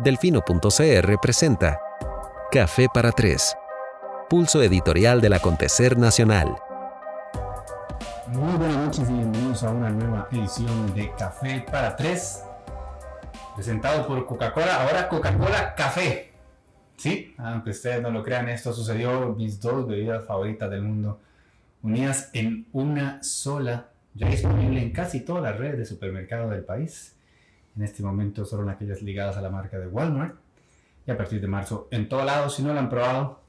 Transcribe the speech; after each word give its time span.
Delfino.cr 0.00 1.18
presenta 1.20 1.80
Café 2.52 2.86
para 2.94 3.10
Tres, 3.10 3.56
pulso 4.30 4.62
editorial 4.62 5.20
del 5.20 5.32
acontecer 5.32 5.98
nacional. 5.98 6.54
Muy 8.28 8.56
buenas 8.58 8.76
noches 8.76 9.10
y 9.10 9.12
bienvenidos 9.12 9.64
a 9.64 9.70
una 9.70 9.90
nueva 9.90 10.28
edición 10.30 10.94
de 10.94 11.10
Café 11.18 11.66
para 11.68 11.96
Tres, 11.96 12.44
presentado 13.56 14.06
por 14.06 14.24
Coca-Cola, 14.24 14.84
ahora 14.84 15.08
Coca-Cola 15.08 15.74
Café. 15.74 16.30
Sí, 16.96 17.34
aunque 17.36 17.70
ustedes 17.70 18.00
no 18.00 18.12
lo 18.12 18.22
crean, 18.22 18.48
esto 18.48 18.72
sucedió, 18.72 19.34
mis 19.36 19.60
dos 19.60 19.88
bebidas 19.88 20.24
favoritas 20.24 20.70
del 20.70 20.82
mundo, 20.82 21.18
unidas 21.82 22.30
en 22.34 22.68
una 22.72 23.20
sola, 23.24 23.88
ya 24.14 24.28
disponible 24.28 24.80
en 24.80 24.92
casi 24.92 25.22
todas 25.22 25.42
las 25.42 25.58
redes 25.58 25.78
de 25.78 25.86
supermercados 25.86 26.50
del 26.52 26.62
país 26.62 27.17
en 27.78 27.84
este 27.84 28.02
momento 28.02 28.44
solo 28.44 28.68
aquellas 28.68 29.02
ligadas 29.02 29.36
a 29.36 29.40
la 29.40 29.50
marca 29.50 29.78
de 29.78 29.86
Walmart. 29.86 30.34
Y 31.06 31.10
a 31.12 31.16
partir 31.16 31.40
de 31.40 31.46
marzo 31.46 31.86
en 31.92 32.08
todo 32.08 32.24
lado, 32.24 32.50
si 32.50 32.62
no 32.62 32.74
lo 32.74 32.80
han 32.80 32.90
probado, 32.90 33.40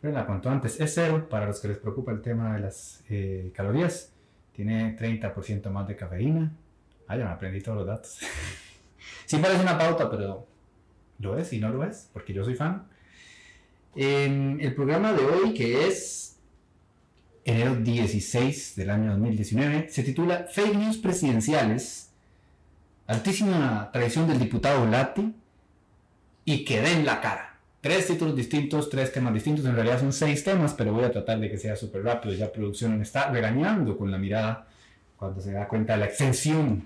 pruébenla 0.00 0.26
cuanto 0.26 0.50
antes. 0.50 0.80
Es 0.80 0.94
cero 0.94 1.28
para 1.30 1.46
los 1.46 1.60
que 1.60 1.68
les 1.68 1.78
preocupa 1.78 2.10
el 2.10 2.20
tema 2.20 2.54
de 2.54 2.60
las 2.60 3.04
eh, 3.08 3.52
calorías. 3.54 4.12
Tiene 4.52 4.96
30% 4.98 5.70
más 5.70 5.86
de 5.86 5.94
cafeína. 5.94 6.52
Ah, 7.06 7.16
ya 7.16 7.24
me 7.24 7.30
aprendí 7.30 7.60
todos 7.60 7.78
los 7.78 7.86
datos. 7.86 8.18
sí 9.26 9.36
parece 9.38 9.62
una 9.62 9.78
pauta, 9.78 10.10
pero 10.10 10.46
lo 11.20 11.38
es 11.38 11.52
y 11.52 11.60
no 11.60 11.70
lo 11.70 11.84
es, 11.84 12.10
porque 12.12 12.32
yo 12.32 12.44
soy 12.44 12.56
fan. 12.56 12.88
En 13.94 14.58
el 14.60 14.74
programa 14.74 15.12
de 15.12 15.24
hoy, 15.24 15.54
que 15.54 15.86
es 15.86 16.36
enero 17.44 17.76
16 17.76 18.74
del 18.74 18.90
año 18.90 19.12
2019, 19.12 19.88
se 19.88 20.02
titula 20.02 20.48
Fake 20.50 20.74
News 20.74 20.98
Presidenciales 20.98 22.07
altísima 23.08 23.88
traición 23.90 24.28
del 24.28 24.38
diputado 24.38 24.86
Lati 24.86 25.34
y 26.44 26.64
que 26.64 26.80
den 26.80 27.04
la 27.06 27.20
cara. 27.20 27.54
Tres 27.80 28.06
títulos 28.06 28.36
distintos, 28.36 28.90
tres 28.90 29.12
temas 29.12 29.32
distintos, 29.32 29.64
en 29.64 29.74
realidad 29.74 29.98
son 29.98 30.12
seis 30.12 30.44
temas, 30.44 30.74
pero 30.74 30.92
voy 30.92 31.04
a 31.04 31.10
tratar 31.10 31.40
de 31.40 31.50
que 31.50 31.56
sea 31.56 31.74
súper 31.74 32.04
rápido. 32.04 32.34
Ya 32.34 32.52
producción 32.52 32.96
me 32.98 33.02
está 33.02 33.30
regañando 33.30 33.96
con 33.96 34.10
la 34.10 34.18
mirada 34.18 34.66
cuando 35.16 35.40
se 35.40 35.52
da 35.52 35.66
cuenta 35.66 35.94
de 35.94 36.00
la 36.00 36.06
extensión 36.06 36.84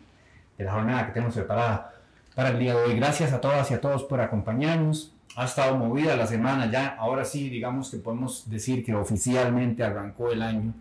de 0.57 0.65
la 0.65 0.73
jornada 0.73 1.07
que 1.07 1.13
tenemos 1.13 1.35
preparada 1.35 1.93
para 2.37 2.51
el 2.51 2.59
día 2.61 2.75
de 2.75 2.83
hoy. 2.83 2.97
Gracias 2.97 3.33
a 3.33 3.41
todas 3.41 3.71
y 3.73 3.75
a 3.75 3.81
todos 3.81 4.05
por 4.05 4.21
acompañarnos. 4.21 5.13
Ha 5.35 5.47
estado 5.47 5.77
movida 5.77 6.15
la 6.15 6.27
semana 6.27 6.71
ya, 6.71 6.89
ahora 6.99 7.25
sí, 7.25 7.49
digamos 7.49 7.91
que 7.91 7.97
podemos 7.97 8.49
decir 8.49 8.85
que 8.85 8.95
oficialmente 8.95 9.83
arrancó 9.83 10.31
el 10.31 10.43
año. 10.43 10.73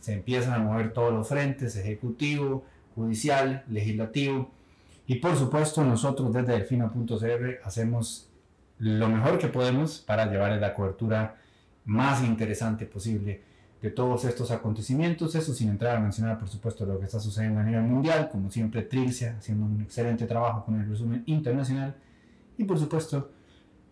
Se 0.00 0.14
empiezan 0.14 0.54
a 0.54 0.58
mover 0.58 0.92
todos 0.92 1.12
los 1.12 1.28
frentes, 1.28 1.76
ejecutivo, 1.76 2.64
judicial, 2.96 3.62
legislativo 3.68 4.50
y 5.06 5.16
por 5.16 5.36
supuesto 5.36 5.84
nosotros 5.84 6.32
desde 6.32 6.52
delfino.cr 6.52 7.60
hacemos 7.64 8.30
lo 8.78 9.08
mejor 9.08 9.38
que 9.38 9.48
podemos 9.48 9.98
para 9.98 10.26
llevarles 10.26 10.60
la 10.60 10.74
cobertura 10.74 11.36
más 11.84 12.22
interesante 12.22 12.86
posible 12.86 13.42
de 13.82 13.90
todos 13.90 14.24
estos 14.24 14.50
acontecimientos. 14.50 15.34
Eso 15.34 15.52
sin 15.52 15.68
entrar 15.68 15.96
a 15.96 16.00
mencionar 16.00 16.38
por 16.38 16.48
supuesto 16.48 16.86
lo 16.86 16.98
que 16.98 17.04
está 17.04 17.20
sucediendo 17.20 17.60
a 17.60 17.64
nivel 17.64 17.82
mundial, 17.82 18.30
como 18.30 18.50
siempre 18.50 18.82
Trilcia 18.82 19.36
haciendo 19.38 19.66
un 19.66 19.82
excelente 19.82 20.26
trabajo 20.26 20.64
con 20.64 20.80
el 20.80 20.88
resumen 20.88 21.22
internacional 21.26 21.94
y 22.56 22.64
por 22.64 22.78
supuesto 22.78 23.30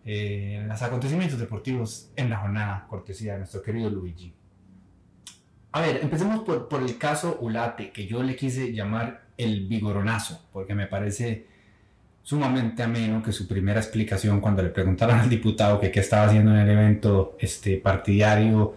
eh, 0.05 0.65
los 0.67 0.81
acontecimientos 0.81 1.39
deportivos 1.39 2.09
en 2.15 2.29
la 2.29 2.37
jornada 2.37 2.87
cortesía 2.89 3.33
de 3.33 3.39
nuestro 3.39 3.61
querido 3.61 3.89
Luigi. 3.89 4.33
A 5.71 5.81
ver, 5.81 6.01
empecemos 6.03 6.43
por, 6.43 6.67
por 6.67 6.81
el 6.81 6.97
caso 6.97 7.37
Ulate, 7.39 7.91
que 7.91 8.05
yo 8.05 8.21
le 8.21 8.35
quise 8.35 8.73
llamar 8.73 9.22
el 9.37 9.67
vigoronazo, 9.67 10.41
porque 10.51 10.75
me 10.75 10.87
parece 10.87 11.47
sumamente 12.23 12.81
ameno 12.81 13.21
que 13.21 13.31
su 13.31 13.47
primera 13.47 13.79
explicación 13.79 14.39
cuando 14.39 14.63
le 14.63 14.69
preguntaron 14.69 15.19
al 15.19 15.29
diputado 15.29 15.79
que 15.79 15.91
qué 15.91 15.99
estaba 15.99 16.25
haciendo 16.25 16.51
en 16.51 16.57
el 16.59 16.69
evento 16.69 17.35
este, 17.39 17.77
partidario 17.77 18.75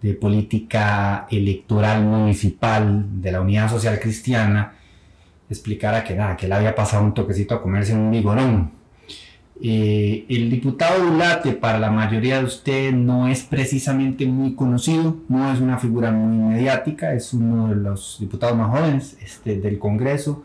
de 0.00 0.14
política 0.14 1.26
electoral 1.30 2.04
municipal 2.04 3.20
de 3.20 3.32
la 3.32 3.40
Unidad 3.40 3.70
Social 3.70 3.98
Cristiana, 3.98 4.74
explicara 5.50 6.04
que 6.04 6.14
nada, 6.14 6.36
que 6.36 6.46
él 6.46 6.52
había 6.52 6.74
pasado 6.74 7.02
un 7.04 7.14
toquecito 7.14 7.54
a 7.54 7.62
comerse 7.62 7.94
un 7.94 8.10
vigorón. 8.10 8.70
Eh, 9.68 10.24
el 10.28 10.48
diputado 10.48 11.10
Ulate 11.10 11.50
para 11.54 11.80
la 11.80 11.90
mayoría 11.90 12.38
de 12.38 12.44
ustedes 12.44 12.94
no 12.94 13.26
es 13.26 13.42
precisamente 13.42 14.24
muy 14.24 14.54
conocido, 14.54 15.16
no 15.28 15.52
es 15.52 15.58
una 15.58 15.76
figura 15.76 16.12
muy 16.12 16.54
mediática, 16.54 17.12
es 17.14 17.32
uno 17.32 17.70
de 17.70 17.74
los 17.74 18.18
diputados 18.20 18.56
más 18.56 18.70
jóvenes 18.70 19.16
este, 19.20 19.58
del 19.58 19.80
Congreso. 19.80 20.44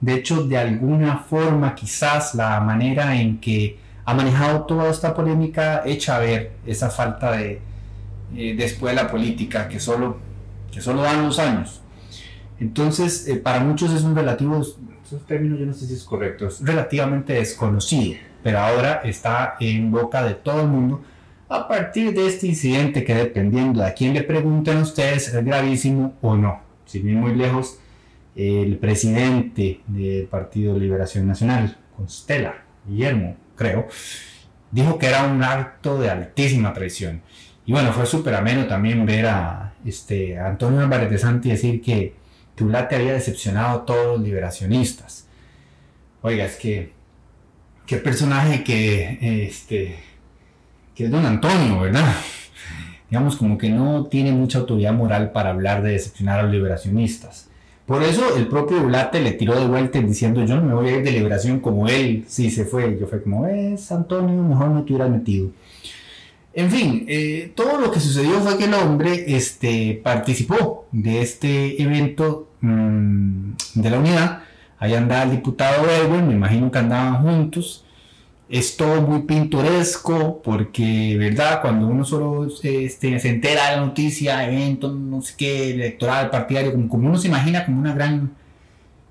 De 0.00 0.14
hecho, 0.14 0.44
de 0.44 0.56
alguna 0.56 1.18
forma, 1.18 1.74
quizás 1.74 2.34
la 2.34 2.58
manera 2.60 3.20
en 3.20 3.38
que 3.38 3.76
ha 4.06 4.14
manejado 4.14 4.62
toda 4.62 4.88
esta 4.88 5.14
polémica 5.14 5.82
echa 5.84 6.16
a 6.16 6.20
ver 6.20 6.52
esa 6.64 6.88
falta 6.88 7.32
de, 7.32 7.60
eh, 8.34 8.54
de 8.56 8.64
escuela 8.64 9.10
política 9.10 9.68
que 9.68 9.78
solo, 9.78 10.16
que 10.72 10.80
solo 10.80 11.02
dan 11.02 11.22
los 11.22 11.38
años. 11.38 11.82
Entonces, 12.58 13.28
eh, 13.28 13.36
para 13.36 13.60
muchos 13.60 13.92
es 13.92 14.04
un 14.04 14.16
relativo, 14.16 14.58
esos 15.04 15.26
términos 15.26 15.58
yo 15.58 15.66
no 15.66 15.74
sé 15.74 15.86
si 15.86 15.92
es 15.92 16.04
correcto, 16.04 16.46
es 16.46 16.64
relativamente 16.64 17.34
desconocido 17.34 18.16
pero 18.44 18.58
ahora 18.58 19.00
está 19.04 19.56
en 19.58 19.90
boca 19.90 20.22
de 20.22 20.34
todo 20.34 20.60
el 20.60 20.68
mundo 20.68 21.02
a 21.48 21.66
partir 21.66 22.12
de 22.12 22.26
este 22.26 22.46
incidente 22.46 23.02
que 23.02 23.14
dependiendo 23.14 23.80
de 23.80 23.88
a 23.88 23.94
quién 23.94 24.12
le 24.12 24.22
pregunten 24.22 24.76
ustedes 24.78 25.28
es 25.28 25.44
gravísimo 25.44 26.14
o 26.20 26.36
no. 26.36 26.60
Sin 26.84 27.08
ir 27.08 27.16
muy 27.16 27.34
lejos, 27.34 27.78
el 28.36 28.76
presidente 28.76 29.80
del 29.86 30.26
Partido 30.26 30.78
Liberación 30.78 31.26
Nacional, 31.26 31.78
Constela, 31.96 32.64
Guillermo, 32.86 33.36
creo, 33.56 33.88
dijo 34.70 34.98
que 34.98 35.06
era 35.06 35.24
un 35.24 35.42
acto 35.42 35.98
de 35.98 36.10
altísima 36.10 36.74
traición. 36.74 37.22
Y 37.64 37.72
bueno, 37.72 37.94
fue 37.94 38.04
súper 38.04 38.34
ameno 38.34 38.66
también 38.66 39.06
ver 39.06 39.24
a, 39.26 39.72
este, 39.86 40.38
Antonio 40.38 40.80
Álvarez 40.80 41.10
de 41.10 41.16
Santi 41.16 41.48
decir 41.48 41.80
que 41.80 42.14
Tulate 42.56 42.96
había 42.96 43.14
decepcionado 43.14 43.78
a 43.78 43.86
todos 43.86 44.18
los 44.18 44.20
liberacionistas. 44.20 45.28
Oiga, 46.20 46.44
es 46.44 46.56
que 46.56 46.92
qué 47.86 47.96
personaje 47.96 48.64
que, 48.64 49.46
este, 49.46 49.96
que 50.94 51.04
es 51.04 51.10
don 51.10 51.26
Antonio, 51.26 51.80
¿verdad? 51.80 52.14
Digamos 53.10 53.36
como 53.36 53.58
que 53.58 53.68
no 53.68 54.06
tiene 54.06 54.32
mucha 54.32 54.58
autoridad 54.58 54.92
moral 54.92 55.32
para 55.32 55.50
hablar 55.50 55.82
de 55.82 55.92
decepcionar 55.92 56.40
a 56.40 56.42
los 56.44 56.52
liberacionistas. 56.52 57.48
Por 57.86 58.02
eso 58.02 58.36
el 58.36 58.48
propio 58.48 58.82
Ulate 58.82 59.20
le 59.20 59.32
tiró 59.32 59.60
de 59.60 59.66
vuelta 59.66 60.00
diciendo 60.00 60.42
yo 60.44 60.56
no 60.56 60.62
me 60.62 60.74
voy 60.74 60.88
a 60.88 60.96
ir 60.96 61.04
de 61.04 61.12
liberación 61.12 61.60
como 61.60 61.86
él 61.86 62.24
sí 62.26 62.50
se 62.50 62.64
fue. 62.64 62.98
Yo 62.98 63.06
fue 63.06 63.22
como, 63.22 63.46
es 63.46 63.92
Antonio, 63.92 64.42
mejor 64.42 64.68
no 64.68 64.84
te 64.84 64.94
hubieras 64.94 65.10
metido. 65.10 65.50
En 66.54 66.70
fin, 66.70 67.04
eh, 67.08 67.52
todo 67.54 67.80
lo 67.80 67.90
que 67.90 68.00
sucedió 68.00 68.40
fue 68.40 68.56
que 68.56 68.64
el 68.64 68.74
hombre 68.74 69.36
este, 69.36 70.00
participó 70.02 70.86
de 70.92 71.20
este 71.20 71.82
evento 71.82 72.48
mm, 72.60 73.50
de 73.74 73.90
la 73.90 73.98
unidad 73.98 74.42
Ahí 74.84 74.92
andaba 74.92 75.22
el 75.22 75.30
diputado 75.30 75.88
Edwin, 75.88 76.28
me 76.28 76.34
imagino 76.34 76.70
que 76.70 76.78
andaban 76.78 77.22
juntos. 77.22 77.86
Es 78.50 78.76
todo 78.76 79.00
muy 79.00 79.22
pintoresco 79.22 80.42
porque, 80.44 81.16
¿verdad? 81.18 81.62
Cuando 81.62 81.86
uno 81.86 82.04
solo 82.04 82.46
este, 82.62 83.18
se 83.18 83.28
entera 83.30 83.70
de 83.70 83.76
la 83.76 83.86
noticia, 83.86 84.46
evento, 84.46 84.92
no 84.92 85.22
sé 85.22 85.36
qué, 85.38 85.70
electoral, 85.70 86.28
partidario, 86.28 86.74
como, 86.74 87.08
uno 87.08 87.16
se 87.16 87.28
imagina 87.28 87.64
como 87.64 87.80
una 87.80 87.94
gran 87.94 88.32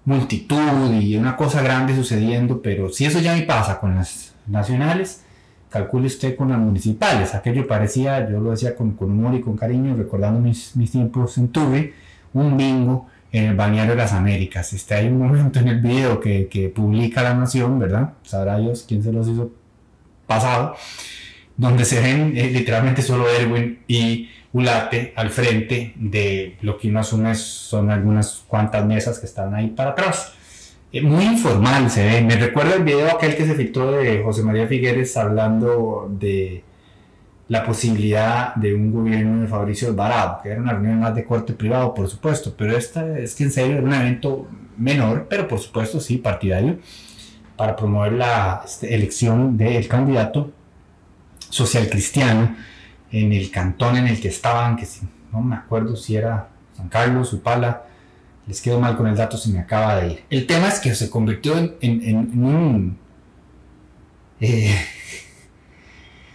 multitud 0.06 0.94
y 0.94 1.17
una 1.17 1.35
cosa 1.35 1.63
grande 1.63 1.95
sucediendo, 1.95 2.62
pero 2.62 2.89
si 2.89 3.06
eso 3.06 3.19
ya 3.19 3.33
me 3.33 3.41
pasa 3.41 3.79
con 3.79 3.95
las 3.95 4.35
nacionales, 4.45 5.23
calcule 5.69 6.06
usted 6.06 6.35
con 6.35 6.50
las 6.50 6.59
municipales. 6.59 7.33
Aquello 7.33 7.66
parecía, 7.66 8.29
yo 8.29 8.39
lo 8.39 8.51
decía 8.51 8.75
con, 8.75 8.95
humor 9.00 9.33
y 9.33 9.41
con 9.41 9.57
cariño, 9.57 9.95
recordando 9.95 10.39
mis, 10.39 10.75
mis 10.75 10.91
tiempos 10.91 11.35
en 11.39 11.47
Tuve, 11.47 11.95
un 12.31 12.57
bingo 12.57 13.07
el 13.33 13.55
balneario 13.55 13.94
de 13.94 13.97
las 13.97 14.13
Américas. 14.13 14.71
Este, 14.73 14.94
hay 14.94 15.07
un 15.07 15.17
momento 15.17 15.59
en 15.59 15.67
el 15.67 15.81
video 15.81 16.19
que, 16.19 16.47
que 16.47 16.69
publica 16.69 17.24
La 17.24 17.33
Nación, 17.33 17.80
¿verdad? 17.80 18.13
Sabrá 18.24 18.57
Dios 18.57 18.85
quién 18.88 19.03
se 19.03 19.12
los 19.12 19.27
hizo 19.27 19.51
pasado, 20.27 20.75
donde 21.57 21.83
se 21.83 22.00
ven 22.00 22.38
eh, 22.38 22.50
literalmente 22.51 23.01
solo 23.01 23.27
Erwin 23.27 23.80
y 23.88 24.30
Ulate 24.53 25.13
al 25.15 25.31
frente 25.31 25.94
de 25.95 26.57
lo 26.62 26.77
que 26.77 26.89
uno 26.89 27.00
asume 27.00 27.33
son 27.33 27.89
algunas 27.89 28.44
cuantas 28.47 28.85
mesas 28.85 29.18
que 29.18 29.25
están 29.25 29.56
ahí 29.56 29.69
para 29.69 29.91
atrás. 29.91 30.33
Eh, 30.91 31.01
muy 31.01 31.25
informal 31.25 31.89
se 31.89 32.06
ve. 32.06 32.21
Me 32.21 32.35
recuerda 32.35 32.75
el 32.75 32.83
video 32.83 33.15
aquel 33.15 33.35
que 33.35 33.47
se 33.47 33.56
filtró 33.56 33.91
de 33.94 34.21
José 34.21 34.44
María 34.44 34.68
Figueres 34.68 35.18
hablando 35.18 36.07
de 36.19 36.63
la 37.48 37.66
posibilidad 37.66 38.56
de 38.56 38.74
un 38.74 38.92
gobierno 38.92 39.42
de 39.42 39.48
Fabricio 39.48 39.90
Alvarado, 39.90 40.40
que 40.42 40.50
era 40.50 40.62
una 40.62 40.74
reunión 40.74 41.00
más 41.00 41.16
de 41.16 41.25
corte 41.25 41.54
privado, 41.54 41.94
por 41.94 42.07
supuesto, 42.07 42.54
pero 42.57 42.75
esta 42.78 43.18
es 43.19 43.36
que 43.36 43.44
en 43.44 43.51
serio 43.51 43.78
era 43.78 43.84
un 43.84 43.94
evento 43.94 44.48
menor, 44.78 45.28
pero 45.30 45.48
por 45.48 45.60
supuesto 45.60 46.00
sí 46.00 46.18
partidario, 46.18 46.80
para 47.57 47.75
promover 47.75 48.13
la 48.13 48.62
este, 48.66 48.95
elección 48.95 49.57
del 49.57 49.88
candidato 49.88 50.51
social 51.50 51.90
cristiano 51.90 52.56
en 53.12 53.31
el 53.31 53.51
cantón 53.51 53.98
en 53.98 54.07
el 54.07 54.19
que 54.19 54.30
estaban, 54.30 54.75
que 54.75 54.88
no 55.31 55.42
me 55.42 55.56
acuerdo 55.56 55.95
si 55.95 56.16
era 56.16 56.50
San 56.75 56.90
Carlos, 56.90 57.34
Upala, 57.34 57.84
les 58.48 58.60
quedo 58.62 58.80
mal 58.80 58.98
con 58.98 59.07
el 59.07 59.16
dato, 59.16 59.38
se 59.38 59.51
me 59.51 59.60
acaba 59.60 59.98
de 59.98 60.13
ir. 60.13 60.24
El 60.30 60.48
tema 60.48 60.68
es 60.69 60.80
que 60.80 60.95
se 60.95 61.10
convirtió 61.10 61.57
en, 61.57 61.75
en 61.81 62.18
un 62.44 62.98
eh, 64.40 64.75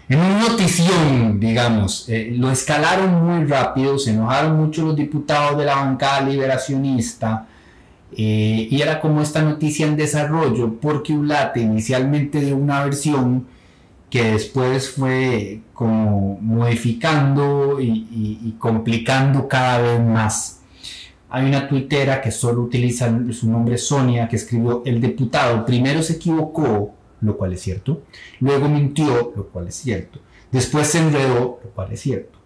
en 0.09 0.21
una 0.21 0.49
notición, 0.49 1.39
digamos, 1.39 2.09
eh, 2.09 2.33
lo 2.35 2.51
escalaron 2.51 3.27
muy 3.27 3.45
rápido, 3.45 3.99
se 3.99 4.13
enojaron 4.13 4.57
mucho 4.57 4.83
los 4.83 4.97
diputados 4.97 5.59
de 5.59 5.67
la 5.67 5.77
bancada 5.77 6.23
liberacionista, 6.23 7.47
eh, 8.17 8.69
y 8.71 8.81
era 8.81 9.01
como 9.01 9.21
esta 9.21 9.43
noticia 9.43 9.87
en 9.87 9.97
desarrollo, 9.97 10.75
porque 10.81 11.13
Ulate 11.13 11.61
inicialmente 11.61 12.41
dio 12.41 12.57
una 12.57 12.85
versión 12.85 13.47
que 14.09 14.33
después 14.33 14.89
fue 14.91 15.61
como 15.75 16.39
modificando 16.41 17.79
y, 17.79 18.55
complicando 18.59 19.47
cada 19.47 19.79
vez 19.79 20.01
más. 20.01 20.61
Hay 21.29 21.47
una 21.47 21.69
tuitera 21.69 22.23
que 22.23 22.31
solo 22.31 22.63
utiliza 22.63 23.15
su 23.33 23.51
nombre 23.51 23.77
Sonia, 23.77 24.27
que 24.27 24.37
escribió, 24.37 24.83
el 24.87 25.01
diputado 25.01 25.67
primero 25.67 26.03
se 26.03 26.15
equivocó, 26.15 26.95
lo 27.21 27.37
cual 27.37 27.53
es 27.53 27.61
cierto, 27.61 28.03
luego 28.41 28.69
mintió, 28.69 29.33
lo 29.37 29.49
cual 29.49 29.69
es 29.69 29.77
cierto, 29.77 30.21
después 30.51 30.87
se 30.87 30.99
enredó, 30.99 31.61
lo 31.63 31.71
cual 31.75 31.93
es 31.93 32.01
cierto, 32.01 32.39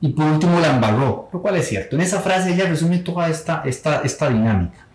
y 0.00 0.10
por 0.10 0.26
último 0.26 0.60
la 0.60 0.74
embarró, 0.74 1.28
lo 1.32 1.42
cual 1.42 1.56
es 1.56 1.68
cierto. 1.68 1.96
En 1.96 2.02
esa 2.02 2.20
frase 2.20 2.52
ella 2.52 2.68
resume 2.68 2.98
toda 2.98 3.28
esta, 3.28 3.62
esta, 3.64 4.02
esta 4.02 4.28
dinámica. 4.28 4.86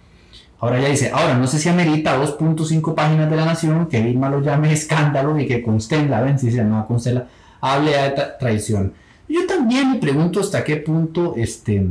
Ahora 0.60 0.80
ya 0.80 0.88
dice, 0.88 1.12
ahora 1.14 1.34
no 1.34 1.46
sé 1.46 1.60
si 1.60 1.68
amerita 1.68 2.18
2.5 2.18 2.96
páginas 2.96 3.30
de 3.30 3.36
la 3.36 3.46
Nación 3.46 3.88
que 3.88 4.02
Vilma 4.02 4.30
lo 4.30 4.42
llame 4.42 4.72
escándalo 4.72 5.38
y 5.38 5.46
que 5.46 5.62
conste 5.62 5.98
en 5.98 6.10
la 6.10 6.22
ven, 6.22 6.40
si 6.40 6.52
se 6.52 6.64
no 6.64 6.86
conste 6.88 7.14
la, 7.14 7.28
hable 7.60 7.92
de 7.92 8.14
traición. 8.40 8.94
Yo 9.28 9.46
también 9.46 9.92
me 9.92 9.98
pregunto 9.98 10.40
hasta 10.40 10.64
qué 10.64 10.78
punto 10.78 11.34
este, 11.36 11.86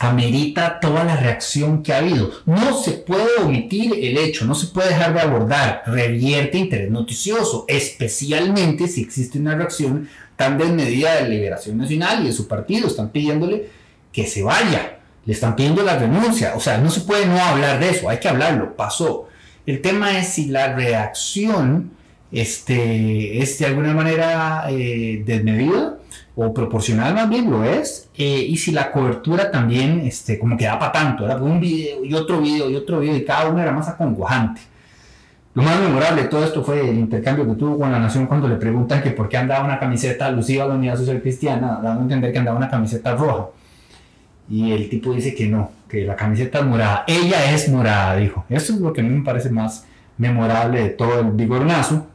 amerita 0.00 0.80
toda 0.80 1.04
la 1.04 1.16
reacción 1.16 1.82
que 1.82 1.92
ha 1.92 1.98
habido. 1.98 2.32
No 2.46 2.76
se 2.76 2.92
puede 2.92 3.36
omitir 3.40 3.92
el 3.94 4.18
hecho, 4.18 4.44
no 4.46 4.54
se 4.54 4.66
puede 4.68 4.88
dejar 4.88 5.14
de 5.14 5.20
abordar, 5.20 5.82
revierte 5.86 6.58
interés 6.58 6.90
noticioso, 6.90 7.66
especialmente 7.68 8.88
si 8.88 9.02
existe 9.02 9.38
una 9.38 9.54
reacción 9.54 10.08
tan 10.36 10.58
desmedida 10.58 11.16
de 11.16 11.28
Liberación 11.28 11.78
Nacional 11.78 12.24
y 12.24 12.28
de 12.28 12.32
su 12.32 12.48
partido. 12.48 12.88
Están 12.88 13.10
pidiéndole 13.10 13.68
que 14.10 14.26
se 14.26 14.42
vaya 14.42 14.96
le 15.26 15.32
están 15.32 15.56
pidiendo 15.56 15.82
la 15.82 15.98
renuncia. 15.98 16.54
O 16.56 16.60
sea, 16.60 16.78
no 16.78 16.90
se 16.90 17.02
puede 17.02 17.26
no 17.26 17.38
hablar 17.38 17.78
de 17.80 17.90
eso, 17.90 18.08
hay 18.08 18.18
que 18.18 18.28
hablarlo, 18.28 18.74
pasó. 18.76 19.28
El 19.66 19.80
tema 19.80 20.18
es 20.18 20.28
si 20.28 20.46
la 20.46 20.74
reacción 20.74 21.92
este, 22.32 23.42
es 23.42 23.58
de 23.58 23.66
alguna 23.66 23.92
manera 23.92 24.64
eh, 24.70 25.22
desmedida 25.24 25.98
o 26.42 26.54
proporcional 26.54 27.14
más 27.14 27.28
bien 27.28 27.50
lo 27.50 27.64
es, 27.64 28.08
eh, 28.16 28.46
y 28.48 28.56
si 28.56 28.72
la 28.72 28.90
cobertura 28.90 29.50
también 29.50 30.00
este, 30.00 30.38
como 30.38 30.56
que 30.56 30.64
da 30.64 30.78
para 30.78 30.90
tanto, 30.90 31.26
era 31.26 31.36
un 31.36 31.60
video 31.60 32.02
y 32.02 32.14
otro 32.14 32.40
video 32.40 32.70
y 32.70 32.76
otro 32.76 33.00
video 33.00 33.14
y 33.14 33.24
cada 33.24 33.50
uno 33.50 33.60
era 33.60 33.72
más 33.72 33.88
acongojante. 33.88 34.62
Lo 35.52 35.62
más 35.62 35.78
memorable 35.80 36.22
de 36.22 36.28
todo 36.28 36.42
esto 36.42 36.64
fue 36.64 36.88
el 36.88 36.98
intercambio 36.98 37.46
que 37.46 37.54
tuvo 37.56 37.78
con 37.78 37.92
la 37.92 37.98
Nación 37.98 38.26
cuando 38.26 38.48
le 38.48 38.56
preguntan 38.56 39.02
que 39.02 39.10
por 39.10 39.28
qué 39.28 39.36
andaba 39.36 39.64
una 39.64 39.78
camiseta 39.78 40.26
alusiva 40.26 40.64
a 40.64 40.68
la 40.68 40.74
Unidad 40.74 40.96
Social 40.96 41.20
Cristiana, 41.20 41.80
dando 41.82 42.00
a 42.00 42.02
entender 42.04 42.32
que 42.32 42.38
andaba 42.38 42.56
una 42.56 42.70
camiseta 42.70 43.14
roja. 43.16 43.48
Y 44.48 44.72
el 44.72 44.88
tipo 44.88 45.12
dice 45.12 45.34
que 45.34 45.46
no, 45.46 45.72
que 45.88 46.04
la 46.04 46.16
camiseta 46.16 46.60
es 46.60 46.64
morada. 46.64 47.04
Ella 47.06 47.52
es 47.52 47.68
morada, 47.68 48.16
dijo. 48.16 48.44
Eso 48.48 48.72
es 48.72 48.80
lo 48.80 48.92
que 48.92 49.00
a 49.02 49.04
mí 49.04 49.10
me 49.10 49.24
parece 49.24 49.50
más 49.50 49.86
memorable 50.16 50.82
de 50.82 50.88
todo 50.90 51.20
el 51.20 51.32
vigornazo. 51.32 52.06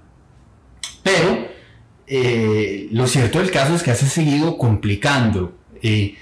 Pero 1.04 1.55
eh, 2.08 2.88
lo 2.92 3.08
cierto 3.08 3.40
del 3.40 3.52
caso 3.52 3.76
es 3.76 3.84
que 3.84 3.92
ha 3.92 3.96
seguido 3.96 4.58
complicando 4.58 5.54
eh, 5.82 6.16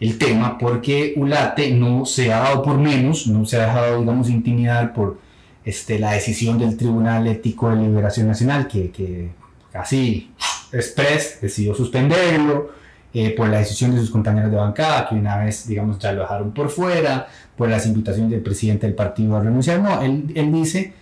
el 0.00 0.18
tema 0.18 0.58
porque 0.58 1.14
Ulate 1.16 1.70
no 1.70 2.06
se 2.06 2.32
ha 2.32 2.40
dado 2.40 2.62
por 2.62 2.78
menos, 2.78 3.26
no 3.26 3.44
se 3.46 3.56
ha 3.56 3.66
dejado, 3.66 4.00
digamos, 4.00 4.28
intimidar 4.30 4.92
por 4.92 5.18
este, 5.64 5.98
la 5.98 6.12
decisión 6.12 6.58
del 6.58 6.76
Tribunal 6.76 7.26
Ético 7.26 7.70
de 7.70 7.76
Liberación 7.76 8.26
Nacional, 8.26 8.68
que, 8.68 8.90
que 8.90 9.30
casi 9.72 10.30
express 10.72 11.38
decidió 11.40 11.74
suspenderlo 11.74 12.70
eh, 13.14 13.30
por 13.30 13.48
la 13.48 13.58
decisión 13.58 13.94
de 13.94 14.00
sus 14.00 14.10
compañeros 14.10 14.50
de 14.50 14.56
bancada, 14.56 15.08
que 15.08 15.14
una 15.14 15.38
vez, 15.38 15.66
digamos, 15.66 15.98
ya 15.98 16.12
lo 16.12 16.22
dejaron 16.22 16.52
por 16.52 16.68
fuera, 16.68 17.26
por 17.56 17.68
las 17.68 17.86
invitaciones 17.86 18.30
del 18.30 18.42
presidente 18.42 18.86
del 18.86 18.94
partido 18.94 19.36
a 19.36 19.40
renunciar. 19.40 19.80
No, 19.80 20.00
él, 20.02 20.30
él 20.34 20.52
dice, 20.52 20.92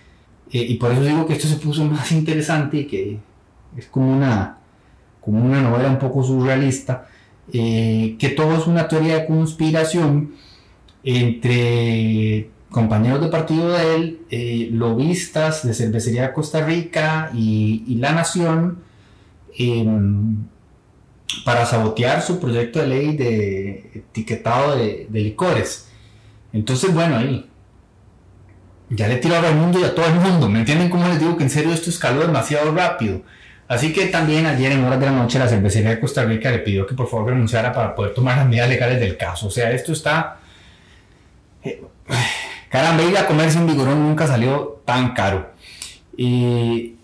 eh, 0.51 0.65
y 0.69 0.75
por 0.75 0.91
eso 0.91 1.03
digo 1.03 1.25
que 1.25 1.33
esto 1.33 1.47
se 1.47 1.57
puso 1.57 1.83
más 1.85 2.11
interesante 2.11 2.77
y 2.77 2.87
que 2.87 3.19
es 3.75 3.87
como 3.87 4.15
una, 4.15 4.57
como 5.21 5.43
una 5.43 5.61
novela 5.61 5.89
un 5.89 5.99
poco 5.99 6.23
surrealista, 6.23 7.07
eh, 7.51 8.15
que 8.19 8.29
todo 8.29 8.55
es 8.57 8.67
una 8.67 8.87
teoría 8.87 9.19
de 9.19 9.25
conspiración 9.25 10.33
entre 11.03 12.49
compañeros 12.69 13.21
de 13.21 13.27
partido 13.27 13.69
de 13.69 13.95
él, 13.95 14.71
lobistas 14.73 15.65
de 15.65 15.73
Cervecería 15.73 16.33
Costa 16.33 16.65
Rica 16.65 17.31
y, 17.33 17.83
y 17.87 17.95
La 17.95 18.11
Nación, 18.11 18.79
para 21.43 21.65
sabotear 21.65 22.21
su 22.21 22.39
proyecto 22.39 22.79
de 22.79 22.87
ley 22.87 23.17
de 23.17 23.91
etiquetado 23.95 24.75
de, 24.77 25.07
licores. 25.11 25.89
Entonces, 26.53 26.93
bueno, 26.93 27.17
ahí 27.17 27.49
ya 28.89 29.07
le 29.07 29.17
tiro 29.17 29.35
al 29.35 29.55
mundo 29.55 29.79
y 29.79 29.83
a 29.83 29.93
todo 29.93 30.05
el 30.05 30.15
mundo. 30.15 30.49
¿Me 30.49 30.59
entienden 30.59 30.89
cómo 30.89 31.07
les 31.07 31.19
digo 31.19 31.37
que 31.37 31.43
en 31.43 31.49
serio 31.49 31.73
esto 31.73 31.89
escaló 31.89 32.21
demasiado 32.21 32.73
rápido? 32.73 33.21
Así 33.67 33.91
que 33.91 34.05
también 34.07 34.45
ayer 34.45 34.71
en 34.71 34.83
horas 34.83 34.99
de 34.99 35.07
la 35.07 35.11
noche 35.11 35.39
la 35.39 35.47
cervecería 35.47 35.89
de 35.89 35.99
Costa 35.99 36.23
Rica 36.23 36.49
le 36.51 36.59
pidió 36.59 36.87
que 36.87 36.95
por 36.95 37.07
favor 37.07 37.31
renunciara 37.31 37.73
para 37.73 37.93
poder 37.93 38.13
tomar 38.13 38.37
las 38.37 38.47
medidas 38.47 38.69
legales 38.69 38.99
del 38.99 39.17
caso. 39.17 39.47
O 39.47 39.51
sea, 39.51 39.71
esto 39.71 39.91
está... 39.91 40.37
Eh, 41.63 41.83
caramba, 42.69 43.03
ir 43.03 43.17
a 43.17 43.27
comerse 43.27 43.57
un 43.57 43.67
vigorón 43.67 44.07
nunca 44.07 44.25
salió 44.25 44.81
tan 44.85 45.13
caro. 45.13 45.51
Y 46.15 46.95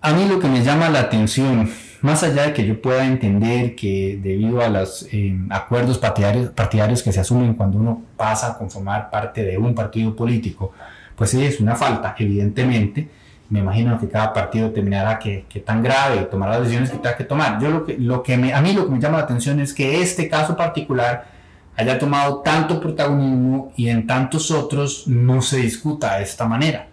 a 0.00 0.12
mí 0.12 0.28
lo 0.28 0.38
que 0.38 0.48
me 0.48 0.62
llama 0.62 0.88
la 0.88 1.00
atención 1.00 1.70
más 2.04 2.22
allá 2.22 2.42
de 2.42 2.52
que 2.52 2.66
yo 2.66 2.82
pueda 2.82 3.06
entender 3.06 3.74
que 3.74 4.20
debido 4.22 4.60
a 4.60 4.68
los 4.68 5.08
eh, 5.10 5.38
acuerdos 5.48 5.96
partidarios, 5.96 6.50
partidarios 6.50 7.02
que 7.02 7.12
se 7.12 7.20
asumen 7.20 7.54
cuando 7.54 7.78
uno 7.78 8.02
pasa 8.18 8.48
a 8.48 8.58
conformar 8.58 9.08
parte 9.10 9.42
de 9.42 9.56
un 9.56 9.74
partido 9.74 10.14
político, 10.14 10.72
pues 11.16 11.30
sí, 11.30 11.42
es 11.42 11.60
una 11.60 11.74
falta, 11.74 12.14
evidentemente. 12.18 13.08
Me 13.54 13.60
imagino 13.60 13.96
que 14.00 14.08
cada 14.08 14.32
partido 14.32 14.72
terminará 14.72 15.16
que, 15.16 15.44
que 15.48 15.60
tan 15.60 15.80
grave 15.80 16.22
y 16.22 16.24
tomará 16.24 16.54
las 16.54 16.62
decisiones 16.62 16.90
que 16.90 16.96
tenga 16.96 17.16
que 17.16 17.22
tomar. 17.22 17.62
Yo 17.62 17.70
lo 17.70 17.86
que, 17.86 17.96
lo 17.96 18.20
que 18.20 18.36
me, 18.36 18.52
a 18.52 18.60
mí 18.60 18.72
lo 18.72 18.84
que 18.84 18.90
me 18.90 18.98
llama 18.98 19.18
la 19.18 19.22
atención 19.22 19.60
es 19.60 19.72
que 19.72 20.02
este 20.02 20.28
caso 20.28 20.56
particular 20.56 21.28
haya 21.76 21.96
tomado 21.96 22.38
tanto 22.40 22.80
protagonismo 22.80 23.72
y 23.76 23.90
en 23.90 24.08
tantos 24.08 24.50
otros 24.50 25.06
no 25.06 25.40
se 25.40 25.58
discuta 25.58 26.16
de 26.16 26.24
esta 26.24 26.48
manera. 26.48 26.88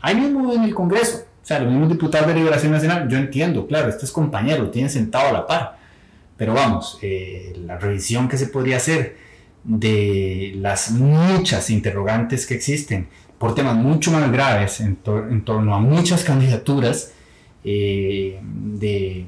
Ahí 0.00 0.16
mismo 0.16 0.52
en 0.52 0.64
el 0.64 0.74
Congreso, 0.74 1.26
o 1.40 1.46
sea, 1.46 1.60
los 1.60 1.70
mismos 1.70 1.88
diputados 1.88 2.26
de 2.26 2.34
Liberación 2.34 2.72
Nacional, 2.72 3.08
yo 3.08 3.16
entiendo, 3.16 3.64
claro, 3.68 3.88
este 3.88 4.04
es 4.04 4.10
compañero, 4.10 4.64
lo 4.64 4.70
tienen 4.70 4.90
sentado 4.90 5.28
a 5.28 5.32
la 5.32 5.46
par. 5.46 5.78
Pero 6.36 6.54
vamos, 6.54 6.98
eh, 7.02 7.52
la 7.64 7.78
revisión 7.78 8.26
que 8.26 8.36
se 8.36 8.48
podría 8.48 8.78
hacer 8.78 9.16
de 9.62 10.54
las 10.56 10.90
muchas 10.90 11.70
interrogantes 11.70 12.46
que 12.46 12.54
existen 12.54 13.06
por 13.38 13.54
temas 13.54 13.76
mucho 13.76 14.10
más 14.10 14.30
graves 14.30 14.80
en, 14.80 14.96
torno 14.96 15.74
a 15.74 15.78
muchas 15.78 16.24
candidaturas 16.24 17.12
eh, 17.64 18.40
de 18.42 19.26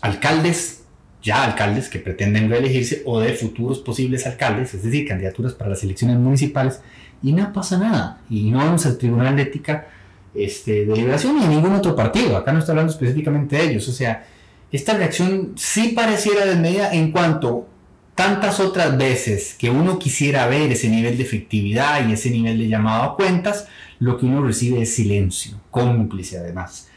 alcaldes, 0.00 0.84
ya 1.22 1.44
alcaldes 1.44 1.88
que 1.88 1.98
pretenden 1.98 2.50
reelegirse 2.50 3.02
o 3.06 3.20
de 3.20 3.32
futuros 3.32 3.78
posibles 3.78 4.26
alcaldes, 4.26 4.74
es 4.74 4.82
decir, 4.82 5.08
candidaturas 5.08 5.54
para 5.54 5.70
las 5.70 5.82
elecciones 5.82 6.18
municipales, 6.18 6.80
y 7.22 7.32
no 7.32 7.52
pasa 7.52 7.78
nada. 7.78 8.20
Y 8.28 8.50
no 8.50 8.58
vamos 8.58 8.84
al 8.84 8.98
Tribunal 8.98 9.34
de 9.36 9.42
Ética 9.42 9.86
este, 10.34 10.84
de 10.84 10.94
Liberación 10.94 11.38
ni 11.38 11.46
ningún 11.46 11.72
otro 11.72 11.96
partido. 11.96 12.36
Acá 12.36 12.52
no 12.52 12.58
está 12.58 12.72
hablando 12.72 12.92
específicamente 12.92 13.56
de 13.56 13.70
ellos. 13.70 13.88
O 13.88 13.92
sea, 13.92 14.26
esta 14.70 14.94
reacción 14.94 15.52
sí 15.56 15.92
pareciera 15.96 16.44
desmedida 16.44 16.92
en 16.92 17.12
cuanto 17.12 17.66
tantas 18.14 18.60
otras 18.60 18.96
veces 18.96 19.54
que 19.58 19.70
uno 19.70 19.98
quisiera 19.98 20.46
ver 20.46 20.72
ese 20.72 20.88
nivel 20.88 21.16
de 21.16 21.24
efectividad 21.24 22.08
y 22.08 22.12
ese 22.12 22.30
nivel 22.30 22.58
de 22.58 22.68
llamado 22.68 23.02
a 23.02 23.16
cuentas, 23.16 23.68
lo 23.98 24.18
que 24.18 24.26
uno 24.26 24.42
recibe 24.42 24.82
es 24.82 24.94
silencio, 24.94 25.60
cómplice 25.70 26.38
además. 26.38 26.88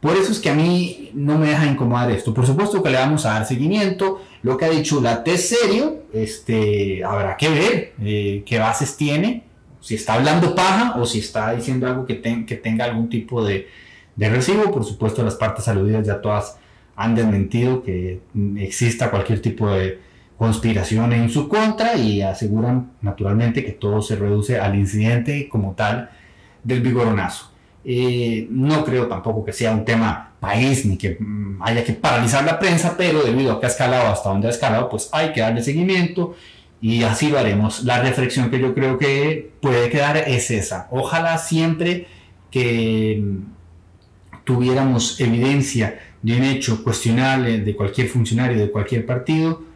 Por 0.00 0.16
eso 0.16 0.32
es 0.32 0.38
que 0.38 0.48
a 0.48 0.54
mí 0.54 1.10
no 1.12 1.36
me 1.36 1.48
deja 1.48 1.66
incomodar 1.66 2.10
esto. 2.10 2.32
Por 2.32 2.46
supuesto 2.46 2.82
que 2.82 2.90
le 2.90 2.96
vamos 2.96 3.26
a 3.26 3.34
dar 3.34 3.46
seguimiento. 3.46 4.22
Lo 4.42 4.56
que 4.56 4.64
ha 4.64 4.70
dicho 4.70 5.00
la 5.00 5.22
T 5.22 5.36
serio, 5.36 6.04
este, 6.14 7.04
habrá 7.04 7.36
que 7.36 7.50
ver 7.50 7.92
eh, 8.00 8.42
qué 8.46 8.58
bases 8.58 8.96
tiene 8.96 9.44
si 9.80 9.94
está 9.94 10.14
hablando 10.14 10.54
paja 10.54 10.98
o 10.98 11.06
si 11.06 11.18
está 11.20 11.54
diciendo 11.54 11.86
algo 11.86 12.06
que, 12.06 12.14
tenga 12.14 12.84
algún 12.84 13.08
tipo 13.08 13.44
de, 13.44 13.68
de, 14.16 14.28
recibo. 14.30 14.70
Por 14.70 14.84
supuesto, 14.84 15.22
las 15.22 15.34
partes 15.34 15.68
aludidas 15.68 16.06
ya 16.06 16.20
todas 16.20 16.56
han 16.96 17.14
desmentido 17.14 17.82
que 17.82 18.20
exista 18.56 19.10
cualquier 19.10 19.40
tipo 19.40 19.70
de 19.70 19.98
conspiración 20.40 21.12
en 21.12 21.28
su 21.28 21.50
contra 21.50 21.96
y 21.96 22.22
aseguran 22.22 22.92
naturalmente 23.02 23.62
que 23.62 23.72
todo 23.72 24.00
se 24.00 24.16
reduce 24.16 24.58
al 24.58 24.74
incidente 24.74 25.50
como 25.50 25.74
tal 25.74 26.08
del 26.64 26.80
vigoronazo. 26.80 27.50
Eh, 27.84 28.46
no 28.48 28.82
creo 28.82 29.06
tampoco 29.06 29.44
que 29.44 29.52
sea 29.52 29.70
un 29.72 29.84
tema 29.84 30.32
país 30.40 30.86
ni 30.86 30.96
que 30.96 31.18
mm, 31.20 31.62
haya 31.62 31.84
que 31.84 31.92
paralizar 31.92 32.42
la 32.42 32.58
prensa, 32.58 32.94
pero 32.96 33.22
debido 33.22 33.52
a 33.52 33.60
que 33.60 33.66
ha 33.66 33.68
escalado 33.68 34.08
hasta 34.08 34.30
donde 34.30 34.48
ha 34.48 34.50
escalado, 34.50 34.88
pues 34.88 35.10
hay 35.12 35.34
que 35.34 35.42
darle 35.42 35.62
seguimiento 35.62 36.34
y 36.80 37.02
así 37.02 37.28
lo 37.28 37.38
haremos. 37.38 37.84
La 37.84 38.00
reflexión 38.00 38.50
que 38.50 38.58
yo 38.58 38.72
creo 38.72 38.96
que 38.96 39.50
puede 39.60 39.90
quedar 39.90 40.16
es 40.16 40.50
esa. 40.50 40.88
Ojalá 40.90 41.36
siempre 41.36 42.06
que 42.50 43.22
mm, 43.22 44.42
tuviéramos 44.44 45.20
evidencia 45.20 46.00
de 46.22 46.34
un 46.34 46.44
hecho 46.44 46.82
cuestionable 46.82 47.60
de 47.60 47.76
cualquier 47.76 48.08
funcionario 48.08 48.58
de 48.58 48.70
cualquier 48.70 49.04
partido, 49.04 49.68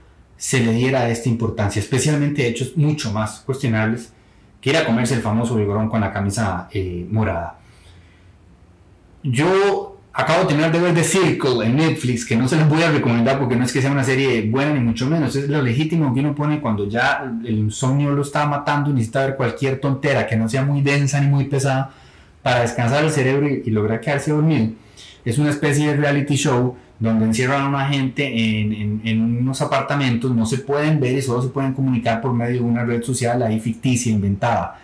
se 0.45 0.61
le 0.61 0.75
diera 0.75 1.09
esta 1.09 1.31
importancia, 1.31 1.81
especialmente 1.81 2.47
hechos 2.47 2.77
mucho 2.77 3.11
más 3.11 3.41
cuestionables 3.47 4.13
que 4.61 4.69
ir 4.69 4.77
a 4.77 4.85
comerse 4.85 5.15
el 5.15 5.23
famoso 5.23 5.57
vigorón 5.57 5.89
con 5.89 6.03
la 6.03 6.13
camisa 6.13 6.69
eh, 6.71 7.07
morada. 7.11 7.59
Yo 9.23 9.97
acabo 10.13 10.43
de 10.43 10.49
tener 10.55 10.71
de 10.71 10.81
ver 10.81 10.93
The 10.93 11.03
Circle 11.03 11.65
en 11.65 11.77
Netflix, 11.77 12.27
que 12.27 12.37
no 12.37 12.47
se 12.47 12.57
les 12.57 12.69
voy 12.69 12.83
a 12.83 12.91
recomendar 12.91 13.39
porque 13.39 13.57
no 13.57 13.65
es 13.65 13.73
que 13.73 13.81
sea 13.81 13.91
una 13.91 14.05
serie 14.05 14.43
buena 14.43 14.75
ni 14.75 14.81
mucho 14.81 15.07
menos, 15.07 15.35
es 15.35 15.49
lo 15.49 15.63
legítimo 15.63 16.13
que 16.13 16.21
uno 16.21 16.35
pone 16.35 16.61
cuando 16.61 16.87
ya 16.91 17.25
el 17.43 17.59
insomnio 17.61 18.11
lo 18.11 18.21
está 18.21 18.45
matando 18.45 18.91
y 18.91 18.93
necesita 18.93 19.25
ver 19.25 19.37
cualquier 19.37 19.81
tontera 19.81 20.27
que 20.27 20.37
no 20.37 20.47
sea 20.51 20.63
muy 20.63 20.83
densa 20.83 21.23
ni 21.23 21.27
muy 21.27 21.45
pesada 21.45 21.91
para 22.43 22.61
descansar 22.61 23.03
el 23.03 23.11
cerebro 23.11 23.49
y, 23.49 23.63
y 23.65 23.71
lograr 23.71 23.99
quedarse 23.99 24.31
dormido. 24.31 24.75
Es 25.25 25.39
una 25.39 25.49
especie 25.49 25.87
de 25.87 25.97
reality 25.97 26.37
show 26.37 26.77
donde 27.05 27.27
encierran 27.27 27.63
a 27.63 27.69
una 27.69 27.89
gente 27.89 28.27
en, 28.27 29.21
unos 29.21 29.61
apartamentos, 29.61 30.31
no 30.35 30.47
se 30.47 30.59
pueden 30.59 31.01
ver 31.01 31.19
y 31.19 31.23
solo 31.23 31.43
se 31.43 31.49
pueden 31.49 31.73
comunicar 31.73 32.21
por 32.21 32.33
medio 32.33 32.61
de 32.61 32.67
una 32.67 32.85
red 32.85 33.03
social 33.03 33.43
ahí 33.43 33.61
ficticia, 33.61 34.11
inventada. 34.11 34.81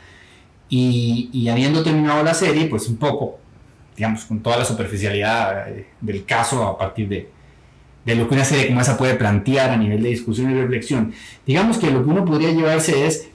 Y, 0.68 1.48
habiendo 1.50 1.82
terminado 1.82 2.22
la 2.22 2.34
serie, 2.34 2.66
pues 2.66 2.88
un 2.88 2.96
poco, 2.96 3.38
digamos, 3.96 4.24
con 4.24 4.40
toda 4.40 4.58
la 4.58 4.64
superficialidad 4.64 5.68
eh, 5.68 5.86
del 6.00 6.24
caso 6.24 6.64
a 6.64 6.78
partir 6.78 7.08
de, 7.08 7.28
lo 8.14 8.28
que 8.28 8.34
una 8.34 8.44
serie 8.44 8.68
como 8.68 8.80
esa 8.80 8.96
puede 8.96 9.14
plantear 9.14 9.70
a 9.70 9.76
nivel 9.76 10.02
de 10.02 10.10
discusión 10.10 10.50
y 10.50 10.54
reflexión. 10.54 11.12
Digamos 11.46 11.78
que 11.78 11.90
lo 11.90 12.04
que 12.04 12.10
uno 12.10 12.24
podría 12.24 12.50
llevarse 12.52 13.06
es, 13.06 13.28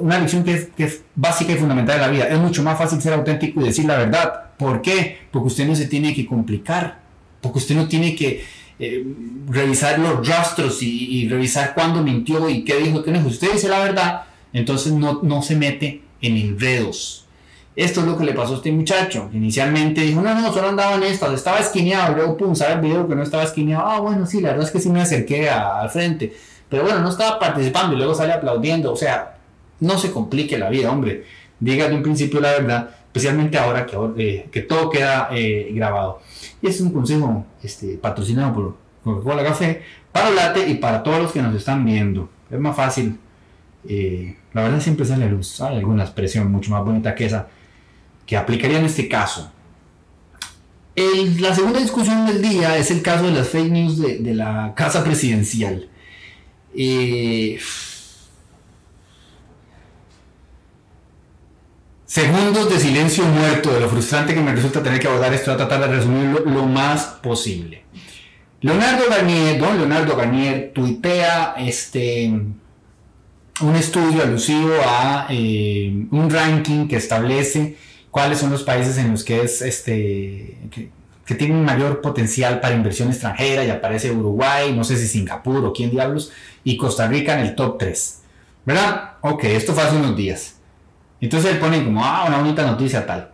una 0.00 0.18
lección 0.18 0.42
que 0.42 0.54
es, 0.54 0.68
que 0.76 0.84
es, 0.84 1.02
básica 1.14 1.52
y 1.52 1.56
fundamental 1.56 1.96
de 1.96 2.06
la 2.06 2.08
vida. 2.08 2.28
Es 2.28 2.38
mucho 2.38 2.62
más 2.62 2.78
fácil 2.78 3.00
ser 3.00 3.12
auténtico 3.12 3.60
y 3.60 3.64
decir 3.64 3.84
la 3.84 3.96
verdad. 3.96 4.54
¿Por 4.58 4.82
qué? 4.82 5.18
Porque 5.30 5.48
usted 5.48 5.66
no 5.66 5.74
se 5.74 5.86
tiene 5.86 6.14
que 6.14 6.26
complicar 6.26 7.05
porque 7.46 7.58
usted 7.58 7.76
no 7.76 7.88
tiene 7.88 8.14
que 8.14 8.44
eh, 8.78 9.06
revisar 9.48 9.98
los 9.98 10.26
rastros 10.26 10.82
y, 10.82 11.28
revisar 11.28 11.74
cuándo 11.74 12.02
mintió 12.02 12.48
y 12.48 12.64
qué 12.64 12.76
dijo, 12.76 13.02
qué 13.02 13.10
no 13.10 13.26
Usted 13.26 13.52
dice 13.52 13.68
la 13.68 13.78
verdad, 13.78 14.24
entonces 14.52 14.92
no, 14.92 15.20
no 15.22 15.42
se 15.42 15.56
mete 15.56 16.02
en 16.20 16.36
enredos. 16.36 17.24
Esto 17.74 18.00
es 18.00 18.06
lo 18.06 18.16
que 18.16 18.24
le 18.24 18.32
pasó 18.32 18.54
a 18.54 18.56
este 18.56 18.72
muchacho. 18.72 19.28
Inicialmente 19.34 20.00
dijo, 20.00 20.22
no, 20.22 20.34
no, 20.34 20.52
solo 20.52 20.68
andaba 20.68 20.96
en 20.96 21.02
esto, 21.02 21.30
estaba 21.32 21.58
esquineado. 21.58 22.16
Luego, 22.16 22.36
pum, 22.36 22.54
sabe 22.54 22.74
el 22.74 22.80
video 22.80 23.06
que 23.06 23.14
no 23.14 23.22
estaba 23.22 23.42
esquineado. 23.42 23.86
Ah, 23.86 24.00
bueno, 24.00 24.24
sí, 24.26 24.40
la 24.40 24.50
verdad 24.50 24.64
es 24.64 24.70
que 24.72 24.80
sí 24.80 24.88
me 24.88 25.02
acerqué 25.02 25.50
al 25.50 25.90
frente. 25.90 26.34
Pero 26.70 26.84
bueno, 26.84 27.00
no 27.00 27.10
estaba 27.10 27.38
participando 27.38 27.94
y 27.94 27.98
luego 27.98 28.14
sale 28.14 28.32
aplaudiendo. 28.32 28.92
O 28.92 28.96
sea, 28.96 29.36
no 29.80 29.98
se 29.98 30.10
complique 30.10 30.56
la 30.56 30.70
vida, 30.70 30.90
hombre. 30.90 31.24
Diga 31.60 31.88
de 31.88 31.94
un 31.94 32.02
principio 32.02 32.40
la 32.40 32.52
verdad, 32.52 32.90
especialmente 33.16 33.56
ahora 33.56 33.86
que, 33.86 33.96
eh, 34.18 34.48
que 34.52 34.60
todo 34.60 34.90
queda 34.90 35.28
eh, 35.32 35.70
grabado. 35.72 36.20
Y 36.60 36.66
este 36.66 36.80
es 36.82 36.86
un 36.86 36.92
consejo 36.92 37.46
este, 37.62 37.96
patrocinado 37.96 38.52
por 38.52 38.76
Coca-Cola 39.02 39.42
Café 39.42 39.82
para 40.12 40.30
Late 40.30 40.68
y 40.68 40.74
para 40.74 41.02
todos 41.02 41.22
los 41.22 41.32
que 41.32 41.40
nos 41.40 41.54
están 41.54 41.84
viendo. 41.84 42.28
Es 42.50 42.60
más 42.60 42.76
fácil. 42.76 43.18
Eh, 43.88 44.36
la 44.52 44.64
verdad 44.64 44.80
siempre 44.80 45.06
sale 45.06 45.24
a 45.24 45.28
luz. 45.28 45.62
Hay 45.62 45.78
alguna 45.78 46.04
expresión 46.04 46.52
mucho 46.52 46.70
más 46.70 46.84
bonita 46.84 47.14
que 47.14 47.24
esa 47.24 47.48
que 48.26 48.36
aplicaría 48.36 48.80
en 48.80 48.84
este 48.84 49.08
caso. 49.08 49.50
la 50.96 51.54
segunda 51.54 51.80
discusión 51.80 52.26
del 52.26 52.42
día 52.42 52.76
es 52.76 52.90
el 52.90 53.00
caso 53.00 53.26
de 53.26 53.32
las 53.32 53.48
fake 53.48 53.70
news 53.70 53.98
de, 53.98 54.34
la 54.34 54.74
casa 54.76 55.02
presidencial. 55.02 55.88
Eh, 56.74 57.58
Segundos 62.16 62.70
de 62.70 62.80
silencio 62.80 63.24
muerto 63.26 63.74
de 63.74 63.80
lo 63.80 63.90
frustrante 63.90 64.32
que 64.32 64.40
me 64.40 64.54
resulta 64.54 64.82
tener 64.82 64.98
que 64.98 65.06
abordar 65.06 65.34
esto, 65.34 65.50
voy 65.50 65.62
a 65.62 65.68
tratar 65.68 65.86
de 65.86 65.96
resumirlo 65.98 66.40
lo 66.46 66.64
más 66.64 67.04
posible. 67.22 67.82
Leonardo 68.62 69.04
Garnier, 69.10 69.58
don 69.58 69.76
Leonardo 69.76 70.16
Garnier, 70.16 70.72
tuitea 70.74 71.56
este, 71.58 72.28
un 73.60 73.76
estudio 73.76 74.22
alusivo 74.22 74.70
a 74.86 75.26
eh, 75.28 76.06
un 76.10 76.30
ranking 76.30 76.88
que 76.88 76.96
establece 76.96 77.76
cuáles 78.10 78.38
son 78.38 78.50
los 78.50 78.62
países 78.62 78.96
en 78.96 79.10
los 79.10 79.22
que 79.22 79.42
es 79.42 79.60
este 79.60 80.56
que, 80.70 80.88
que, 81.26 81.34
tienen 81.34 81.66
mayor 81.66 82.00
potencial 82.00 82.60
para 82.60 82.74
inversión 82.74 83.10
extranjera 83.10 83.62
y 83.62 83.68
aparece 83.68 84.10
Uruguay, 84.10 84.72
no 84.72 84.84
sé 84.84 84.96
si 84.96 85.06
Singapur 85.06 85.66
o 85.66 85.74
quién 85.74 85.90
diablos, 85.90 86.32
y 86.64 86.78
Costa 86.78 87.08
Rica 87.08 87.38
en 87.38 87.46
el 87.46 87.54
top 87.54 87.76
3. 87.76 88.22
¿Verdad? 88.64 89.16
Ok, 89.20 89.44
esto 89.44 89.74
fue 89.74 89.82
hace 89.82 89.96
unos 89.96 90.16
días. 90.16 90.55
Entonces 91.20 91.52
él 91.52 91.58
pone 91.58 91.84
como, 91.84 92.04
ah, 92.04 92.24
una 92.26 92.38
bonita 92.38 92.66
noticia 92.66 93.06
tal. 93.06 93.30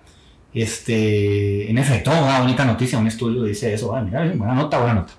Este, 0.54 1.70
en 1.70 1.78
efecto, 1.78 2.10
una 2.10 2.40
bonita 2.40 2.64
noticia, 2.64 2.98
un 2.98 3.06
estudio 3.06 3.44
dice 3.44 3.72
eso, 3.72 3.94
ah, 3.94 4.02
mira, 4.02 4.20
buena 4.34 4.54
nota, 4.54 4.78
buena 4.78 4.94
nota. 4.94 5.12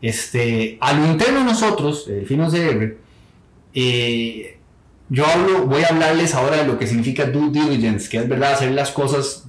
Este, 0.00 0.78
a 0.80 0.92
lo 0.92 1.06
interno 1.06 1.44
nosotros, 1.44 2.06
el 2.08 2.26
Finos 2.26 2.52
CR, 2.52 2.96
eh, 3.74 4.58
yo 5.08 5.26
hablo, 5.26 5.66
voy 5.66 5.82
a 5.82 5.88
hablarles 5.88 6.34
ahora 6.34 6.58
de 6.58 6.66
lo 6.66 6.78
que 6.78 6.86
significa 6.86 7.24
due 7.26 7.50
diligence, 7.50 8.08
que 8.08 8.18
es 8.18 8.28
verdad 8.28 8.52
hacer 8.52 8.72
las 8.72 8.90
cosas 8.90 9.44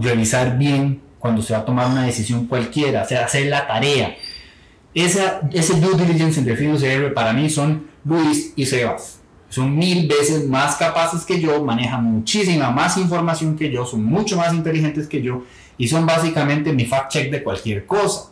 revisar 0.00 0.56
bien 0.56 1.02
cuando 1.18 1.42
se 1.42 1.52
va 1.52 1.60
a 1.60 1.64
tomar 1.64 1.90
una 1.90 2.06
decisión 2.06 2.46
cualquiera, 2.46 3.02
o 3.02 3.24
hacer 3.24 3.46
la 3.46 3.66
tarea. 3.66 4.16
Esa, 4.94 5.40
ese 5.52 5.78
due 5.78 5.94
diligence 5.96 6.40
entre 6.40 6.56
Finos 6.56 6.80
CR 6.80 7.12
para 7.12 7.32
mí 7.34 7.50
son 7.50 7.88
Luis 8.04 8.54
y 8.56 8.64
Sebas 8.64 9.15
son 9.48 9.76
mil 9.76 10.08
veces 10.08 10.46
más 10.48 10.76
capaces 10.76 11.24
que 11.24 11.40
yo, 11.40 11.62
manejan 11.64 12.04
muchísima 12.04 12.70
más 12.70 12.96
información 12.96 13.56
que 13.56 13.70
yo, 13.70 13.86
son 13.86 14.04
mucho 14.04 14.36
más 14.36 14.52
inteligentes 14.52 15.06
que 15.06 15.22
yo 15.22 15.44
y 15.78 15.88
son 15.88 16.06
básicamente 16.06 16.72
mi 16.72 16.84
fact 16.84 17.12
check 17.12 17.30
de 17.30 17.42
cualquier 17.42 17.86
cosa. 17.86 18.30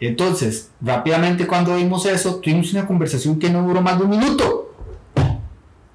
Entonces, 0.00 0.70
rápidamente 0.80 1.46
cuando 1.46 1.76
vimos 1.76 2.06
eso, 2.06 2.40
tuvimos 2.40 2.72
una 2.72 2.86
conversación 2.86 3.38
que 3.38 3.50
no 3.50 3.62
duró 3.62 3.80
más 3.80 3.98
de 3.98 4.04
un 4.04 4.10
minuto 4.10 4.74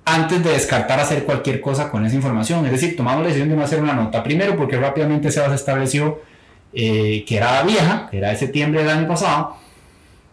antes 0.06 0.42
de 0.42 0.52
descartar 0.52 1.00
hacer 1.02 1.26
cualquier 1.26 1.60
cosa 1.60 1.92
con 1.92 2.06
esa 2.06 2.16
información. 2.16 2.66
Es 2.66 2.72
decir, 2.72 2.96
tomamos 2.96 3.22
la 3.22 3.28
decisión 3.28 3.50
de 3.50 3.58
no 3.58 3.64
hacer 3.64 3.82
una 3.82 3.94
nota. 3.94 4.24
Primero, 4.24 4.56
porque 4.56 4.78
rápidamente 4.78 5.30
se 5.30 5.46
estableció 5.54 6.22
eh, 6.72 7.26
que 7.28 7.36
era 7.36 7.62
vieja, 7.64 8.08
que 8.10 8.20
era 8.20 8.30
de 8.30 8.38
septiembre 8.38 8.82
del 8.82 8.90
año 8.90 9.08
pasado. 9.08 9.58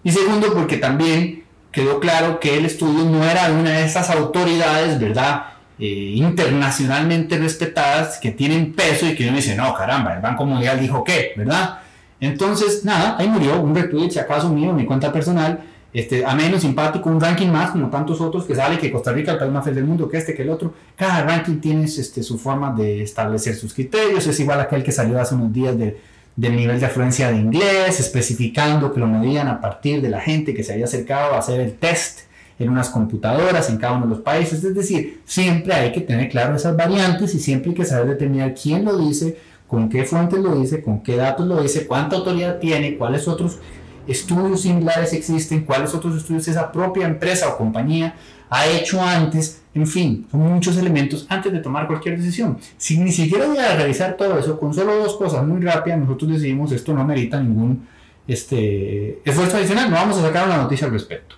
Y 0.05 0.13
segundo, 0.13 0.55
porque 0.55 0.77
también 0.77 1.44
quedó 1.75 1.99
claro 2.01 2.39
que 2.39 2.57
el 2.57 2.65
estudio 2.65 3.05
no 3.05 3.25
era 3.25 3.51
una 3.53 3.71
de 3.71 3.85
esas 3.85 4.09
autoridades, 4.11 5.01
¿verdad? 5.01 5.47
Eh, 5.79 6.15
internacionalmente 6.15 7.37
respetadas 7.37 8.19
que 8.19 8.31
tienen 8.31 8.73
peso 8.73 9.07
y 9.07 9.17
que 9.17 9.27
uno 9.27 9.37
dice, 9.37 9.57
no, 9.57 9.75
caramba, 9.75 10.15
el 10.15 10.21
Banco 10.23 10.47
Mundial 10.47 10.79
dijo 10.81 11.03
qué, 11.03 11.33
¿verdad? 11.37 11.81
Entonces, 12.21 12.85
nada, 12.85 13.17
ahí 13.19 13.29
murió 13.29 13.61
un 13.61 13.75
retweet, 13.75 14.11
si 14.11 14.19
acaso 14.21 14.49
mío, 14.49 14.73
mi 14.73 14.87
cuenta 14.87 15.13
personal, 15.13 15.65
este, 15.93 16.25
a 16.25 16.35
menos 16.35 16.63
simpático, 16.63 17.11
un 17.11 17.21
ranking 17.21 17.49
más, 17.49 17.73
como 17.73 17.91
tantos 17.91 18.21
otros 18.21 18.45
que 18.45 18.55
sale, 18.55 18.79
que 18.79 18.91
Costa 18.91 19.13
Rica, 19.13 19.33
el 19.33 19.39
país 19.39 19.53
más 19.53 19.65
feliz 19.65 19.77
del 19.77 19.85
mundo, 19.85 20.09
que 20.09 20.17
este, 20.17 20.35
que 20.35 20.43
el 20.43 20.51
otro. 20.51 20.75
Cada 20.97 21.23
ranking 21.23 21.61
tiene 21.61 21.85
este, 21.85 22.23
su 22.23 22.39
forma 22.39 22.73
de 22.73 23.03
establecer 23.03 23.57
sus 23.57 23.75
criterios, 23.75 24.27
es 24.27 24.39
igual 24.41 24.61
a 24.61 24.63
aquel 24.65 24.85
que 24.85 24.93
salió 24.93 25.21
hace 25.21 25.35
unos 25.35 25.53
días 25.53 25.77
de 25.77 26.01
del 26.37 26.57
nivel 26.57 26.81
de 26.81 26.87
afluencia 26.87 27.31
de 27.31 27.39
inglés, 27.39 28.01
especificando 28.01 28.93
que 28.93 29.01
lo 29.01 29.07
medían 29.07 29.49
a 29.49 29.61
partir 29.61 30.03
de 30.03 30.09
la 30.09 30.21
gente 30.21 30.55
que 30.55 30.65
se 30.65 30.73
había 30.73 30.87
acercado 30.87 31.35
a 31.35 31.39
hacer 31.39 31.61
el 31.61 31.75
test 31.75 32.21
en 32.59 32.69
unas 32.69 32.91
computadoras 32.91 33.69
en 33.71 33.79
cada 33.79 33.95
uno 33.95 34.07
de 34.07 34.11
los 34.11 34.21
países. 34.21 34.63
Es 34.65 34.75
decir, 34.75 35.23
siempre 35.25 35.75
hay 35.75 35.93
que 35.93 36.01
tener 36.01 36.29
claro 36.29 36.57
esas 36.57 36.77
variantes 36.77 37.35
y 37.35 37.41
siempre 37.41 37.71
hay 37.71 37.77
que 37.77 37.85
saber 37.85 38.09
determinar 38.09 38.55
quién 38.55 38.85
lo 38.85 38.99
dice, 38.99 39.39
con 39.67 39.89
qué 39.89 40.05
fuentes 40.05 40.41
lo 40.41 40.55
dice, 40.57 40.83
con 40.83 41.03
qué 41.03 41.17
datos 41.17 41.47
lo 41.47 41.63
dice, 41.63 41.87
cuánta 41.87 42.17
autoridad 42.17 42.59
tiene, 42.59 42.97
cuáles 42.97 43.27
otros 43.27 43.59
estudios 44.07 44.63
similares 44.63 45.13
existen, 45.13 45.65
cuáles 45.65 45.95
otros 45.95 46.17
estudios 46.17 46.47
esa 46.47 46.71
propia 46.71 47.07
empresa 47.07 47.49
o 47.49 47.57
compañía 47.57 48.15
ha 48.51 48.67
hecho 48.67 49.03
antes, 49.03 49.63
en 49.75 49.87
fin, 49.87 50.27
son 50.31 50.41
muchos 50.41 50.77
elementos 50.77 51.27
antes 51.29 51.53
de 51.53 51.59
tomar 51.59 51.87
cualquier 51.87 52.17
decisión. 52.17 52.59
Si 52.77 52.99
ni 52.99 53.11
siquiera 53.11 53.47
voy 53.47 53.59
a 53.59 53.77
revisar 53.77 54.17
todo 54.17 54.39
eso, 54.39 54.59
con 54.59 54.73
solo 54.73 54.97
dos 54.97 55.17
cosas 55.17 55.45
muy 55.45 55.61
rápidas, 55.61 55.99
nosotros 55.99 56.33
decidimos 56.33 56.71
esto 56.71 56.95
no 56.95 57.05
merita 57.05 57.41
ningún 57.41 57.87
este, 58.29 59.21
esfuerzo 59.25 59.57
adicional, 59.57 59.91
no 59.91 59.97
vamos 59.97 60.19
a 60.19 60.23
sacar 60.23 60.47
una 60.47 60.59
noticia 60.59 60.87
al 60.87 60.93
respecto. 60.93 61.37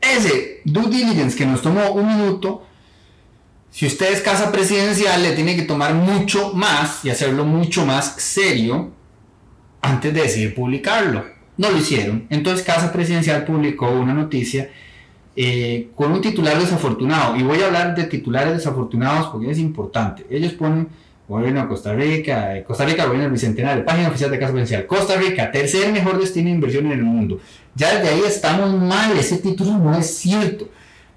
Ese 0.00 0.60
due 0.64 0.88
diligence 0.88 1.36
que 1.36 1.44
nos 1.44 1.60
tomó 1.60 1.90
un 1.90 2.06
minuto, 2.06 2.64
si 3.70 3.86
usted 3.86 4.12
es 4.12 4.20
casa 4.20 4.52
presidencial, 4.52 5.22
le 5.22 5.32
tiene 5.32 5.56
que 5.56 5.62
tomar 5.62 5.92
mucho 5.92 6.52
más 6.54 7.04
y 7.04 7.10
hacerlo 7.10 7.44
mucho 7.44 7.84
más 7.84 8.14
serio 8.16 8.92
antes 9.82 10.14
de 10.14 10.22
decidir 10.22 10.54
publicarlo. 10.54 11.24
No 11.56 11.70
lo 11.70 11.78
hicieron. 11.78 12.26
Entonces 12.30 12.64
Casa 12.64 12.92
Presidencial 12.92 13.44
publicó 13.44 13.88
una 13.88 14.12
noticia 14.12 14.70
eh, 15.36 15.90
con 15.94 16.12
un 16.12 16.20
titular 16.20 16.58
desafortunado. 16.58 17.36
Y 17.36 17.42
voy 17.42 17.60
a 17.60 17.66
hablar 17.66 17.94
de 17.94 18.04
titulares 18.04 18.54
desafortunados 18.54 19.28
porque 19.28 19.50
es 19.50 19.58
importante. 19.58 20.26
Ellos 20.30 20.52
ponen 20.54 20.88
gobierno 21.28 21.62
de 21.62 21.68
Costa 21.68 21.92
Rica, 21.92 22.56
eh, 22.56 22.64
Costa 22.64 22.84
Rica, 22.84 23.04
gobierno 23.04 23.24
del 23.24 23.32
Bicentenario, 23.32 23.84
página 23.84 24.08
oficial 24.08 24.30
de 24.30 24.38
Casa 24.38 24.52
Presidencial, 24.52 24.86
Costa 24.86 25.16
Rica, 25.16 25.50
tercer 25.50 25.92
mejor 25.92 26.18
destino 26.20 26.46
de 26.46 26.54
inversión 26.54 26.86
en 26.86 26.92
el 26.92 27.02
mundo. 27.02 27.40
Ya 27.74 27.94
desde 27.98 28.14
ahí 28.14 28.22
estamos 28.26 28.80
mal, 28.80 29.16
ese 29.18 29.38
título 29.38 29.76
no 29.76 29.96
es 29.98 30.06
cierto, 30.06 30.68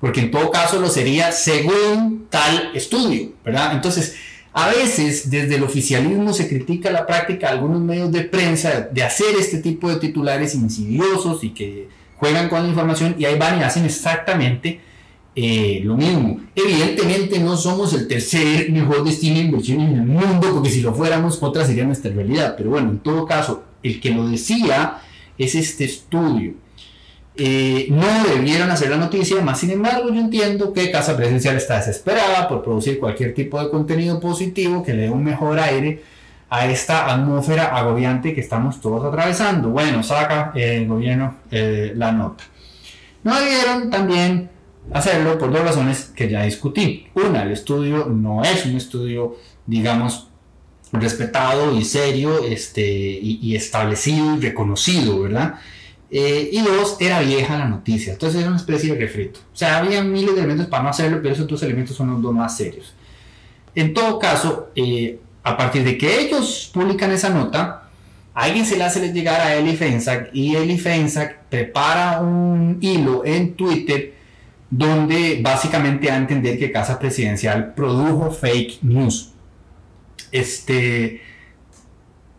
porque 0.01 0.21
en 0.21 0.31
todo 0.31 0.49
caso 0.51 0.79
lo 0.79 0.89
sería 0.89 1.31
según 1.31 2.25
tal 2.29 2.71
estudio, 2.73 3.33
¿verdad? 3.45 3.73
Entonces, 3.73 4.15
A 4.51 4.67
veces 4.69 5.29
desde 5.29 5.55
el 5.55 5.63
oficialismo 5.63 6.33
se 6.33 6.49
critica 6.49 6.89
la 6.89 7.05
práctica 7.05 7.47
de 7.47 7.53
algunos 7.53 7.81
medios 7.81 8.11
de 8.11 8.21
prensa 8.21 8.89
de 8.91 9.03
hacer 9.03 9.35
este 9.39 9.59
tipo 9.59 9.89
de 9.89 9.97
titulares 9.97 10.55
insidiosos 10.55 11.43
y 11.43 11.51
que 11.51 11.87
juegan 12.19 12.49
con 12.49 12.63
la 12.63 12.69
información 12.69 13.15
y 13.17 13.25
ahí 13.25 13.37
van 13.37 13.59
y 13.59 13.63
hacen 13.63 13.85
exactamente 13.85 14.81
eh, 15.35 15.81
lo 15.83 15.95
mismo. 15.95 16.41
Evidentemente 16.53 17.39
no 17.39 17.55
somos 17.55 17.93
el 17.93 18.07
tercer 18.07 18.69
mejor 18.71 19.05
destino 19.05 19.35
de 19.35 19.45
inversión 19.45 19.79
en 19.79 19.93
el 19.95 20.05
mundo, 20.05 20.49
porque 20.53 20.69
si 20.69 20.81
lo 20.81 20.93
fuéramos, 20.93 21.41
otra 21.41 21.65
sería 21.65 21.85
nuestra 21.85 22.11
realidad. 22.11 22.55
Pero 22.57 22.71
bueno, 22.71 22.89
en 22.89 22.99
todo 22.99 23.25
caso, 23.25 23.63
el 23.81 24.01
que 24.01 24.09
lo 24.09 24.27
decía 24.27 25.01
es 25.37 25.55
este 25.55 25.85
estudio. 25.85 26.55
Eh, 27.37 27.87
no 27.89 28.05
debieron 28.35 28.69
hacer 28.69 28.89
la 28.89 28.97
noticia, 28.97 29.39
más 29.41 29.61
sin 29.61 29.69
embargo 29.69 30.09
yo 30.09 30.19
entiendo 30.19 30.73
que 30.73 30.91
Casa 30.91 31.15
Presidencial 31.15 31.55
está 31.55 31.77
desesperada 31.77 32.49
por 32.49 32.61
producir 32.61 32.99
cualquier 32.99 33.33
tipo 33.33 33.63
de 33.63 33.69
contenido 33.69 34.19
positivo 34.19 34.83
que 34.83 34.93
le 34.93 35.03
dé 35.03 35.09
un 35.09 35.23
mejor 35.23 35.57
aire 35.57 36.03
a 36.49 36.65
esta 36.67 37.13
atmósfera 37.13 37.75
agobiante 37.77 38.33
que 38.33 38.41
estamos 38.41 38.81
todos 38.81 39.05
atravesando. 39.05 39.69
Bueno, 39.69 40.01
saca 40.03 40.51
el 40.55 40.87
gobierno 40.87 41.35
eh, 41.51 41.93
la 41.95 42.11
nota. 42.11 42.43
No 43.23 43.39
debieron 43.39 43.89
también 43.89 44.49
hacerlo 44.91 45.37
por 45.37 45.51
dos 45.51 45.61
razones 45.61 46.11
que 46.15 46.29
ya 46.29 46.43
discutí. 46.43 47.07
Una, 47.13 47.43
el 47.43 47.51
estudio 47.51 48.05
no 48.05 48.43
es 48.43 48.65
un 48.65 48.75
estudio, 48.75 49.35
digamos, 49.65 50.27
respetado 50.91 51.77
y 51.77 51.85
serio 51.85 52.43
este, 52.43 52.81
y, 52.81 53.55
establecido 53.55 54.35
y 54.35 54.39
reconocido, 54.39 55.21
¿verdad? 55.21 55.55
Eh, 56.09 56.49
y 56.51 56.61
dos, 56.61 56.97
era 56.99 57.19
vieja 57.19 57.55
la 57.55 57.67
noticia, 57.67 58.13
entonces 58.13 58.39
era 58.39 58.49
una 58.49 58.57
especie 58.57 58.93
de 58.93 58.99
refrito. 58.99 59.39
O 59.53 59.55
sea, 59.55 59.77
había 59.77 60.03
miles 60.03 60.33
de 60.33 60.39
elementos 60.39 60.65
para 60.65 60.81
no 60.81 60.89
hacerlo, 60.89 61.19
pero 61.21 61.35
esos 61.35 61.47
dos 61.47 61.61
elementos 61.61 61.95
son 61.95 62.09
los 62.09 62.21
dos 62.21 62.33
más 62.33 62.57
serios. 62.57 62.95
En 63.75 63.93
todo 63.93 64.17
caso, 64.17 64.71
eh, 64.75 65.19
a 65.49 65.57
partir 65.57 65.83
de 65.83 65.97
que 65.97 66.21
ellos 66.21 66.69
publican 66.73 67.11
esa 67.11 67.29
nota, 67.29 67.89
alguien 68.33 68.65
se 68.65 68.77
le 68.77 68.83
hace 68.83 69.11
llegar 69.11 69.41
a 69.41 69.55
Eli 69.55 69.75
Fensack 69.75 70.29
y 70.33 70.55
Eli 70.55 70.77
Fensack 70.77 71.43
prepara 71.49 72.21
un 72.21 72.77
hilo 72.81 73.25
en 73.25 73.55
Twitter 73.55 74.13
donde 74.69 75.39
básicamente 75.41 76.11
a 76.11 76.17
entender 76.17 76.59
que 76.59 76.71
Casa 76.71 76.99
Presidencial 76.99 77.73
produjo 77.73 78.31
fake 78.31 78.83
news. 78.83 79.31
Este, 80.31 81.21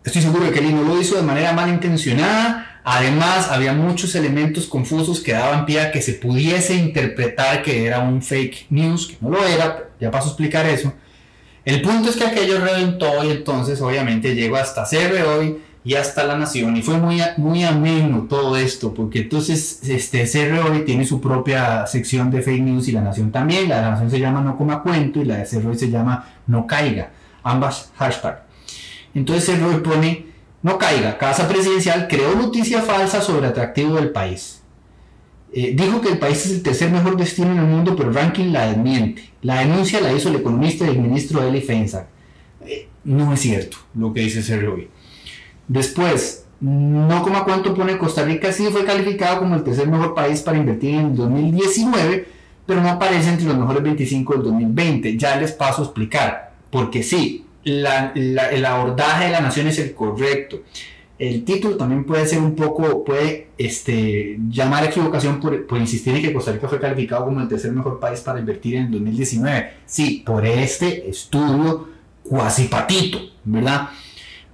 estoy 0.05 0.23
seguro 0.23 0.50
que 0.52 0.61
él 0.61 0.75
no 0.75 0.83
lo 0.83 1.00
hizo 1.00 1.17
de 1.17 1.23
manera 1.23 1.52
malintencionada. 1.52 2.81
Además, 2.85 3.49
había 3.50 3.73
muchos 3.73 4.14
elementos 4.14 4.67
confusos 4.67 5.21
que 5.21 5.33
daban 5.33 5.67
pie 5.67 5.81
a 5.81 5.93
que 5.93 6.00
se 6.00 6.14
pudiese 6.14 6.76
interpretar 6.76 7.62
que 7.62 7.85
era 7.85 7.99
un 8.00 8.23
fake 8.23 8.67
news, 8.71 9.09
que 9.09 9.17
no 9.21 9.31
lo 9.31 9.45
era, 9.45 9.90
ya 10.00 10.11
paso 10.11 10.29
a 10.29 10.31
explicar 10.31 10.67
eso. 10.67 10.93
El 11.64 11.83
punto 11.83 12.09
es 12.09 12.17
que 12.17 12.25
aquello 12.25 12.59
reventó 12.59 13.23
y 13.23 13.31
entonces 13.31 13.81
obviamente 13.83 14.35
llegó 14.35 14.57
hasta 14.57 14.85
CR 14.85 15.23
hoy 15.26 15.59
y 15.85 15.95
hasta 15.95 16.25
la 16.25 16.37
nación. 16.37 16.76
Y 16.76 16.83
fue 16.83 16.97
muy, 16.97 17.21
muy 17.37 17.64
ameno 17.64 18.26
todo 18.29 18.57
esto 18.57 18.95
porque 18.95 19.21
entonces 19.21 19.81
este 19.88 20.25
CR 20.25 20.71
hoy 20.71 20.85
tiene 20.85 21.05
su 21.05 21.21
propia 21.21 21.87
sección 21.87 22.31
de 22.31 22.43
fake 22.43 22.62
news 22.62 22.88
y 22.88 22.93
la 22.93 23.02
nación 23.02 23.31
también. 23.31 23.69
La 23.69 23.76
de 23.76 23.83
la 23.83 23.90
nación 23.90 24.11
se 24.11 24.21
llama 24.21 24.40
no 24.40 24.57
coma 24.57 24.83
cuento 24.83 25.21
y 25.21 25.26
la 25.26 25.37
de 25.37 25.45
CR 25.45 25.67
hoy 25.67 25.79
se 25.79 25.90
llama 25.90 26.29
no 26.47 26.67
caiga. 26.67 27.11
Ambas 27.43 27.93
hashtag. 27.97 28.43
Entonces 29.14 29.57
CR 29.57 29.64
hoy 29.64 29.81
pone 29.81 30.26
no 30.62 30.79
caiga 30.79 31.17
casa 31.17 31.49
presidencial 31.49 32.07
creó 32.07 32.35
noticia 32.35 32.83
falsa 32.83 33.23
sobre 33.23 33.47
atractivo 33.47 33.97
del 33.97 34.11
país 34.11 34.60
eh, 35.52 35.75
dijo 35.76 36.00
que 36.00 36.11
el 36.11 36.19
país 36.19 36.47
es 36.47 36.52
el 36.52 36.62
tercer 36.62 36.90
mejor 36.90 37.16
destino 37.16 37.52
en 37.52 37.59
el 37.59 37.66
mundo 37.66 37.97
pero 37.97 38.09
el 38.09 38.14
ranking 38.14 38.52
la 38.52 38.69
desmiente 38.69 39.30
la 39.42 39.61
denuncia 39.61 40.00
la 40.00 40.12
hizo 40.12 40.28
el 40.28 40.37
economista 40.37 40.87
y 40.87 40.90
el 40.90 40.99
ministro 40.99 41.42
Eli 41.42 41.61
Fensack 41.61 42.07
eh, 42.66 42.88
no 43.04 43.33
es 43.33 43.40
cierto 43.40 43.78
lo 43.95 44.13
que 44.13 44.21
dice 44.21 44.43
CR 44.43 44.67
hoy 44.67 44.89
Después, 45.71 46.47
no 46.58 47.23
como 47.23 47.39
a 47.39 47.45
cuánto 47.45 47.73
pone 47.75 47.97
Costa 47.97 48.25
Rica, 48.25 48.50
sí 48.50 48.67
fue 48.73 48.84
calificado 48.84 49.39
como 49.39 49.54
el 49.54 49.63
tercer 49.63 49.86
mejor 49.86 50.17
país 50.17 50.41
para 50.41 50.58
invertir 50.58 50.97
en 50.97 51.15
2019, 51.15 52.26
pero 52.67 52.82
no 52.82 52.89
aparece 52.89 53.28
entre 53.28 53.47
los 53.47 53.56
mejores 53.56 53.80
25 53.80 54.32
del 54.32 54.43
2020. 54.43 55.17
Ya 55.17 55.36
les 55.36 55.52
paso 55.52 55.82
a 55.82 55.84
explicar, 55.84 56.54
porque 56.73 57.04
sí, 57.04 57.47
el 57.63 57.86
abordaje 58.67 59.26
de 59.26 59.30
la 59.30 59.41
nación 59.41 59.69
es 59.69 59.78
el 59.78 59.95
correcto. 59.95 60.63
El 61.21 61.45
título 61.45 61.76
también 61.76 62.04
puede 62.04 62.26
ser 62.26 62.39
un 62.39 62.56
poco, 62.56 63.04
puede 63.04 63.49
este, 63.59 64.39
llamar 64.49 64.85
a 64.85 64.87
equivocación 64.87 65.39
por, 65.39 65.67
por, 65.67 65.78
insistir 65.78 66.17
en 66.17 66.23
que 66.23 66.33
Costa 66.33 66.50
Rica 66.50 66.67
fue 66.67 66.80
calificado 66.80 67.26
como 67.26 67.43
el 67.43 67.49
tercer 67.49 67.73
mejor 67.73 68.00
país 68.00 68.21
para 68.21 68.41
invertir 68.41 68.76
en 68.76 68.91
2019. 68.91 69.71
Sí, 69.85 70.23
por 70.25 70.47
este 70.47 71.11
estudio 71.11 71.89
cuasi 72.23 72.69
patito, 72.69 73.19
¿verdad? 73.45 73.91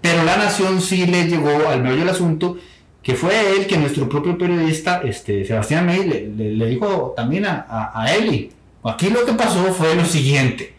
Pero 0.00 0.24
la 0.24 0.38
nación 0.38 0.80
sí 0.80 1.06
le 1.06 1.28
llegó 1.28 1.68
al 1.68 1.84
medio 1.84 1.98
del 1.98 2.08
asunto, 2.08 2.58
que 3.00 3.14
fue 3.14 3.56
él 3.56 3.68
que 3.68 3.78
nuestro 3.78 4.08
propio 4.08 4.36
periodista, 4.36 5.02
este, 5.04 5.44
Sebastián 5.44 5.86
May, 5.86 6.04
le, 6.04 6.66
dijo 6.66 7.14
también 7.16 7.46
a, 7.46 7.92
a, 7.94 8.12
Eli. 8.12 8.50
Aquí 8.82 9.08
lo 9.08 9.24
que 9.24 9.34
pasó 9.34 9.72
fue 9.72 9.94
lo 9.94 10.04
siguiente. 10.04 10.74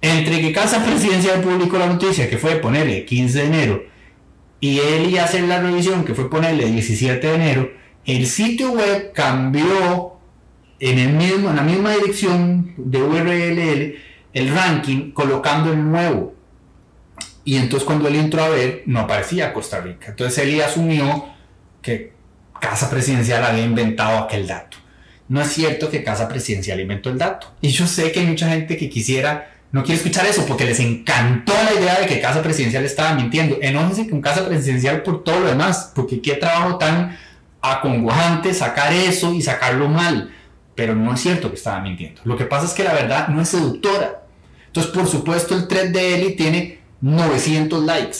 Entre 0.00 0.40
que 0.40 0.50
Casa 0.54 0.82
Presidencial 0.82 1.42
publicó 1.42 1.76
la 1.76 1.88
noticia, 1.88 2.30
que 2.30 2.38
fue 2.38 2.56
ponerle 2.56 3.04
15 3.04 3.38
de 3.38 3.44
enero, 3.44 3.90
y 4.60 4.78
él 4.78 5.18
a 5.18 5.24
hacer 5.24 5.44
la 5.44 5.60
revisión, 5.60 6.04
que 6.04 6.14
fue 6.14 6.30
ponerle 6.30 6.66
17 6.66 7.26
de 7.26 7.34
enero, 7.34 7.70
el 8.04 8.26
sitio 8.26 8.72
web 8.72 9.12
cambió 9.12 10.16
en, 10.78 10.98
el 10.98 11.12
mismo, 11.12 11.50
en 11.50 11.56
la 11.56 11.62
misma 11.62 11.94
dirección 11.94 12.74
de 12.76 13.02
URL 13.02 13.94
el 14.32 14.54
ranking 14.54 15.12
colocando 15.12 15.72
el 15.72 15.90
nuevo. 15.90 16.34
Y 17.44 17.56
entonces 17.56 17.86
cuando 17.86 18.08
él 18.08 18.16
entró 18.16 18.42
a 18.42 18.48
ver, 18.48 18.82
no 18.86 19.00
aparecía 19.00 19.52
Costa 19.52 19.80
Rica. 19.80 20.08
Entonces 20.08 20.38
él 20.44 20.60
asumió 20.60 21.26
que 21.82 22.12
Casa 22.60 22.90
Presidencial 22.90 23.44
había 23.44 23.64
inventado 23.64 24.18
aquel 24.18 24.46
dato. 24.46 24.76
No 25.28 25.40
es 25.40 25.48
cierto 25.48 25.90
que 25.90 26.04
Casa 26.04 26.28
Presidencial 26.28 26.80
inventó 26.80 27.10
el 27.10 27.18
dato. 27.18 27.52
Y 27.60 27.68
yo 27.68 27.86
sé 27.86 28.12
que 28.12 28.20
hay 28.20 28.26
mucha 28.26 28.48
gente 28.48 28.76
que 28.76 28.90
quisiera, 28.90 29.50
no 29.72 29.84
quiere 29.84 29.98
escuchar 29.98 30.26
eso 30.26 30.44
porque 30.46 30.64
les 30.64 30.80
encantó 30.80 31.52
la 31.52 31.80
idea 31.80 32.00
de 32.00 32.06
que 32.06 32.20
Casa 32.20 32.42
Presidencial 32.42 32.84
estaba 32.84 33.14
mintiendo. 33.14 33.58
Enójense 33.62 34.08
con 34.08 34.20
Casa 34.20 34.46
Presidencial 34.46 35.02
por 35.02 35.22
todo 35.22 35.40
lo 35.40 35.48
demás, 35.48 35.92
porque 35.94 36.20
qué 36.20 36.34
trabajo 36.34 36.76
tan 36.76 37.16
acongojante 37.60 38.52
sacar 38.52 38.92
eso 38.92 39.32
y 39.32 39.42
sacarlo 39.42 39.88
mal. 39.88 40.32
Pero 40.74 40.96
no 40.96 41.14
es 41.14 41.20
cierto 41.20 41.50
que 41.50 41.56
estaba 41.56 41.80
mintiendo. 41.80 42.20
Lo 42.24 42.36
que 42.36 42.46
pasa 42.46 42.66
es 42.66 42.72
que 42.72 42.82
la 42.82 42.94
verdad 42.94 43.28
no 43.28 43.40
es 43.40 43.48
seductora. 43.48 44.22
Entonces, 44.66 44.92
por 44.92 45.06
supuesto, 45.06 45.54
el 45.54 45.68
thread 45.68 45.90
de 45.90 46.14
Eli 46.14 46.34
tiene 46.34 46.80
900 47.00 47.84
likes. 47.84 48.18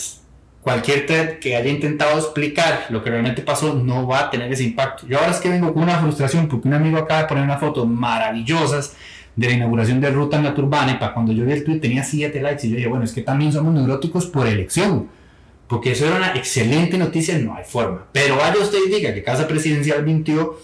Cualquier 0.61 1.05
thread 1.05 1.39
que 1.39 1.55
haya 1.55 1.69
intentado 1.69 2.17
explicar 2.17 2.85
lo 2.89 3.03
que 3.03 3.09
realmente 3.09 3.41
pasó 3.41 3.73
no 3.73 4.07
va 4.07 4.19
a 4.19 4.29
tener 4.29 4.51
ese 4.53 4.63
impacto. 4.63 5.07
Yo 5.07 5.19
ahora 5.19 5.31
es 5.31 5.37
que 5.37 5.49
vengo 5.49 5.73
con 5.73 5.83
una 5.83 5.99
frustración 5.99 6.47
porque 6.47 6.67
un 6.67 6.75
amigo 6.75 6.97
acaba 6.97 7.23
de 7.23 7.27
poner 7.27 7.43
unas 7.43 7.59
fotos 7.59 7.87
maravillosas 7.87 8.95
de 9.35 9.47
la 9.47 9.53
inauguración 9.53 10.01
de 10.01 10.09
Ruta 10.11 10.41
Naturbana 10.41 10.93
y 10.93 10.95
para 10.95 11.13
cuando 11.13 11.31
yo 11.31 11.45
vi 11.45 11.53
el 11.53 11.63
tweet 11.63 11.79
tenía 11.79 12.03
7 12.03 12.41
likes 12.41 12.67
y 12.67 12.69
yo 12.71 12.75
dije, 12.75 12.87
bueno, 12.87 13.05
es 13.05 13.13
que 13.13 13.21
también 13.21 13.51
somos 13.51 13.73
neuróticos 13.73 14.25
por 14.25 14.47
elección. 14.47 15.07
Porque 15.67 15.93
eso 15.93 16.05
era 16.05 16.17
una 16.17 16.35
excelente 16.35 16.97
noticia, 16.97 17.37
no 17.37 17.55
hay 17.55 17.63
forma. 17.63 18.05
Pero 18.11 18.35
vaya 18.35 18.61
usted 18.61 18.77
y 18.85 18.89
diga 18.93 19.13
que 19.13 19.23
Casa 19.23 19.47
Presidencial 19.47 20.03
mintió 20.03 20.59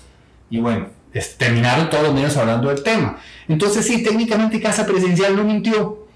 y 0.50 0.60
bueno, 0.60 0.88
terminaron 1.38 1.90
todos 1.90 2.04
los 2.04 2.14
medios 2.14 2.36
hablando 2.36 2.70
del 2.70 2.84
tema. 2.84 3.18
Entonces 3.48 3.86
sí, 3.86 4.04
técnicamente 4.04 4.60
Casa 4.60 4.86
Presidencial 4.86 5.36
no 5.36 5.46
mintió, 5.46 6.08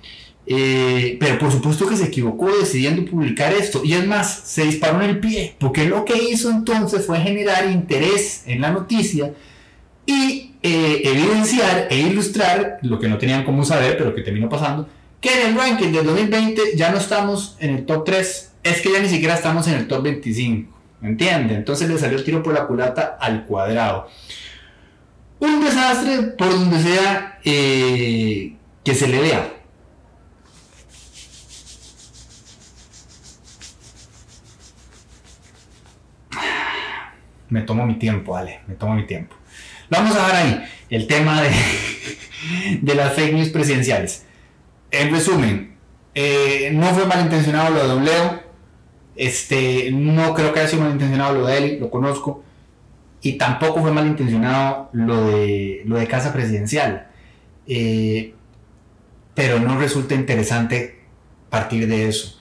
eh, 0.46 1.18
pero 1.20 1.40
por 1.40 1.52
supuesto 1.52 1.88
que 1.88 1.96
se 1.96 2.06
equivocó 2.06 2.50
decidiendo 2.58 3.10
publicar 3.10 3.54
esto. 3.54 3.82
Y 3.84 3.94
es 3.94 4.06
más, 4.06 4.42
se 4.46 4.66
disparó 4.66 5.02
en 5.02 5.10
el 5.10 5.20
pie, 5.20 5.56
porque 5.60 5.86
lo 5.86 6.04
que 6.04 6.22
hizo 6.30 6.50
entonces 6.50 7.06
fue 7.06 7.20
generar 7.20 7.70
interés 7.70 8.44
en 8.46 8.62
la 8.62 8.72
noticia 8.72 9.34
y 10.06 10.51
eh, 10.64 11.02
evidenciar 11.04 11.88
e 11.90 11.98
ilustrar 11.98 12.78
lo 12.84 13.00
que 13.00 13.08
no 13.08 13.18
tenían 13.18 13.44
como 13.44 13.64
saber, 13.64 13.98
pero 13.98 14.14
que 14.14 14.22
terminó 14.22 14.48
pasando, 14.48 14.88
que 15.20 15.42
en 15.42 15.50
el 15.50 15.56
ranking 15.58 15.92
del 15.92 16.06
2020 16.06 16.76
ya 16.76 16.92
no 16.92 16.98
estamos 16.98 17.58
en 17.60 17.76
el 17.76 17.86
top 17.86 18.06
3, 18.06 18.54
es 18.64 18.82
que 18.82 18.92
ya 18.92 19.00
ni 19.00 19.10
siquiera 19.10 19.34
estamos 19.36 19.68
en 19.68 19.76
el 19.76 19.88
top 19.88 20.04
25. 20.04 20.72
¿Entiende? 21.02 21.56
Entonces 21.56 21.90
le 21.90 21.98
salió 21.98 22.20
el 22.20 22.24
tiro 22.24 22.44
por 22.44 22.54
la 22.54 22.68
culata 22.68 23.18
al 23.20 23.46
cuadrado. 23.46 24.08
Un 25.40 25.64
desastre 25.64 26.22
por 26.38 26.52
donde 26.52 26.80
sea 26.80 27.40
eh, 27.44 28.56
que 28.84 28.94
se 28.94 29.08
le 29.08 29.20
vea. 29.20 29.52
me 37.50 37.62
tomo 37.62 37.88
mi 37.88 37.98
tiempo, 37.98 38.34
vale, 38.34 38.60
me 38.68 38.76
tomo 38.76 38.94
mi 38.94 39.08
tiempo. 39.08 39.41
Vamos 39.92 40.16
a 40.16 40.26
dejar 40.26 40.36
ahí, 40.36 40.64
el 40.90 41.06
tema 41.06 41.42
de, 41.44 41.52
de 42.82 42.96
las 42.96 43.14
fake 43.14 43.34
news 43.34 43.50
presidenciales. 43.50 44.26
En 44.90 45.12
resumen, 45.12 45.76
eh, 46.16 46.72
no 46.74 46.88
fue 46.88 47.06
malintencionado 47.06 47.76
lo 47.76 47.82
de 47.82 47.88
Don 47.88 48.06
Leo, 48.06 48.44
este, 49.16 49.92
no 49.92 50.34
creo 50.34 50.54
que 50.54 50.62
haya 50.62 50.70
sido 50.70 50.84
malintencionado 50.84 51.36
lo 51.36 51.46
de 51.46 51.58
él, 51.58 51.78
lo 51.80 51.92
conozco, 51.92 52.44
y 53.22 53.34
tampoco 53.34 53.82
fue 53.82 53.92
malintencionado 53.92 54.90
lo 54.94 55.28
de, 55.28 55.84
lo 55.86 55.98
de 55.98 56.08
casa 56.08 56.34
presidencial. 56.34 57.08
Eh, 57.68 58.34
pero 59.36 59.60
no 59.60 59.78
resulta 59.78 60.16
interesante 60.16 61.02
partir 61.50 61.88
de 61.88 62.08
eso. 62.08 62.38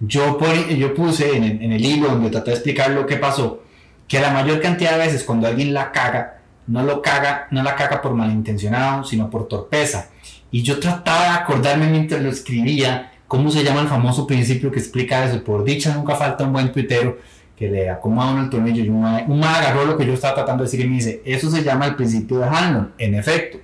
Yo, 0.00 0.38
yo 0.76 0.94
puse 0.94 1.36
en 1.36 1.44
el, 1.44 1.62
en 1.62 1.72
el 1.72 1.84
hilo 1.84 2.08
donde 2.08 2.30
traté 2.30 2.50
de 2.50 2.56
explicar 2.56 2.90
lo 2.90 3.06
que 3.06 3.16
pasó, 3.16 3.62
que 4.08 4.20
la 4.20 4.30
mayor 4.30 4.60
cantidad 4.60 4.92
de 4.92 5.06
veces 5.06 5.24
cuando 5.24 5.46
alguien 5.46 5.74
la 5.74 5.92
caga, 5.92 6.33
no 6.66 6.82
lo 6.82 7.02
caga, 7.02 7.48
no 7.50 7.62
la 7.62 7.74
caga 7.74 8.00
por 8.00 8.14
malintencionado, 8.14 9.04
sino 9.04 9.30
por 9.30 9.48
torpeza. 9.48 10.08
Y 10.50 10.62
yo 10.62 10.78
trataba 10.78 11.22
de 11.22 11.28
acordarme 11.30 11.86
mientras 11.88 12.22
lo 12.22 12.30
escribía 12.30 13.12
cómo 13.26 13.50
se 13.50 13.64
llama 13.64 13.80
el 13.80 13.88
famoso 13.88 14.26
principio 14.26 14.70
que 14.70 14.78
explica 14.78 15.24
eso. 15.24 15.42
Por 15.42 15.64
dicha 15.64 15.94
nunca 15.94 16.14
falta 16.14 16.44
un 16.44 16.52
buen 16.52 16.72
tuitero 16.72 17.18
que 17.56 17.68
le 17.68 17.88
acomoda 17.88 18.32
uno 18.32 18.42
el 18.42 18.50
tornillo 18.50 18.82
y 18.82 18.88
un 18.88 19.04
un 19.04 19.44
agarró 19.44 19.84
lo 19.84 19.96
que 19.96 20.06
yo 20.06 20.12
estaba 20.14 20.34
tratando 20.34 20.64
de 20.64 20.70
decir 20.70 20.84
y 20.84 20.88
me 20.88 20.96
dice, 20.96 21.22
eso 21.24 21.50
se 21.50 21.62
llama 21.62 21.86
el 21.86 21.96
principio 21.96 22.38
de 22.38 22.46
Hanlon, 22.46 22.92
en 22.98 23.14
efecto. 23.14 23.58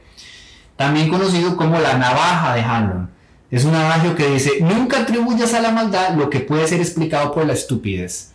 También 0.76 1.08
conocido 1.08 1.56
como 1.56 1.78
la 1.78 1.98
navaja 1.98 2.54
de 2.54 2.62
Hanlon. 2.62 3.10
Es 3.50 3.64
un 3.64 3.74
adagio 3.74 4.14
que 4.14 4.28
dice, 4.28 4.52
nunca 4.60 5.00
atribuyas 5.00 5.54
a 5.54 5.60
la 5.60 5.72
maldad 5.72 6.14
lo 6.14 6.30
que 6.30 6.40
puede 6.40 6.68
ser 6.68 6.80
explicado 6.80 7.32
por 7.32 7.44
la 7.46 7.52
estupidez. 7.52 8.32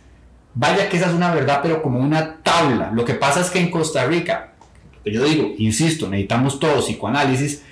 Vaya 0.54 0.88
que 0.88 0.96
esa 0.98 1.08
es 1.08 1.14
una 1.14 1.34
verdad, 1.34 1.60
pero 1.62 1.82
como 1.82 2.00
una 2.00 2.36
tabla. 2.42 2.90
Lo 2.92 3.04
que 3.04 3.14
pasa 3.14 3.40
es 3.40 3.50
que 3.50 3.60
en 3.60 3.70
Costa 3.70 4.04
Rica, 4.04 4.52
yo 5.12 5.24
digo, 5.24 5.54
insisto, 5.58 6.08
necesitamos 6.08 6.58
todo 6.58 6.80
psicoanálisis, 6.80 7.62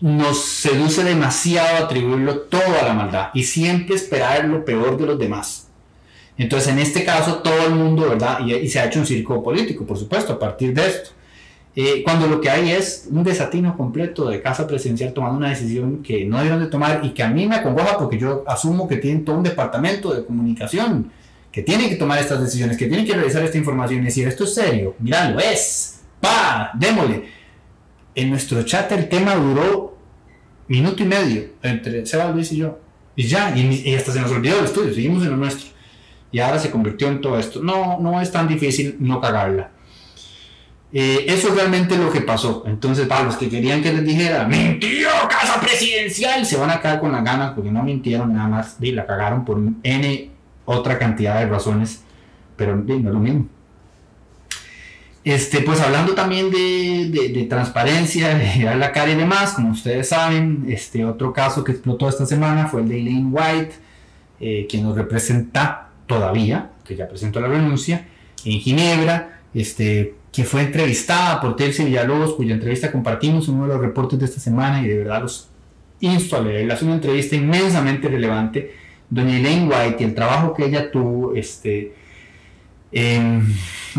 nos 0.00 0.44
seduce 0.44 1.04
demasiado 1.04 1.84
atribuirlo 1.84 2.40
todo 2.40 2.78
a 2.80 2.84
la 2.84 2.94
maldad 2.94 3.28
y 3.34 3.44
siempre 3.44 3.94
esperar 3.94 4.44
lo 4.44 4.64
peor 4.64 4.98
de 4.98 5.06
los 5.06 5.18
demás. 5.18 5.68
Entonces, 6.36 6.72
en 6.72 6.78
este 6.80 7.04
caso, 7.04 7.36
todo 7.36 7.66
el 7.66 7.74
mundo, 7.74 8.08
¿verdad? 8.08 8.40
Y, 8.44 8.68
se 8.68 8.80
ha 8.80 8.86
hecho 8.86 8.98
un 8.98 9.06
circo 9.06 9.42
político, 9.42 9.86
por 9.86 9.96
supuesto, 9.96 10.32
a 10.32 10.38
partir 10.38 10.74
de 10.74 10.86
esto. 10.86 11.10
Eh, 11.76 12.02
cuando 12.04 12.26
lo 12.26 12.40
que 12.40 12.50
hay 12.50 12.70
es 12.70 13.08
un 13.10 13.24
desatino 13.24 13.76
completo 13.76 14.28
de 14.28 14.40
casa 14.40 14.66
presidencial 14.66 15.12
tomando 15.12 15.38
una 15.38 15.48
decisión 15.48 16.02
que 16.02 16.24
no 16.24 16.36
debieron 16.36 16.60
de 16.60 16.68
tomar 16.68 17.00
y 17.04 17.10
que 17.10 17.22
a 17.22 17.28
mí 17.28 17.46
me 17.46 17.56
acongoja 17.56 17.98
porque 17.98 18.16
yo 18.16 18.44
asumo 18.46 18.86
que 18.86 18.96
tienen 18.96 19.24
todo 19.24 19.36
un 19.36 19.42
departamento 19.42 20.14
de 20.14 20.24
comunicación 20.24 21.10
que 21.50 21.62
tiene 21.62 21.88
que 21.88 21.96
tomar 21.96 22.18
estas 22.18 22.40
decisiones, 22.40 22.76
que 22.76 22.86
tiene 22.86 23.04
que 23.04 23.14
revisar 23.14 23.44
esta 23.44 23.58
información 23.58 24.02
y 24.02 24.06
decir, 24.06 24.26
esto 24.26 24.42
es 24.42 24.54
serio, 24.54 24.96
mira, 24.98 25.30
lo 25.30 25.38
es, 25.38 25.93
pa, 26.24 26.70
démosle. 26.74 27.28
En 28.14 28.30
nuestro 28.30 28.62
chat 28.62 28.90
el 28.92 29.08
tema 29.08 29.34
duró 29.34 29.98
minuto 30.68 31.02
y 31.02 31.06
medio 31.06 31.44
entre 31.62 32.06
Seba 32.06 32.30
Luis 32.30 32.52
y 32.52 32.58
yo. 32.58 32.78
Y 33.16 33.24
ya, 33.24 33.54
y, 33.56 33.94
hasta 33.94 34.12
se 34.12 34.20
nos 34.20 34.30
olvidó 34.30 34.58
el 34.58 34.64
estudio, 34.64 34.92
seguimos 34.92 35.22
en 35.22 35.30
lo 35.30 35.36
nuestro. 35.36 35.68
Y 36.32 36.40
ahora 36.40 36.58
se 36.58 36.70
convirtió 36.70 37.08
en 37.08 37.20
todo 37.20 37.38
esto. 37.38 37.62
No, 37.62 37.98
no 38.00 38.20
es 38.20 38.32
tan 38.32 38.48
difícil 38.48 38.96
no 38.98 39.20
cagarla. 39.20 39.70
Eh, 40.92 41.26
eso 41.28 41.48
es 41.48 41.54
realmente 41.54 41.96
lo 41.96 42.10
que 42.10 42.20
pasó. 42.20 42.64
Entonces, 42.66 43.06
para 43.06 43.24
los 43.24 43.36
que 43.36 43.48
querían 43.48 43.82
que 43.82 43.92
les 43.92 44.04
dijera, 44.04 44.46
mintió 44.46 45.08
casa 45.28 45.60
presidencial, 45.60 46.44
se 46.46 46.56
van 46.56 46.70
a 46.70 46.80
caer 46.80 47.00
con 47.00 47.12
las 47.12 47.22
ganas 47.22 47.52
porque 47.52 47.70
no 47.70 47.82
mintieron 47.82 48.32
nada 48.32 48.48
más 48.48 48.76
y 48.80 48.92
la 48.92 49.06
cagaron 49.06 49.44
por 49.44 49.60
N 49.82 50.30
otra 50.64 50.98
cantidad 50.98 51.40
de 51.40 51.46
razones, 51.46 52.02
pero 52.56 52.76
no 52.76 52.94
es 52.94 53.04
lo 53.04 53.20
mismo. 53.20 53.48
Este, 55.24 55.62
pues 55.62 55.80
hablando 55.80 56.14
también 56.14 56.50
de, 56.50 57.08
de, 57.32 57.44
transparencia, 57.44 58.34
de 58.34 58.76
la 58.76 58.92
cara 58.92 59.12
y 59.12 59.14
demás, 59.14 59.54
como 59.54 59.70
ustedes 59.70 60.10
saben, 60.10 60.66
este 60.68 61.04
otro 61.06 61.32
caso 61.32 61.64
que 61.64 61.72
explotó 61.72 62.10
esta 62.10 62.26
semana 62.26 62.66
fue 62.66 62.82
el 62.82 62.88
de 62.88 63.00
Elaine 63.00 63.30
White, 63.32 63.74
eh, 64.40 64.66
quien 64.68 64.82
nos 64.82 64.94
representa 64.94 65.88
todavía, 66.06 66.72
que 66.84 66.94
ya 66.94 67.08
presentó 67.08 67.40
la 67.40 67.48
renuncia, 67.48 68.06
en 68.44 68.60
Ginebra, 68.60 69.40
este, 69.54 70.14
que 70.30 70.44
fue 70.44 70.60
entrevistada 70.60 71.40
por 71.40 71.56
Telce 71.56 71.86
Villalobos, 71.86 72.34
cuya 72.34 72.54
entrevista 72.54 72.92
compartimos 72.92 73.48
en 73.48 73.54
uno 73.54 73.68
de 73.68 73.74
los 73.74 73.80
reportes 73.80 74.18
de 74.18 74.26
esta 74.26 74.40
semana 74.40 74.82
y 74.82 74.88
de 74.88 74.98
verdad 74.98 75.22
los 75.22 75.48
insto 76.00 76.36
a 76.36 76.40
leerla. 76.42 76.74
Es 76.74 76.82
una 76.82 76.94
entrevista 76.94 77.34
inmensamente 77.34 78.08
relevante. 78.08 78.74
Doña 79.08 79.38
Elaine 79.38 79.68
White 79.68 79.96
y 80.00 80.04
el 80.04 80.14
trabajo 80.14 80.52
que 80.52 80.66
ella 80.66 80.90
tuvo, 80.90 81.34
este, 81.34 81.94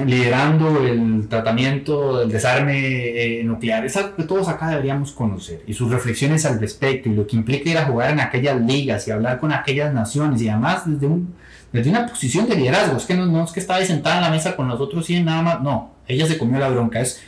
liderando 0.03 0.85
el 0.85 1.27
tratamiento 1.27 2.19
del 2.19 2.29
desarme 2.29 3.39
eh, 3.39 3.43
nuclear. 3.43 3.85
Es 3.85 3.95
algo 3.95 4.15
que 4.15 4.23
todos 4.23 4.47
acá 4.49 4.69
deberíamos 4.69 5.11
conocer 5.11 5.63
y 5.67 5.73
sus 5.73 5.91
reflexiones 5.91 6.45
al 6.45 6.59
respecto 6.59 7.09
y 7.09 7.13
lo 7.13 7.25
que 7.25 7.35
implica 7.35 7.69
ir 7.69 7.77
a 7.77 7.85
jugar 7.85 8.11
en 8.11 8.19
aquellas 8.19 8.59
ligas 8.61 9.07
y 9.07 9.11
hablar 9.11 9.39
con 9.39 9.51
aquellas 9.53 9.93
naciones 9.93 10.41
y 10.41 10.49
además 10.49 10.83
desde, 10.85 11.07
un, 11.07 11.33
desde 11.71 11.89
una 11.89 12.07
posición 12.07 12.47
de 12.49 12.55
liderazgo. 12.55 12.97
Es 12.97 13.05
que 13.05 13.15
no, 13.15 13.43
es 13.43 13.51
que 13.51 13.59
estaba 13.59 13.79
ahí 13.79 13.85
sentada 13.85 14.17
en 14.17 14.23
la 14.23 14.29
mesa 14.29 14.55
con 14.55 14.67
nosotros 14.67 15.09
y 15.09 15.21
nada 15.21 15.41
más. 15.41 15.61
No, 15.61 15.95
ella 16.07 16.25
se 16.25 16.37
comió 16.37 16.59
la 16.59 16.69
bronca. 16.69 16.99
Es 16.99 17.21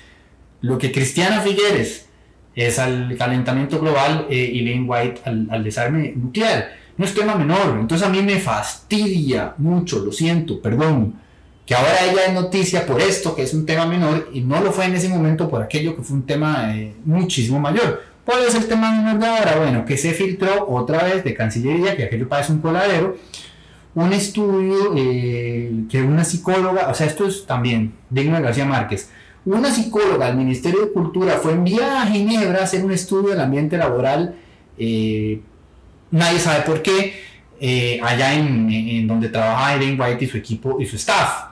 lo 0.62 0.77
que 0.77 0.91
Cristiana 0.91 1.41
Figueres 1.41 2.08
es 2.56 2.80
al 2.80 3.15
calentamiento 3.17 3.80
global 3.80 4.25
eh, 4.30 4.49
y 4.51 4.62
Lane 4.62 4.88
White 4.88 5.21
al, 5.25 5.47
al 5.51 5.63
desarme 5.63 6.13
nuclear. 6.15 6.69
No 6.97 7.06
es 7.06 7.13
tema 7.13 7.36
menor. 7.36 7.77
Entonces 7.80 8.06
a 8.06 8.10
mí 8.10 8.21
me 8.23 8.39
fastidia 8.39 9.53
mucho, 9.58 9.99
lo 9.99 10.12
siento, 10.12 10.60
perdón 10.62 11.27
que 11.67 11.75
ahora 11.75 12.06
ella 12.10 12.27
es 12.27 12.34
noticia 12.34 12.86
por 12.86 13.01
esto, 13.01 13.36
que 13.36 13.43
es 13.43 13.53
un 13.53 13.65
tema 13.65 13.86
menor, 13.86 14.30
y 14.32 14.39
no 14.39 14.62
lo 14.62 14.71
fue 14.71 14.86
en 14.86 14.95
ese 14.95 15.10
momento 15.10 15.49
por 15.49 15.62
aquello 15.62 15.97
que 15.97 16.01
fue 16.01 16.15
un 16.15 16.25
tema 16.25 16.73
eh, 16.73 16.93
muchísimo 17.03 17.60
mayor. 17.60 18.01
¿Cuál 18.23 18.43
es 18.47 18.56
el 18.56 18.67
tema 18.69 18.89
menor 18.93 19.19
de 19.19 19.27
ahora? 19.27 19.58
Bueno, 19.58 19.86
que 19.86 19.97
se 19.97 20.13
filtró 20.13 20.65
otra 20.69 21.03
vez 21.03 21.25
de 21.25 21.34
Cancillería, 21.34 21.97
que 21.97 22.06
aquello 22.06 22.30
parece 22.30 22.53
un 22.53 22.60
coladero, 22.60 23.17
un 23.95 24.13
estudio 24.13 24.93
eh, 24.95 25.73
que 25.89 26.01
una 26.01 26.23
psicóloga, 26.23 26.88
o 26.88 26.93
sea, 26.93 27.06
esto 27.06 27.27
es 27.27 27.45
también 27.45 27.91
digno 28.10 28.38
de 28.38 28.43
García 28.43 28.63
Márquez, 28.63 29.10
una 29.43 29.69
psicóloga 29.69 30.27
del 30.27 30.38
Ministerio 30.38 30.86
de 30.86 30.91
Cultura 30.93 31.34
fue 31.34 31.51
enviada 31.51 32.03
a 32.03 32.08
Ginebra 32.08 32.62
a 32.62 32.63
hacer 32.63 32.86
un 32.86 32.93
estudio 32.93 33.32
del 33.32 33.41
ambiente 33.41 33.77
laboral, 33.77 34.36
eh, 34.77 35.41
nadie 36.12 36.39
sabe 36.39 36.63
por 36.63 36.82
qué, 36.82 37.27
allá 38.01 38.36
en, 38.36 38.71
en, 38.71 39.08
donde 39.08 39.27
trabaja 39.27 39.75
Irene 39.75 40.01
White 40.01 40.23
y 40.23 40.27
su 40.30 40.38
equipo 40.38 40.80
y 40.80 40.86
su 40.86 40.95
staff. 40.95 41.46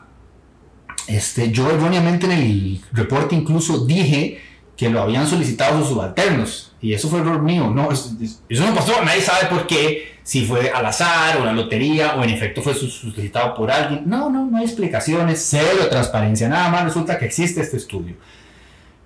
Este, 1.07 1.51
yo 1.51 1.69
erróneamente 1.69 2.25
en 2.25 2.31
el 2.31 2.81
reporte 2.91 3.35
incluso 3.35 3.85
dije 3.85 4.41
que 4.75 4.89
lo 4.89 5.01
habían 5.01 5.27
solicitado 5.27 5.79
sus 5.79 5.89
subalternos. 5.89 6.73
Y 6.81 6.93
eso 6.93 7.09
fue 7.09 7.19
error 7.19 7.41
mío. 7.41 7.71
No, 7.73 7.91
eso, 7.91 8.15
no 8.49 8.75
pasó. 8.75 9.03
Nadie 9.03 9.21
sabe 9.21 9.47
por 9.49 9.67
qué. 9.67 10.15
Si 10.23 10.45
fue 10.45 10.71
al 10.71 10.85
azar 10.85 11.37
o 11.37 11.45
la 11.45 11.53
lotería 11.53 12.15
o 12.15 12.23
en 12.23 12.31
efecto 12.31 12.61
fue 12.61 12.73
solicitado 12.73 13.53
por 13.55 13.71
alguien. 13.71 14.03
No, 14.05 14.29
no, 14.29 14.45
no 14.45 14.57
hay 14.57 14.65
explicaciones. 14.65 15.45
Cero 15.49 15.87
transparencia. 15.89 16.49
Nada 16.49 16.69
más 16.69 16.83
resulta 16.83 17.17
que 17.17 17.25
existe 17.25 17.61
este 17.61 17.77
estudio. 17.77 18.15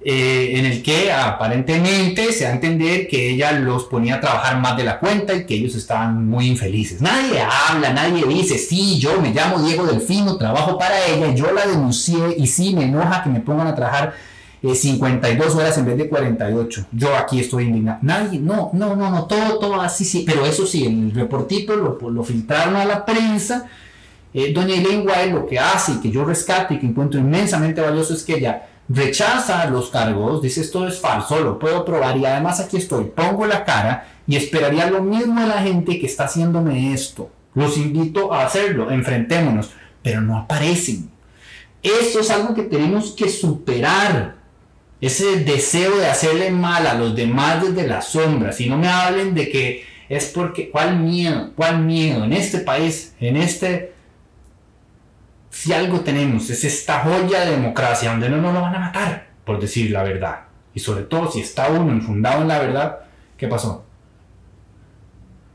Eh, 0.01 0.57
en 0.57 0.65
el 0.65 0.81
que 0.81 1.11
aparentemente 1.11 2.31
se 2.31 2.45
da 2.45 2.51
a 2.51 2.53
entender 2.53 3.09
que 3.09 3.31
ella 3.31 3.51
los 3.51 3.83
ponía 3.83 4.15
a 4.15 4.21
trabajar 4.21 4.57
más 4.61 4.77
de 4.77 4.85
la 4.85 4.97
cuenta 4.97 5.35
y 5.35 5.45
que 5.45 5.55
ellos 5.55 5.75
estaban 5.75 6.25
muy 6.25 6.47
infelices. 6.47 7.01
Nadie 7.01 7.41
habla, 7.41 7.91
nadie 7.91 8.25
dice, 8.25 8.57
sí, 8.57 8.97
yo 8.97 9.19
me 9.19 9.33
llamo 9.33 9.61
Diego 9.61 9.85
Delfino, 9.85 10.37
trabajo 10.37 10.77
para 10.77 11.05
ella, 11.05 11.35
yo 11.35 11.51
la 11.51 11.67
denuncié 11.67 12.17
y 12.37 12.47
sí, 12.47 12.73
me 12.73 12.85
enoja 12.85 13.23
que 13.23 13.29
me 13.29 13.41
pongan 13.41 13.67
a 13.67 13.75
trabajar 13.75 14.13
52 14.61 15.47
eh, 15.53 15.57
horas 15.57 15.77
en 15.77 15.85
vez 15.85 15.97
de 15.97 16.07
48. 16.07 16.85
Yo 16.93 17.17
aquí 17.17 17.41
estoy 17.41 17.65
indignado. 17.65 17.99
Nadie, 18.01 18.39
no, 18.39 18.69
no, 18.71 18.95
no, 18.95 19.09
no, 19.09 19.25
todo, 19.25 19.59
todo 19.59 19.81
así, 19.81 20.05
sí, 20.05 20.23
pero 20.25 20.45
eso 20.45 20.65
sí, 20.65 20.85
el 20.85 21.13
reportito 21.13 21.75
lo, 21.75 22.23
filtraron 22.23 22.77
a 22.77 22.85
la 22.85 23.05
prensa. 23.05 23.67
Eh, 24.33 24.53
doña 24.53 24.75
Elaine 24.75 25.33
lo 25.33 25.45
que 25.45 25.59
hace 25.59 25.93
y 25.93 25.99
que 25.99 26.09
yo 26.09 26.23
rescato 26.23 26.73
y 26.73 26.79
que 26.79 26.85
encuentro 26.85 27.19
inmensamente 27.19 27.81
valioso 27.81 28.13
es 28.13 28.23
que 28.23 28.35
ella 28.35 28.69
rechaza 28.89 29.69
los 29.69 29.89
cargos, 29.89 30.41
dice 30.41 30.61
esto 30.61 30.87
es 30.87 30.99
falso, 30.99 31.39
lo 31.39 31.59
puedo 31.59 31.85
probar 31.85 32.17
y 32.17 32.25
además 32.25 32.59
aquí 32.59 32.77
estoy, 32.77 33.05
pongo 33.05 33.45
la 33.45 33.63
cara 33.63 34.07
y 34.27 34.35
esperaría 34.35 34.89
lo 34.89 35.01
mismo 35.01 35.39
de 35.39 35.47
la 35.47 35.61
gente 35.61 35.99
que 35.99 36.07
está 36.07 36.25
haciéndome 36.25 36.93
esto. 36.93 37.29
Los 37.53 37.77
invito 37.77 38.33
a 38.33 38.45
hacerlo, 38.45 38.91
enfrentémonos, 38.91 39.69
pero 40.01 40.21
no 40.21 40.37
aparecen. 40.37 41.09
Esto 41.81 42.19
es 42.19 42.29
algo 42.29 42.53
que 42.53 42.63
tenemos 42.63 43.11
que 43.11 43.29
superar. 43.29 44.35
Ese 45.01 45.37
deseo 45.43 45.97
de 45.97 46.07
hacerle 46.07 46.51
mal 46.51 46.85
a 46.85 46.93
los 46.93 47.15
demás 47.15 47.63
desde 47.63 47.87
las 47.87 48.09
sombras. 48.09 48.59
Y 48.59 48.69
no 48.69 48.77
me 48.77 48.87
hablen 48.87 49.33
de 49.33 49.49
que 49.49 49.85
es 50.09 50.25
porque, 50.25 50.69
¿cuál 50.69 50.99
miedo? 50.99 51.51
¿Cuál 51.55 51.83
miedo? 51.83 52.25
En 52.25 52.33
este 52.33 52.59
país, 52.59 53.13
en 53.19 53.37
este 53.37 53.93
si 55.49 55.73
algo 55.73 56.01
tenemos 56.01 56.49
es 56.49 56.63
esta 56.63 56.99
joya 56.99 57.41
de 57.41 57.51
democracia 57.51 58.11
donde 58.11 58.29
no 58.29 58.37
nos 58.37 58.53
lo 58.53 58.61
van 58.61 58.75
a 58.75 58.79
matar 58.79 59.29
por 59.49 59.59
decir 59.59 59.89
la 59.89 60.03
verdad. 60.03 60.41
Y 60.75 60.79
sobre 60.79 61.03
todo 61.03 61.31
si 61.31 61.41
está 61.41 61.69
uno 61.69 61.91
enfundado 61.91 62.43
en 62.43 62.47
la 62.47 62.59
verdad, 62.59 62.99
¿qué 63.35 63.47
pasó? 63.47 63.83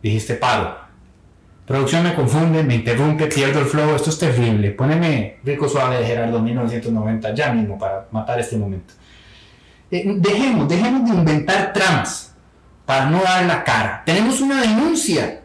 Dijiste 0.03 0.35
paro. 0.35 0.77
Producción 1.65 2.03
me 2.03 2.15
confunde, 2.15 2.63
me 2.63 2.75
interrumpe, 2.75 3.27
pierdo 3.27 3.61
el 3.61 3.67
flow, 3.67 3.95
esto 3.95 4.11
es 4.11 4.19
terrible. 4.19 4.73
Póneme 4.73 5.39
Rico 5.45 5.69
Suave 5.69 5.99
de 5.99 6.07
Gerardo 6.07 6.41
1990 6.41 7.35
ya 7.35 7.53
mismo 7.53 7.79
para 7.79 8.09
matar 8.11 8.41
este 8.41 8.59
momento. 8.59 8.93
Eh, 9.91 10.05
dejemos, 10.17 10.69
dejemos 10.69 11.09
de 11.09 11.17
inventar 11.17 11.73
tramas 11.73 12.35
para 12.85 13.07
no 13.09 13.23
dar 13.23 13.45
la 13.47 13.63
cara. 13.63 14.03
Tenemos 14.05 14.41
una 14.41 14.61
denuncia. 14.61 15.41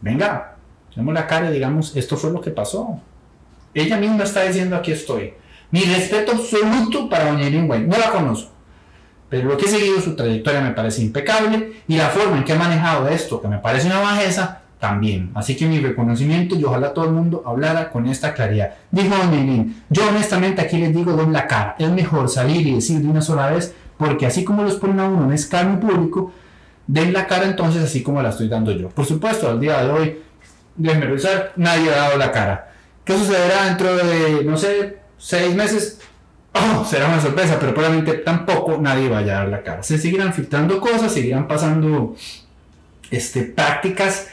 Venga, 0.00 0.56
tenemos 0.92 1.12
la 1.12 1.26
cara 1.26 1.50
y 1.50 1.52
digamos, 1.52 1.94
esto 1.94 2.16
fue 2.16 2.30
lo 2.30 2.40
que 2.40 2.50
pasó. 2.50 3.00
Ella 3.76 3.96
misma 3.98 4.24
está 4.24 4.42
diciendo 4.44 4.74
aquí 4.74 4.92
estoy. 4.92 5.34
Mi 5.70 5.82
respeto 5.82 6.32
absoluto 6.32 7.08
para 7.08 7.30
doña 7.30 7.46
Irene. 7.46 7.80
No 7.80 7.98
la 7.98 8.10
conozco. 8.10 8.52
Pero 9.28 9.48
lo 9.48 9.56
que 9.56 9.66
he 9.66 9.68
seguido, 9.68 10.00
su 10.00 10.16
trayectoria 10.16 10.60
me 10.60 10.70
parece 10.70 11.02
impecable 11.02 11.72
y 11.86 11.96
la 11.96 12.08
forma 12.08 12.38
en 12.38 12.44
que 12.44 12.52
ha 12.52 12.58
manejado 12.58 13.08
esto, 13.08 13.40
que 13.40 13.48
me 13.48 13.58
parece 13.58 13.88
una 13.88 14.00
bajeza, 14.00 14.62
también. 14.78 15.30
Así 15.34 15.56
que 15.56 15.66
mi 15.66 15.80
reconocimiento 15.80 16.54
y 16.54 16.64
ojalá 16.64 16.92
todo 16.92 17.06
el 17.06 17.12
mundo 17.12 17.42
hablara 17.46 17.90
con 17.90 18.06
esta 18.06 18.34
claridad. 18.34 18.74
Dijo 18.90 19.14
Don 19.16 19.74
yo 19.90 20.08
honestamente 20.08 20.62
aquí 20.62 20.78
les 20.78 20.94
digo 20.94 21.12
don 21.12 21.32
la 21.32 21.46
cara, 21.46 21.76
es 21.78 21.90
mejor 21.90 22.28
salir 22.28 22.66
y 22.66 22.74
decir 22.74 23.00
de 23.00 23.08
una 23.08 23.22
sola 23.22 23.50
vez, 23.50 23.74
porque 23.96 24.26
así 24.26 24.44
como 24.44 24.62
los 24.62 24.76
ponen 24.76 25.00
a 25.00 25.08
uno 25.08 25.24
en 25.24 25.32
escarnio 25.32 25.80
público, 25.80 26.32
den 26.86 27.12
la 27.12 27.26
cara 27.26 27.46
entonces 27.46 27.82
así 27.82 28.02
como 28.02 28.22
la 28.22 28.30
estoy 28.30 28.48
dando 28.48 28.72
yo. 28.72 28.88
Por 28.90 29.06
supuesto, 29.06 29.48
al 29.48 29.60
día 29.60 29.82
de 29.82 29.90
hoy, 29.90 30.18
déjenme 30.76 31.06
revisar, 31.06 31.52
nadie 31.56 31.90
ha 31.90 31.96
dado 31.96 32.18
la 32.18 32.30
cara. 32.30 32.72
¿Qué 33.06 33.16
sucederá 33.16 33.66
dentro 33.66 33.96
de, 33.96 34.42
no 34.44 34.56
sé, 34.56 34.96
seis 35.16 35.54
meses? 35.54 36.00
Oh, 36.52 36.84
será 36.84 37.06
una 37.06 37.20
sorpresa, 37.20 37.56
pero 37.60 37.72
probablemente 37.72 38.14
tampoco 38.14 38.78
nadie 38.78 39.08
vaya 39.08 39.36
a 39.36 39.38
dar 39.42 39.48
la 39.48 39.62
cara. 39.62 39.84
Se 39.84 39.96
seguirán 39.96 40.34
filtrando 40.34 40.80
cosas, 40.80 41.12
seguirán 41.12 41.46
pasando 41.46 42.16
este, 43.12 43.42
prácticas 43.42 44.26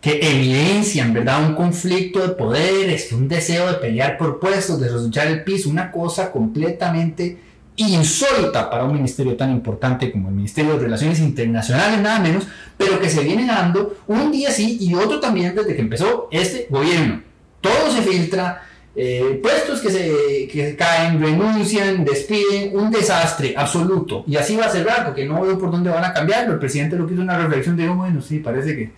que 0.00 0.20
evidencian, 0.22 1.12
¿verdad? 1.12 1.44
Un 1.48 1.56
conflicto 1.56 2.20
de 2.20 2.34
poder, 2.34 2.90
este, 2.90 3.16
un 3.16 3.26
deseo 3.26 3.66
de 3.66 3.78
pelear 3.78 4.16
por 4.16 4.38
puestos, 4.38 4.78
de 4.78 4.88
resucitar 4.88 5.26
el 5.26 5.42
piso, 5.42 5.68
una 5.68 5.90
cosa 5.90 6.30
completamente 6.30 7.40
insólita 7.74 8.70
para 8.70 8.84
un 8.84 8.94
ministerio 8.94 9.36
tan 9.36 9.50
importante 9.50 10.12
como 10.12 10.28
el 10.28 10.34
Ministerio 10.34 10.74
de 10.74 10.84
Relaciones 10.84 11.18
Internacionales, 11.18 12.00
nada 12.00 12.20
menos, 12.20 12.46
pero 12.76 13.00
que 13.00 13.10
se 13.10 13.24
viene 13.24 13.46
dando 13.46 13.96
un 14.06 14.30
día 14.30 14.52
sí 14.52 14.78
y 14.80 14.94
otro 14.94 15.18
también 15.18 15.56
desde 15.56 15.74
que 15.74 15.80
empezó 15.80 16.28
este 16.30 16.68
gobierno. 16.70 17.31
Todo 17.62 17.90
se 17.90 18.02
filtra, 18.02 18.62
eh, 18.94 19.40
puestos 19.42 19.80
que 19.80 19.90
se, 19.90 20.48
que 20.48 20.76
caen, 20.76 21.18
renuncian, 21.18 22.04
despiden, 22.04 22.76
un 22.76 22.90
desastre 22.90 23.54
absoluto. 23.56 24.24
Y 24.26 24.36
así 24.36 24.54
va 24.56 24.66
a 24.66 24.68
ser 24.68 24.86
porque 25.06 25.24
no 25.24 25.40
veo 25.40 25.58
por 25.58 25.70
dónde 25.70 25.88
van 25.88 26.04
a 26.04 26.12
cambiarlo. 26.12 26.52
El 26.52 26.58
presidente 26.58 26.96
lo 26.96 27.06
que 27.06 27.14
hizo 27.14 27.22
una 27.22 27.38
reflexión, 27.38 27.76
dijo, 27.76 27.94
bueno, 27.94 28.20
sí, 28.20 28.40
parece 28.40 28.76
que 28.76 28.92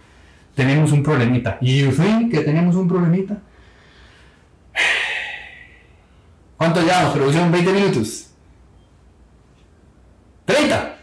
tenemos 0.56 0.90
un 0.90 1.02
problemita. 1.02 1.58
¿Y 1.60 1.82
yo 1.82 1.90
que 2.30 2.40
tenemos 2.40 2.74
un 2.74 2.88
problemita? 2.88 3.38
¿Cuánto 6.56 6.80
llevamos? 6.80 7.12
Producción 7.12 7.52
20 7.52 7.72
minutos. 7.72 8.30
30. 10.46 10.96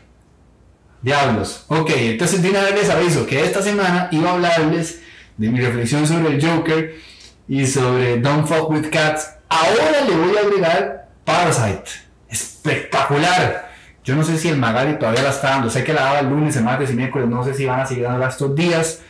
Diablos. 1.02 1.65
Ok, 1.67 1.91
entonces 1.95 2.41
de 2.41 2.50
una 2.50 2.62
vez 2.62 2.76
les 2.76 2.89
aviso 2.89 3.26
que 3.26 3.43
esta 3.43 3.62
semana 3.62 4.10
iba 4.12 4.30
a 4.30 4.34
hablarles 4.34 5.02
de 5.38 5.50
mi 5.50 5.60
reflexión 5.60 6.06
sobre 6.06 6.36
el 6.36 6.45
Joker 6.45 6.95
y 7.51 7.67
sobre 7.67 8.17
Don't 8.17 8.47
Fuck 8.47 8.69
With 8.69 8.89
Cats. 8.89 9.29
Ahora 9.49 10.05
le 10.07 10.15
voy 10.15 10.37
a 10.37 10.39
agregar 10.39 11.09
Parasite. 11.25 11.83
Espectacular. 12.29 13.69
Yo 14.05 14.15
no 14.15 14.23
sé 14.23 14.37
si 14.37 14.47
el 14.47 14.55
Magali 14.55 14.97
todavía 14.97 15.23
la 15.23 15.31
está 15.31 15.49
dando. 15.49 15.69
Sé 15.69 15.83
que 15.83 15.91
la 15.91 16.03
daba 16.03 16.19
el 16.19 16.29
lunes, 16.29 16.55
el 16.55 16.63
martes 16.63 16.91
y 16.91 16.93
miércoles. 16.93 17.27
No 17.27 17.43
sé 17.43 17.53
si 17.53 17.65
van 17.65 17.81
a 17.81 17.85
seguir 17.85 18.05
dándola 18.05 18.29
estos 18.29 18.55
días. 18.55 19.01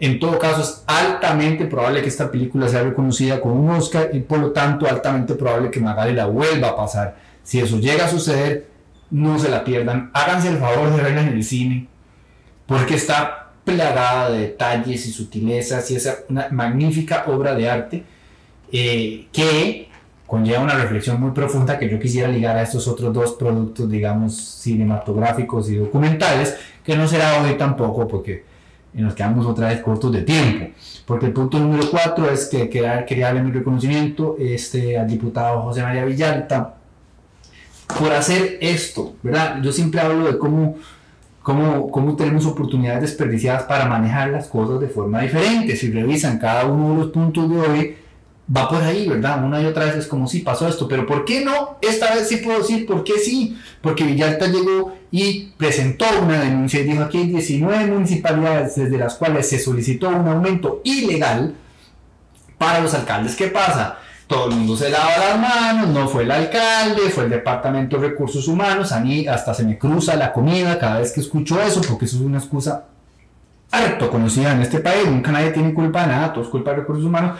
En 0.00 0.20
todo 0.20 0.38
caso, 0.38 0.60
es 0.60 0.84
altamente 0.86 1.64
probable 1.64 2.02
que 2.02 2.08
esta 2.08 2.30
película 2.30 2.68
sea 2.68 2.82
reconocida 2.82 3.40
con 3.40 3.52
un 3.52 3.70
Oscar 3.70 4.10
y 4.12 4.20
por 4.20 4.38
lo 4.38 4.50
tanto 4.50 4.86
altamente 4.86 5.34
probable 5.34 5.70
que 5.70 5.80
Magali 5.80 6.12
la 6.12 6.26
vuelva 6.26 6.68
a 6.68 6.76
pasar. 6.76 7.16
Si 7.42 7.58
eso 7.58 7.78
llega 7.78 8.04
a 8.04 8.10
suceder, 8.10 8.68
no 9.10 9.38
se 9.38 9.48
la 9.48 9.64
pierdan. 9.64 10.10
Háganse 10.12 10.48
el 10.48 10.58
favor 10.58 10.94
de 10.94 11.02
verla 11.02 11.22
en 11.22 11.28
el 11.28 11.42
cine 11.42 11.88
porque 12.66 12.96
está 12.96 13.47
plagada 13.68 14.30
de 14.30 14.38
detalles 14.40 15.06
y 15.06 15.12
sutilezas 15.12 15.90
y 15.90 15.96
es 15.96 16.24
una 16.28 16.48
magnífica 16.50 17.24
obra 17.28 17.54
de 17.54 17.68
arte 17.68 18.04
eh, 18.72 19.26
que 19.32 19.88
conlleva 20.26 20.60
una 20.60 20.74
reflexión 20.74 21.20
muy 21.20 21.30
profunda 21.30 21.78
que 21.78 21.88
yo 21.88 21.98
quisiera 21.98 22.28
ligar 22.28 22.56
a 22.56 22.62
estos 22.62 22.86
otros 22.86 23.12
dos 23.12 23.32
productos, 23.32 23.90
digamos, 23.90 24.36
cinematográficos 24.36 25.70
y 25.70 25.76
documentales, 25.76 26.56
que 26.84 26.96
no 26.96 27.08
será 27.08 27.42
hoy 27.42 27.54
tampoco 27.56 28.06
porque 28.06 28.44
nos 28.92 29.14
quedamos 29.14 29.46
otra 29.46 29.68
vez 29.68 29.80
cortos 29.80 30.12
de 30.12 30.22
tiempo. 30.22 30.66
Porque 31.06 31.26
el 31.26 31.32
punto 31.32 31.58
número 31.58 31.90
cuatro 31.90 32.30
es 32.30 32.46
que 32.46 32.68
quería, 32.68 33.06
quería 33.06 33.26
darle 33.26 33.42
mi 33.42 33.52
reconocimiento 33.52 34.36
este, 34.38 34.98
al 34.98 35.08
diputado 35.08 35.62
José 35.62 35.82
María 35.82 36.04
Villalta 36.04 36.74
por 37.98 38.12
hacer 38.12 38.58
esto, 38.60 39.14
¿verdad? 39.22 39.62
Yo 39.62 39.72
siempre 39.72 40.00
hablo 40.00 40.26
de 40.30 40.36
cómo, 40.36 40.76
cómo, 41.48 42.14
tenemos 42.16 42.44
oportunidades 42.44 43.00
desperdiciadas 43.02 43.62
para 43.62 43.86
manejar 43.86 44.28
las 44.28 44.48
cosas 44.48 44.80
de 44.80 44.88
forma 44.88 45.22
diferente. 45.22 45.76
Si 45.76 45.90
revisan 45.90 46.38
cada 46.38 46.66
uno 46.66 46.90
de 46.90 46.96
los 47.04 47.10
puntos 47.10 47.48
de 47.48 47.58
hoy, 47.58 47.96
va 48.54 48.68
por 48.68 48.82
ahí, 48.82 49.08
¿verdad? 49.08 49.42
Una 49.42 49.60
y 49.62 49.64
otra 49.64 49.86
vez 49.86 49.96
es 49.96 50.06
como 50.06 50.26
si 50.26 50.40
pasó 50.40 50.68
esto, 50.68 50.86
pero 50.86 51.06
¿por 51.06 51.24
qué 51.24 51.42
no? 51.44 51.78
Esta 51.80 52.14
vez 52.14 52.28
sí 52.28 52.36
puedo 52.36 52.58
decir 52.58 52.84
por 52.84 53.02
qué 53.02 53.14
sí, 53.14 53.56
porque 53.80 54.04
Villalta 54.04 54.46
llegó 54.46 54.94
y 55.10 55.52
presentó 55.56 56.04
una 56.22 56.40
denuncia 56.40 56.80
y 56.80 56.84
dijo 56.84 57.02
aquí 57.02 57.16
hay 57.16 57.28
19 57.28 57.86
municipalidades 57.86 58.76
desde 58.76 58.98
las 58.98 59.14
cuales 59.14 59.48
se 59.48 59.58
solicitó 59.58 60.10
un 60.10 60.28
aumento 60.28 60.82
ilegal 60.84 61.54
para 62.58 62.80
los 62.80 62.92
alcaldes. 62.92 63.36
¿Qué 63.36 63.48
pasa? 63.48 63.98
Todo 64.28 64.50
el 64.50 64.56
mundo 64.56 64.76
se 64.76 64.90
lava 64.90 65.18
las 65.18 65.40
manos, 65.40 65.88
no 65.88 66.06
fue 66.06 66.22
el 66.22 66.30
alcalde, 66.30 67.08
fue 67.10 67.24
el 67.24 67.30
Departamento 67.30 67.98
de 67.98 68.10
Recursos 68.10 68.46
Humanos, 68.46 68.92
a 68.92 69.00
mí 69.00 69.26
hasta 69.26 69.54
se 69.54 69.64
me 69.64 69.78
cruza 69.78 70.16
la 70.16 70.32
comida 70.32 70.78
cada 70.78 71.00
vez 71.00 71.12
que 71.12 71.20
escucho 71.20 71.60
eso, 71.60 71.80
porque 71.88 72.04
eso 72.04 72.16
es 72.16 72.22
una 72.22 72.38
excusa 72.38 72.84
harto 73.70 74.10
conocida 74.10 74.52
en 74.52 74.60
este 74.60 74.80
país, 74.80 75.06
nunca 75.06 75.32
nadie 75.32 75.50
tiene 75.50 75.72
culpa 75.72 76.02
de 76.02 76.08
nada, 76.08 76.32
todo 76.32 76.44
es 76.44 76.50
culpa 76.50 76.70
de 76.70 76.76
recursos 76.76 77.06
humanos, 77.06 77.38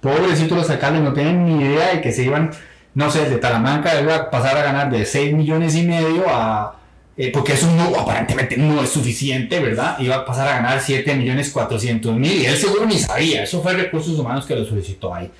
Pobrecitos 0.00 0.56
los 0.56 0.70
alcaldes 0.70 1.02
no 1.02 1.12
tienen 1.12 1.44
ni 1.44 1.62
idea 1.62 1.94
de 1.94 2.00
que 2.00 2.10
se 2.10 2.24
iban, 2.24 2.50
no 2.94 3.10
sé, 3.10 3.28
de 3.28 3.36
Talamanca 3.36 4.00
iba 4.00 4.16
a 4.16 4.30
pasar 4.30 4.56
a 4.56 4.62
ganar 4.62 4.90
de 4.90 5.04
6 5.04 5.34
millones 5.34 5.74
y 5.76 5.82
medio 5.82 6.24
a... 6.28 6.76
Eh, 7.18 7.30
porque 7.30 7.52
eso 7.52 7.70
no, 7.72 8.00
aparentemente 8.00 8.56
no 8.56 8.82
es 8.82 8.88
suficiente, 8.88 9.60
¿verdad? 9.60 9.98
Iba 9.98 10.16
a 10.16 10.24
pasar 10.24 10.48
a 10.48 10.52
ganar 10.52 10.80
7 10.80 11.14
millones 11.16 11.50
400 11.50 12.16
mil 12.16 12.32
y 12.32 12.46
él 12.46 12.56
seguro 12.56 12.86
ni 12.86 12.98
sabía, 12.98 13.42
eso 13.42 13.62
fue 13.62 13.74
recursos 13.74 14.18
humanos 14.18 14.46
que 14.46 14.56
lo 14.56 14.64
solicitó 14.64 15.14
ahí. 15.14 15.30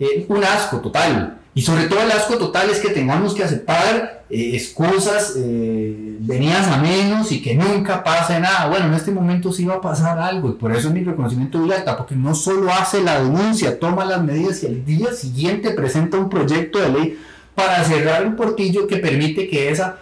Eh, 0.00 0.26
un 0.28 0.42
asco 0.42 0.80
total. 0.80 1.36
Y 1.54 1.62
sobre 1.62 1.84
todo 1.84 2.00
el 2.02 2.10
asco 2.10 2.38
total 2.38 2.70
es 2.70 2.78
que 2.78 2.90
tengamos 2.90 3.34
que 3.34 3.44
aceptar 3.44 4.24
eh, 4.30 4.52
excusas 4.54 5.34
eh, 5.36 6.16
venidas 6.20 6.68
a 6.68 6.76
menos 6.76 7.32
y 7.32 7.42
que 7.42 7.54
nunca 7.54 8.04
pase 8.04 8.38
nada. 8.38 8.68
Bueno, 8.68 8.86
en 8.86 8.94
este 8.94 9.10
momento 9.10 9.52
sí 9.52 9.64
va 9.64 9.74
a 9.74 9.80
pasar 9.80 10.18
algo 10.18 10.50
y 10.50 10.52
por 10.52 10.70
eso 10.72 10.88
es 10.88 10.94
mi 10.94 11.02
reconocimiento 11.02 11.60
directo, 11.60 11.96
porque 11.96 12.14
no 12.14 12.34
solo 12.34 12.72
hace 12.72 13.02
la 13.02 13.20
denuncia, 13.20 13.78
toma 13.78 14.04
las 14.04 14.22
medidas 14.22 14.62
y 14.62 14.66
al 14.66 14.84
día 14.84 15.12
siguiente 15.12 15.72
presenta 15.72 16.16
un 16.16 16.28
proyecto 16.28 16.78
de 16.78 16.88
ley 16.88 17.18
para 17.54 17.82
cerrar 17.82 18.24
un 18.24 18.36
portillo 18.36 18.86
que 18.86 18.96
permite 18.96 19.48
que 19.48 19.70
esa... 19.70 19.98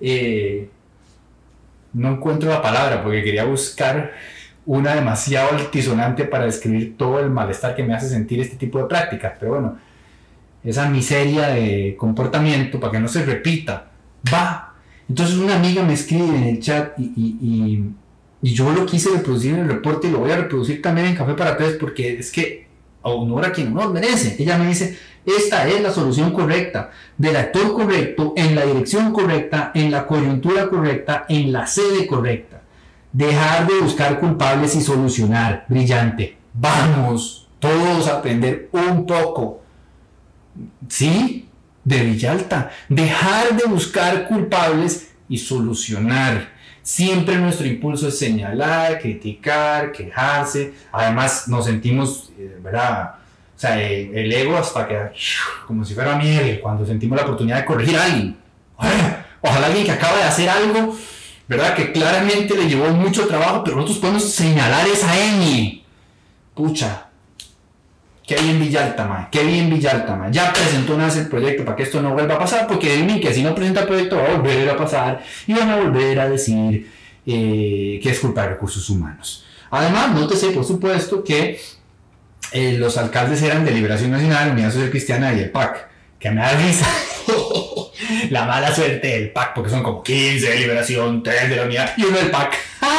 Eh, 0.00 0.68
no 1.92 2.12
encuentro 2.12 2.48
la 2.48 2.62
palabra 2.62 3.02
porque 3.02 3.22
quería 3.22 3.44
buscar 3.44 4.12
una 4.66 4.94
demasiado 4.94 5.56
altisonante 5.56 6.24
para 6.24 6.46
describir 6.46 6.96
todo 6.96 7.20
el 7.20 7.30
malestar 7.30 7.74
que 7.74 7.82
me 7.82 7.94
hace 7.94 8.08
sentir 8.08 8.40
este 8.40 8.56
tipo 8.56 8.78
de 8.78 8.84
prácticas, 8.84 9.34
pero 9.38 9.52
bueno 9.52 9.76
esa 10.64 10.88
miseria 10.88 11.48
de 11.48 11.96
comportamiento 11.98 12.78
para 12.78 12.92
que 12.92 13.00
no 13.00 13.08
se 13.08 13.24
repita. 13.24 13.90
Va. 14.32 14.74
Entonces 15.08 15.36
una 15.36 15.56
amiga 15.56 15.82
me 15.82 15.94
escribe 15.94 16.36
en 16.36 16.44
el 16.44 16.60
chat 16.60 16.98
y, 16.98 17.84
yo 18.44 18.72
lo 18.72 18.86
quise 18.86 19.08
reproducir 19.10 19.54
en 19.54 19.60
el 19.60 19.68
reporte 19.68 20.08
y 20.08 20.10
lo 20.10 20.18
voy 20.18 20.32
a 20.32 20.36
reproducir 20.36 20.82
también 20.82 21.06
en 21.06 21.14
Café 21.14 21.34
para 21.34 21.56
Tres 21.56 21.76
porque 21.78 22.18
es 22.18 22.32
que 22.32 22.66
honor 23.02 23.52
quien 23.52 23.68
honor 23.68 23.92
merece. 23.92 24.34
Ella 24.36 24.58
me 24.58 24.66
dice, 24.66 24.98
esta 25.24 25.68
es 25.68 25.80
la 25.80 25.92
solución 25.92 26.32
correcta, 26.32 26.90
del 27.16 27.36
actor 27.36 27.72
correcto, 27.72 28.32
en 28.36 28.56
la 28.56 28.64
dirección 28.64 29.12
correcta, 29.12 29.70
en 29.76 29.92
la 29.92 30.08
coyuntura 30.08 30.68
correcta, 30.68 31.24
en 31.28 31.52
la 31.52 31.68
sede 31.68 32.04
correcta. 32.08 32.51
Dejar 33.12 33.66
de 33.66 33.80
buscar 33.80 34.18
culpables 34.18 34.74
y 34.76 34.80
solucionar. 34.80 35.66
Brillante. 35.68 36.38
Vamos 36.54 37.48
todos 37.58 38.08
a 38.08 38.18
aprender 38.18 38.68
un 38.72 39.06
poco 39.06 39.62
¿sí? 40.88 41.48
De 41.84 42.02
Villalta. 42.02 42.70
Dejar 42.88 43.56
de 43.56 43.64
buscar 43.64 44.28
culpables 44.28 45.12
y 45.28 45.38
solucionar. 45.38 46.50
Siempre 46.82 47.36
nuestro 47.36 47.66
impulso 47.66 48.08
es 48.08 48.18
señalar, 48.18 48.98
criticar, 49.00 49.92
quejarse. 49.92 50.74
Además 50.92 51.48
nos 51.48 51.64
sentimos, 51.64 52.32
eh, 52.38 52.58
¿verdad? 52.62 53.14
O 53.56 53.58
sea, 53.58 53.80
eh, 53.80 54.10
el 54.14 54.32
ego 54.32 54.56
hasta 54.56 54.88
que, 54.88 54.98
como 55.66 55.84
si 55.84 55.94
fuera 55.94 56.16
miel, 56.16 56.60
cuando 56.60 56.84
sentimos 56.84 57.16
la 57.16 57.24
oportunidad 57.24 57.58
de 57.58 57.64
corregir 57.64 57.96
a 57.96 58.04
alguien. 58.04 58.36
Ojalá 59.40 59.66
alguien 59.66 59.84
que 59.84 59.92
acaba 59.92 60.18
de 60.18 60.24
hacer 60.24 60.48
algo, 60.48 60.96
¿verdad? 61.48 61.74
Que 61.74 61.92
claramente 61.92 62.56
le 62.56 62.68
llevó 62.68 62.88
mucho 62.90 63.26
trabajo, 63.26 63.62
pero 63.64 63.76
nosotros 63.76 63.98
podemos 63.98 64.24
señalar 64.30 64.86
esa 64.88 65.12
ñ. 65.14 65.82
Pucha, 66.54 67.08
Qué 68.26 68.36
bien 68.40 68.60
Villalta, 68.60 69.04
man. 69.06 69.28
Qué 69.30 69.42
bien 69.42 69.68
Villalta, 69.68 70.14
man. 70.14 70.32
Ya 70.32 70.52
presentó 70.52 70.94
una 70.94 71.06
vez 71.06 71.16
el 71.16 71.28
proyecto 71.28 71.64
para 71.64 71.76
que 71.76 71.82
esto 71.82 72.00
no 72.00 72.12
vuelva 72.12 72.36
a 72.36 72.38
pasar, 72.38 72.66
porque 72.66 72.96
de 72.96 73.02
mí 73.02 73.20
que 73.20 73.34
si 73.34 73.42
no 73.42 73.54
presenta 73.54 73.80
el 73.80 73.86
proyecto 73.86 74.16
va 74.16 74.26
a 74.26 74.36
volver 74.36 74.70
a 74.70 74.76
pasar 74.76 75.22
y 75.46 75.52
van 75.52 75.68
a 75.70 75.76
volver 75.76 76.20
a 76.20 76.28
decir 76.28 76.90
eh, 77.26 78.00
que 78.02 78.10
es 78.10 78.20
culpa 78.20 78.42
de 78.42 78.50
recursos 78.50 78.88
humanos. 78.88 79.44
Además, 79.70 80.14
nótese, 80.14 80.50
por 80.50 80.64
supuesto, 80.64 81.24
que 81.24 81.60
eh, 82.52 82.76
los 82.78 82.96
alcaldes 82.96 83.42
eran 83.42 83.64
de 83.64 83.72
Liberación 83.72 84.10
Nacional, 84.10 84.52
Unidad 84.52 84.70
Social 84.72 84.90
Cristiana 84.90 85.34
y 85.34 85.40
el 85.40 85.50
PAC, 85.50 85.88
que 86.18 86.30
me 86.30 86.42
da 86.42 86.52
risa. 86.52 86.86
la 88.30 88.44
mala 88.44 88.74
suerte 88.74 89.08
del 89.08 89.30
PAC, 89.30 89.54
porque 89.54 89.70
son 89.70 89.82
como 89.82 90.02
15 90.02 90.48
de 90.48 90.56
liberación, 90.56 91.22
3 91.22 91.50
de 91.50 91.56
la 91.56 91.64
unidad 91.64 91.92
y 91.96 92.04
uno 92.04 92.18
del 92.18 92.30
PAC. 92.30 92.56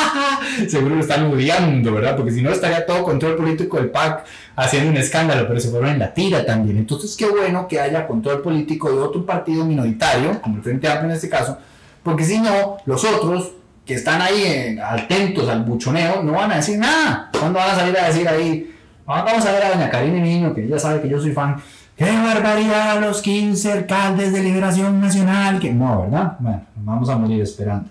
Seguro 0.70 0.96
lo 0.96 1.02
están 1.02 1.26
odiando, 1.26 1.94
¿verdad? 1.94 2.16
Porque 2.16 2.32
si 2.32 2.42
no 2.42 2.52
estaría 2.52 2.86
todo 2.86 3.04
control 3.04 3.36
político 3.36 3.78
del 3.78 3.90
PAC 3.90 4.26
haciendo 4.56 4.90
un 4.90 4.98
escándalo, 4.98 5.48
pero 5.48 5.60
se 5.60 5.70
fueron 5.70 5.90
en 5.90 6.00
la 6.00 6.14
tira 6.14 6.46
también. 6.46 6.78
Entonces, 6.78 7.16
qué 7.16 7.26
bueno 7.26 7.68
que 7.68 7.80
haya 7.80 8.06
control 8.08 8.42
político 8.42 8.92
de 8.92 9.00
otro 9.00 9.26
partido 9.26 9.66
minoritario, 9.66 10.42
como 10.42 10.58
el 10.58 10.64
Frente 10.64 10.88
Amplio 10.88 11.10
en 11.10 11.16
este 11.16 11.30
caso, 11.30 11.58
porque 12.04 12.24
si 12.24 12.40
no, 12.40 12.78
los 12.86 13.04
otros 13.04 13.54
que 13.86 13.96
están 13.96 14.22
ahí 14.22 14.78
atentos 14.82 15.50
al 15.50 15.64
buchoneo 15.64 16.24
no 16.24 16.34
van 16.34 16.52
a 16.52 16.56
decir 16.58 16.78
nada. 16.78 17.30
¿Cuándo 17.38 17.60
van 17.60 17.72
a 17.72 17.76
salir 17.76 17.98
a 17.98 18.08
decir 18.08 18.28
ahí? 18.28 18.74
Vamos 19.06 19.46
a 19.46 19.52
ver 19.52 19.64
a 19.64 19.70
doña 19.72 19.90
Karine 19.90 20.22
Niño, 20.22 20.54
que 20.54 20.64
ella 20.64 20.80
sabe 20.80 21.02
que 21.02 21.10
yo 21.10 21.20
soy 21.20 21.32
fan. 21.32 21.58
¡Qué 21.96 22.06
barbaridad 22.06 23.00
los 23.02 23.22
15 23.22 23.72
alcaldes 23.72 24.34
de 24.34 24.42
Liberación 24.42 25.00
Nacional! 25.00 25.60
Que 25.60 25.72
no, 25.72 26.04
¿verdad? 26.04 26.38
Bueno, 26.40 26.66
vamos 26.78 27.10
a 27.10 27.18
morir 27.18 27.42
esperando. 27.42 27.90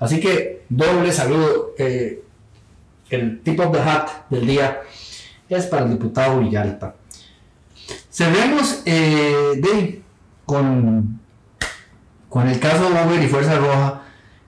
Así 0.00 0.20
que 0.20 0.64
doble 0.68 1.12
saludo. 1.12 1.74
Eh, 1.78 2.22
el 3.10 3.40
tip 3.42 3.60
of 3.60 3.72
the 3.72 3.80
hat 3.80 4.28
del 4.30 4.46
día 4.46 4.80
es 5.48 5.66
para 5.66 5.84
el 5.84 5.90
diputado 5.90 6.40
Villalta. 6.40 6.96
Cerremos 8.10 8.82
eh, 8.84 10.02
con, 10.44 11.20
con 12.28 12.48
el 12.48 12.58
caso 12.58 12.90
de 12.90 13.06
Uber 13.06 13.22
y 13.22 13.28
Fuerza 13.28 13.58
Roja. 13.58 14.02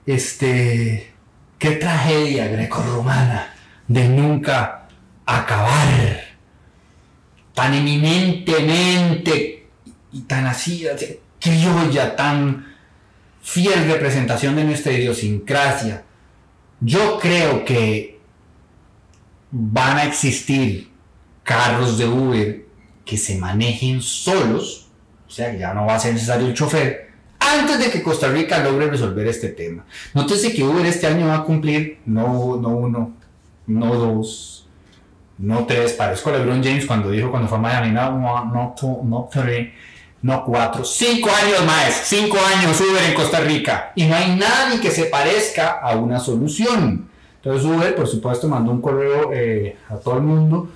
Este, 0.05 1.13
qué 1.57 1.71
tragedia 1.71 2.47
greco-romana 2.47 3.53
de 3.87 4.09
nunca 4.09 4.87
acabar. 5.25 6.28
Tan 7.59 7.73
eminentemente 7.73 9.67
y 10.13 10.21
tan 10.21 10.47
así, 10.47 10.87
criolla, 11.41 12.15
tan 12.15 12.65
fiel 13.41 13.85
representación 13.85 14.55
de 14.55 14.63
nuestra 14.63 14.93
idiosincrasia. 14.93 16.05
Yo 16.79 17.19
creo 17.19 17.65
que 17.65 18.17
van 19.51 19.97
a 19.97 20.05
existir 20.05 20.89
carros 21.43 21.97
de 21.97 22.07
Uber 22.07 22.65
que 23.03 23.17
se 23.17 23.37
manejen 23.37 24.01
solos, 24.01 24.87
o 25.27 25.29
sea, 25.29 25.53
ya 25.53 25.73
no 25.73 25.85
va 25.85 25.95
a 25.95 25.99
ser 25.99 26.13
necesario 26.13 26.47
el 26.47 26.53
chofer, 26.53 27.09
antes 27.39 27.77
de 27.77 27.91
que 27.91 28.01
Costa 28.01 28.29
Rica 28.29 28.63
logre 28.63 28.89
resolver 28.89 29.27
este 29.27 29.49
tema. 29.49 29.83
Nótese 30.13 30.53
que 30.53 30.63
Uber 30.63 30.85
este 30.85 31.07
año 31.07 31.27
va 31.27 31.39
a 31.39 31.43
cumplir 31.43 31.99
no, 32.05 32.55
no 32.55 32.69
uno, 32.69 33.17
no 33.67 33.95
dos, 33.95 34.68
no 35.39 35.65
tres, 35.65 35.93
parezco 35.93 36.31
LeBron 36.31 36.63
James 36.63 36.85
cuando 36.85 37.09
dijo 37.09 37.31
cuando 37.31 37.47
fue 37.47 37.57
a 37.57 37.61
Miami, 37.61 37.91
no, 37.91 38.11
no, 38.19 38.75
no, 39.03 39.29
tres, 39.31 39.69
no 40.21 40.43
cuatro, 40.43 40.83
cinco 40.83 41.29
años 41.29 41.65
más, 41.65 42.03
cinco 42.05 42.37
años 42.37 42.79
Uber 42.79 43.03
en 43.03 43.13
Costa 43.13 43.39
Rica 43.39 43.91
y 43.95 44.05
no 44.05 44.15
hay 44.15 44.35
nadie 44.35 44.81
que 44.81 44.91
se 44.91 45.05
parezca 45.05 45.79
a 45.81 45.95
una 45.95 46.19
solución. 46.19 47.09
Entonces 47.37 47.65
Uber, 47.65 47.95
por 47.95 48.05
supuesto, 48.05 48.49
mandó 48.49 48.71
un 48.71 48.81
correo 48.81 49.31
eh, 49.33 49.77
a 49.89 49.95
todo 49.95 50.17
el 50.17 50.23
mundo 50.23 50.69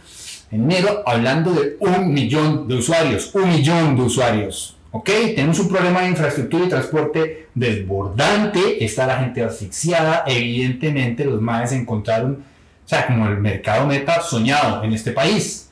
en 0.49 0.63
enero 0.71 1.03
hablando 1.05 1.51
de 1.51 1.75
un 1.79 2.13
millón 2.13 2.67
de 2.67 2.75
usuarios, 2.75 3.33
un 3.33 3.49
millón 3.49 3.95
de 3.97 4.03
usuarios. 4.03 4.77
¿Ok? 4.91 5.09
Tenemos 5.35 5.59
un 5.59 5.69
problema 5.69 6.01
de 6.01 6.09
infraestructura 6.09 6.65
y 6.65 6.69
transporte 6.69 7.47
desbordante, 7.55 8.85
está 8.85 9.07
la 9.07 9.17
gente 9.17 9.43
asfixiada, 9.43 10.23
evidentemente 10.27 11.25
los 11.25 11.41
más 11.41 11.71
encontraron, 11.71 12.43
o 12.85 12.87
sea, 12.87 13.07
como 13.07 13.27
el 13.27 13.37
mercado 13.37 13.87
meta 13.87 14.21
soñado 14.21 14.83
en 14.83 14.93
este 14.93 15.11
país. 15.11 15.69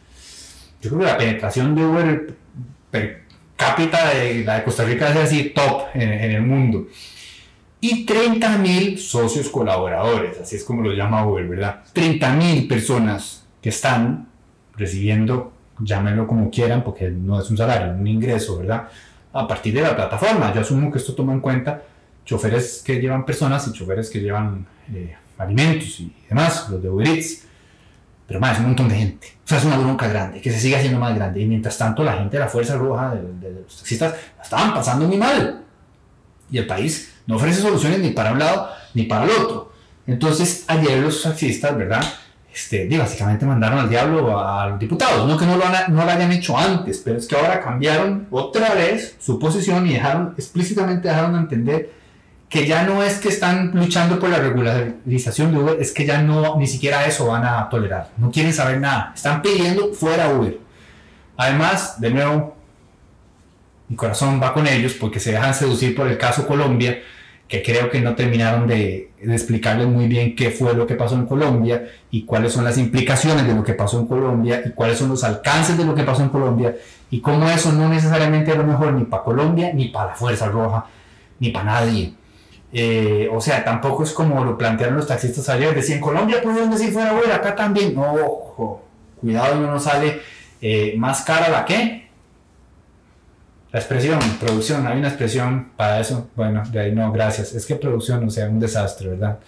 Yo 0.81 0.89
creo 0.89 1.01
que 1.01 1.07
la 1.07 1.17
penetración 1.17 1.75
de 1.75 1.85
Uber 1.85 2.33
per 2.89 3.21
cápita 3.55 4.09
de 4.09 4.43
la 4.43 4.55
de 4.55 4.63
Costa 4.63 4.83
Rica 4.83 5.09
es 5.11 5.17
así 5.17 5.49
top 5.55 5.87
en, 5.93 6.11
en 6.11 6.31
el 6.31 6.41
mundo. 6.41 6.87
Y 7.79 8.05
30 8.05 8.57
mil 8.57 8.97
socios 8.99 9.49
colaboradores, 9.49 10.39
así 10.39 10.55
es 10.55 10.63
como 10.63 10.81
lo 10.81 10.93
llama 10.93 11.25
Uber, 11.25 11.47
¿verdad? 11.47 11.83
30 11.93 12.33
mil 12.33 12.67
personas 12.67 13.45
que 13.61 13.69
están 13.69 14.27
recibiendo, 14.75 15.53
llámenlo 15.79 16.27
como 16.27 16.49
quieran, 16.49 16.83
porque 16.83 17.09
no 17.09 17.39
es 17.39 17.49
un 17.49 17.57
salario, 17.57 17.93
un 17.93 18.07
ingreso, 18.07 18.57
¿verdad? 18.59 18.87
a 19.33 19.47
partir 19.47 19.73
de 19.73 19.81
la 19.81 19.95
plataforma. 19.95 20.53
Yo 20.53 20.61
asumo 20.61 20.91
que 20.91 20.97
esto 20.97 21.13
toma 21.13 21.33
en 21.33 21.39
cuenta 21.39 21.83
choferes 22.25 22.83
que 22.85 22.99
llevan 22.99 23.25
personas 23.25 23.67
y 23.67 23.73
choferes 23.73 24.09
que 24.09 24.19
llevan 24.19 24.65
eh, 24.93 25.15
alimentos 25.41 25.99
y 25.99 26.13
demás, 26.29 26.67
los 26.69 26.81
de 26.81 26.89
Uber 26.89 27.07
Eats. 27.07 27.43
Pero 28.27 28.39
más, 28.39 28.59
un 28.59 28.67
montón 28.67 28.87
de 28.87 28.95
gente. 28.95 29.27
O 29.43 29.47
sea, 29.47 29.57
es 29.57 29.65
una 29.65 29.77
bronca 29.77 30.07
grande, 30.07 30.39
que 30.39 30.51
se 30.51 30.59
sigue 30.59 30.77
haciendo 30.77 30.99
más 30.99 31.13
grande. 31.13 31.41
Y 31.41 31.45
mientras 31.45 31.77
tanto, 31.77 32.03
la 32.03 32.13
gente 32.13 32.37
de 32.37 32.43
la 32.43 32.49
Fuerza 32.49 32.77
Roja, 32.77 33.15
de, 33.15 33.51
los 33.51 33.77
taxistas, 33.77 34.15
la 34.37 34.43
estaban 34.43 34.73
pasando 34.73 35.05
muy 35.05 35.17
mal. 35.17 35.63
Y 36.49 36.57
el 36.57 36.67
país 36.67 37.13
no 37.27 37.35
ofrece 37.35 37.61
soluciones 37.61 37.99
ni 37.99 38.11
para 38.11 38.31
un 38.31 38.39
lado 38.39 38.69
ni 38.93 39.03
para 39.03 39.25
el 39.25 39.31
otro. 39.31 39.73
Entonces, 40.07 40.63
ayer 40.67 40.99
los 40.99 41.23
taxistas, 41.23 41.77
¿verdad? 41.77 42.01
este, 42.53 42.97
básicamente 42.97 43.45
mandaron 43.45 43.79
al 43.79 43.89
diablo 43.89 44.37
a, 44.37 44.67
los 44.67 44.79
diputados. 44.79 45.27
No 45.27 45.37
que 45.37 45.45
no 45.45 45.57
lo, 45.57 45.65
no 45.89 46.05
lo 46.05 46.11
hayan 46.11 46.31
hecho 46.31 46.57
antes, 46.57 47.01
pero 47.03 47.17
es 47.17 47.27
que 47.27 47.35
ahora 47.35 47.61
cambiaron 47.61 48.27
otra 48.29 48.73
vez 48.73 49.15
su 49.19 49.39
posición 49.39 49.87
y 49.87 49.93
dejaron, 49.93 50.33
explícitamente 50.37 51.07
dejaron 51.07 51.33
de 51.33 51.39
entender 51.39 52.00
que 52.51 52.67
ya 52.67 52.83
no 52.83 53.01
es 53.01 53.19
que 53.19 53.29
están 53.29 53.71
luchando 53.73 54.19
por 54.19 54.29
la 54.29 54.37
regularización 54.37 55.53
de 55.53 55.57
Uber, 55.57 55.77
es 55.79 55.93
que 55.93 56.05
ya 56.05 56.21
no, 56.21 56.57
ni 56.57 56.67
siquiera 56.67 57.05
eso 57.05 57.27
van 57.27 57.45
a 57.45 57.69
tolerar. 57.69 58.09
No 58.17 58.29
quieren 58.29 58.51
saber 58.51 58.81
nada. 58.81 59.13
Están 59.15 59.41
pidiendo 59.41 59.93
fuera 59.93 60.27
Uber. 60.27 60.59
Además, 61.37 62.01
de 62.01 62.09
nuevo, 62.11 62.57
mi 63.87 63.95
corazón 63.95 64.41
va 64.43 64.53
con 64.53 64.67
ellos 64.67 64.93
porque 64.99 65.21
se 65.21 65.31
dejan 65.31 65.53
seducir 65.53 65.95
por 65.95 66.07
el 66.07 66.17
caso 66.17 66.45
Colombia 66.45 66.99
que 67.47 67.63
creo 67.63 67.89
que 67.89 68.01
no 68.01 68.15
terminaron 68.15 68.67
de, 68.67 69.11
explicarles 69.21 69.87
muy 69.87 70.07
bien 70.07 70.35
qué 70.35 70.51
fue 70.51 70.73
lo 70.73 70.85
que 70.87 70.95
pasó 70.95 71.15
en 71.15 71.27
Colombia 71.27 71.85
y 72.09 72.23
cuáles 72.23 72.51
son 72.51 72.65
las 72.65 72.77
implicaciones 72.77 73.47
de 73.47 73.53
lo 73.53 73.63
que 73.63 73.73
pasó 73.73 73.99
en 73.99 74.07
Colombia 74.07 74.61
y 74.65 74.71
cuáles 74.71 74.97
son 74.97 75.07
los 75.09 75.23
alcances 75.23 75.77
de 75.77 75.85
lo 75.85 75.95
que 75.95 76.03
pasó 76.03 76.21
en 76.23 76.29
Colombia 76.29 76.75
y 77.09 77.21
cómo 77.21 77.49
eso 77.49 77.71
no 77.71 77.87
necesariamente 77.87 78.51
es 78.51 78.57
lo 78.57 78.63
mejor 78.65 78.93
ni 78.93 79.05
para 79.05 79.23
Colombia, 79.23 79.71
ni 79.73 79.89
para 79.89 80.11
la 80.11 80.15
Fuerza 80.15 80.47
Roja, 80.49 80.85
ni 81.39 81.49
para 81.49 81.65
nadie. 81.65 82.13
Eh, 82.73 83.29
o 83.31 83.41
sea, 83.41 83.63
tampoco 83.65 84.03
es 84.03 84.11
como 84.11 84.45
lo 84.45 84.57
plantearon 84.57 84.95
los 84.95 85.07
taxistas 85.07 85.49
ayer, 85.49 85.75
decían 85.75 85.99
Colombia 85.99 86.41
pudieron 86.41 86.71
decir 86.71 86.93
fuera, 86.93 87.11
bueno, 87.11 87.33
acá 87.33 87.55
también. 87.55 87.93
No, 87.93 88.13
ojo, 88.13 88.83
cuidado, 89.19 89.59
no 89.59 89.71
nos 89.71 89.83
sale 89.83 90.21
eh, 90.61 90.95
más 90.97 91.21
cara 91.21 91.49
la 91.49 91.65
que 91.65 92.09
la 93.73 93.79
expresión, 93.79 94.19
producción, 94.39 94.85
hay 94.85 94.99
una 94.99 95.07
expresión 95.07 95.71
para 95.77 96.01
eso. 96.01 96.27
Bueno, 96.35 96.63
de 96.69 96.79
ahí 96.79 96.91
no, 96.93 97.09
gracias. 97.13 97.53
Es 97.53 97.65
que 97.65 97.75
producción, 97.75 98.25
o 98.25 98.29
sea, 98.29 98.49
un 98.49 98.59
desastre, 98.59 99.09
¿verdad? 99.09 99.39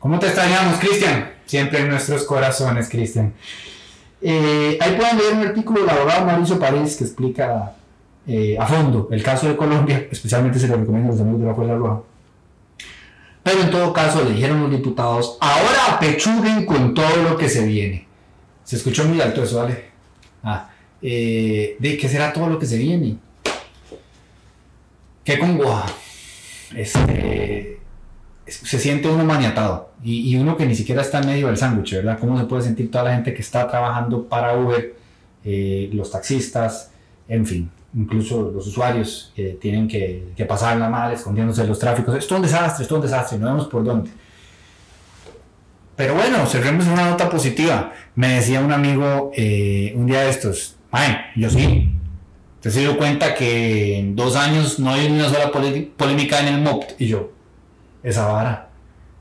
¿Cómo 0.00 0.18
te 0.18 0.26
extrañamos, 0.26 0.80
Cristian? 0.80 1.30
Siempre 1.46 1.80
en 1.80 1.88
nuestros 1.88 2.24
corazones, 2.24 2.88
Cristian. 2.88 3.34
Eh, 4.20 4.76
ahí 4.80 4.96
pueden 4.96 5.16
leer 5.16 5.34
un 5.34 5.46
artículo 5.46 5.80
del 5.80 5.90
abogado 5.90 6.26
Mauricio 6.26 6.58
París 6.58 6.96
que 6.96 7.04
explica 7.04 7.74
a 8.58 8.66
fondo 8.66 9.08
el 9.10 9.22
caso 9.22 9.48
de 9.48 9.56
Colombia, 9.56 10.06
especialmente 10.10 10.58
se 10.58 10.68
lo 10.68 10.76
recomiendo 10.76 11.08
a 11.08 11.12
los 11.12 11.20
amigos 11.20 11.40
de 11.40 11.46
la 11.46 11.54
Fuerza 11.54 11.74
Roja. 11.76 12.02
Pero 13.48 13.62
en 13.62 13.70
todo 13.70 13.94
caso, 13.94 14.22
le 14.24 14.32
dijeron 14.32 14.60
los 14.60 14.70
diputados, 14.70 15.38
ahora 15.40 15.94
apechuguen 15.94 16.66
con 16.66 16.92
todo 16.92 17.16
lo 17.22 17.38
que 17.38 17.48
se 17.48 17.64
viene. 17.64 18.06
Se 18.62 18.76
escuchó 18.76 19.06
muy 19.06 19.18
alto 19.22 19.42
eso, 19.42 19.62
¿vale? 19.62 19.84
Ah, 20.42 20.68
eh, 21.00 21.74
¿De 21.78 21.96
qué 21.96 22.08
será 22.10 22.30
todo 22.30 22.50
lo 22.50 22.58
que 22.58 22.66
se 22.66 22.76
viene? 22.76 23.16
qué 25.24 25.38
congoja. 25.38 25.86
Este, 26.74 27.80
se 28.46 28.78
siente 28.78 29.08
uno 29.08 29.24
maniatado 29.24 29.92
y, 30.02 30.36
uno 30.36 30.54
que 30.56 30.66
ni 30.66 30.74
siquiera 30.74 31.00
está 31.00 31.20
en 31.20 31.26
medio 31.28 31.46
del 31.46 31.56
sándwich, 31.56 31.94
¿verdad? 31.94 32.18
¿Cómo 32.18 32.38
se 32.38 32.44
puede 32.44 32.62
sentir 32.62 32.90
toda 32.90 33.04
la 33.04 33.14
gente 33.14 33.32
que 33.32 33.40
está 33.40 33.66
trabajando 33.66 34.28
para 34.28 34.58
Uber, 34.58 34.94
eh, 35.44 35.88
los 35.94 36.10
taxistas, 36.10 36.90
en 37.26 37.46
fin, 37.46 37.70
incluso 37.98 38.52
los 38.54 38.66
usuarios 38.66 39.32
que 39.34 39.58
tienen 39.60 39.88
que, 39.88 40.32
pasar 40.48 40.76
la 40.78 40.88
mal 40.88 41.12
escondiéndose 41.12 41.62
de 41.62 41.68
los 41.68 41.78
tráficos? 41.78 42.14
Esto 42.16 42.34
es 42.34 42.38
un 42.38 42.46
desastre, 42.46 42.82
esto 42.82 42.94
es 42.94 42.98
un 42.98 43.02
desastre, 43.02 43.38
no 43.38 43.46
vemos 43.46 43.66
por 43.66 43.84
dónde. 43.84 44.10
Pero 45.96 46.14
bueno, 46.14 46.46
cerremos 46.46 46.86
una 46.86 47.10
nota 47.10 47.28
positiva. 47.28 47.92
Me 48.14 48.34
decía 48.34 48.60
un 48.60 48.72
amigo 48.72 49.32
eh, 49.34 49.92
un 49.96 50.06
día 50.06 50.20
de 50.20 50.30
estos, 50.30 50.76
ay, 50.92 51.16
yo 51.34 51.50
sí, 51.50 51.90
te 52.60 52.70
se 52.70 52.80
dio 52.80 52.96
cuenta 52.96 53.34
que 53.34 53.98
en 53.98 54.14
dos 54.14 54.36
años 54.36 54.78
no 54.78 54.92
hay 54.92 55.08
ni 55.08 55.18
una 55.18 55.28
sola 55.28 55.50
polémica 55.50 56.40
en 56.40 56.54
el 56.54 56.60
MOPT. 56.62 57.00
Y 57.00 57.08
yo, 57.08 57.32
esa 58.04 58.26
vara. 58.26 58.68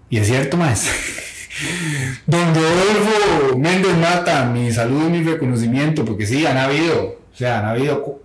Y 0.10 0.18
es 0.18 0.28
cierto, 0.28 0.56
más. 0.56 0.88
Don 2.28 2.54
Rodolfo 2.54 3.58
Méndez 3.58 3.98
Mata, 3.98 4.46
mi 4.46 4.72
saludo 4.72 5.08
y 5.08 5.12
mi 5.12 5.24
reconocimiento, 5.24 6.06
porque 6.06 6.28
sí, 6.28 6.46
han 6.46 6.58
habido, 6.58 7.18
o 7.34 7.36
sea, 7.36 7.60
han 7.60 7.66
habido 7.66 8.22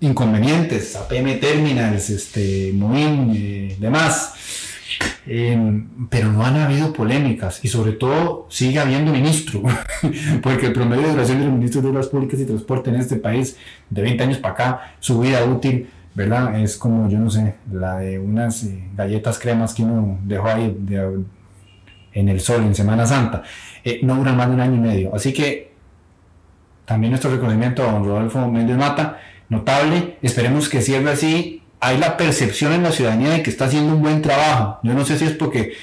inconvenientes, 0.00 0.96
APM 0.96 1.38
Terminals, 1.40 2.10
este, 2.10 2.72
Moin, 2.74 3.32
eh, 3.34 3.76
demás. 3.78 4.34
Em, 5.26 6.08
pero 6.08 6.32
no 6.32 6.44
han 6.44 6.56
habido 6.56 6.92
polémicas 6.92 7.64
y 7.64 7.68
sobre 7.68 7.92
todo 7.92 8.46
sigue 8.50 8.80
habiendo 8.80 9.12
ministro, 9.12 9.62
porque 10.42 10.66
el 10.66 10.72
promedio 10.72 11.04
de 11.04 11.12
duración 11.12 11.38
de 11.38 11.44
los 11.44 11.54
ministros 11.54 11.84
de 11.84 11.90
Obras 11.90 12.08
Públicas 12.08 12.40
y 12.40 12.44
Transporte 12.44 12.90
en 12.90 12.96
este 12.96 13.16
país 13.16 13.56
de 13.88 14.02
20 14.02 14.24
años 14.24 14.38
para 14.38 14.54
acá, 14.54 14.94
su 14.98 15.20
vida 15.20 15.44
útil 15.44 15.88
¿verdad? 16.14 16.58
Es 16.60 16.76
como, 16.76 17.08
yo 17.08 17.18
no 17.18 17.30
sé, 17.30 17.54
la 17.70 17.98
de 17.98 18.18
unas 18.18 18.64
eh, 18.64 18.84
galletas 18.96 19.38
cremas 19.38 19.74
que 19.74 19.82
uno 19.82 20.18
dejó 20.24 20.48
ahí 20.48 20.76
en 22.12 22.28
el 22.28 22.40
sol 22.40 22.62
en 22.62 22.74
Semana 22.74 23.06
Santa. 23.06 23.42
Eh, 23.84 24.00
no 24.02 24.16
duran 24.16 24.36
más 24.36 24.48
de 24.48 24.54
un 24.54 24.60
año 24.60 24.74
y 24.74 24.80
medio. 24.80 25.14
Así 25.14 25.32
que 25.32 25.72
también 26.84 27.12
nuestro 27.12 27.30
reconocimiento 27.30 27.88
a 27.88 27.92
don 27.92 28.04
Rodolfo 28.04 28.50
Méndez 28.50 28.76
Mata, 28.76 29.18
notable. 29.50 30.16
Esperemos 30.22 30.70
que 30.70 30.80
sirva 30.80 31.12
así. 31.12 31.62
Hay 31.80 31.98
la 31.98 32.16
percepción 32.16 32.72
en 32.72 32.82
la 32.82 32.92
ciudadanía 32.92 33.30
de 33.30 33.42
que 33.42 33.50
está 33.50 33.66
haciendo 33.66 33.94
un 33.94 34.02
buen 34.02 34.22
trabajo. 34.22 34.78
Yo 34.82 34.94
no 34.94 35.04
sé 35.04 35.18
si 35.18 35.26
es 35.26 35.32
porque 35.32 35.74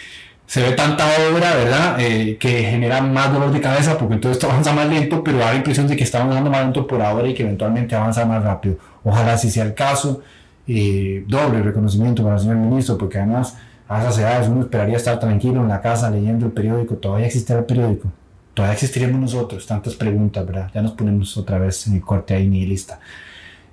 se 0.47 0.61
ve 0.61 0.71
tanta 0.71 1.05
obra, 1.29 1.55
¿verdad? 1.55 1.97
Eh, 1.99 2.37
que 2.39 2.63
genera 2.63 3.01
más 3.01 3.33
dolor 3.33 3.51
de 3.51 3.59
cabeza 3.59 3.97
porque 3.97 4.15
entonces 4.15 4.43
avanza 4.43 4.73
más 4.73 4.87
lento, 4.87 5.23
pero 5.23 5.39
da 5.39 5.51
la 5.51 5.57
impresión 5.57 5.87
de 5.87 5.95
que 5.95 6.03
está 6.03 6.21
avanzando 6.21 6.49
más 6.49 6.61
lento 6.61 6.87
por 6.87 7.01
ahora 7.01 7.27
y 7.27 7.33
que 7.33 7.43
eventualmente 7.43 7.95
avanza 7.95 8.25
más 8.25 8.41
rápido. 8.43 8.77
Ojalá 9.03 9.33
así 9.33 9.51
sea 9.51 9.65
el 9.65 9.73
caso. 9.73 10.21
Eh, 10.67 11.23
doble 11.27 11.61
reconocimiento 11.61 12.23
para 12.23 12.35
el 12.35 12.41
señor 12.41 12.57
ministro, 12.57 12.97
porque 12.97 13.17
además 13.17 13.55
a 13.87 14.01
esas 14.01 14.19
edades 14.19 14.47
uno 14.49 14.61
esperaría 14.61 14.97
estar 14.97 15.19
tranquilo 15.19 15.61
en 15.61 15.69
la 15.69 15.81
casa 15.81 16.09
leyendo 16.09 16.45
el 16.45 16.51
periódico. 16.51 16.95
Todavía 16.95 17.27
existirá 17.27 17.59
el 17.59 17.65
periódico. 17.65 18.11
Todavía 18.53 18.73
existiremos 18.73 19.19
nosotros. 19.19 19.65
Tantas 19.65 19.95
preguntas, 19.95 20.45
¿verdad? 20.45 20.71
Ya 20.73 20.81
nos 20.81 20.91
ponemos 20.91 21.35
otra 21.37 21.57
vez 21.57 21.87
en 21.87 21.95
el 21.95 22.01
corte 22.01 22.33
ahí 22.33 22.47
nihilista. 22.47 22.99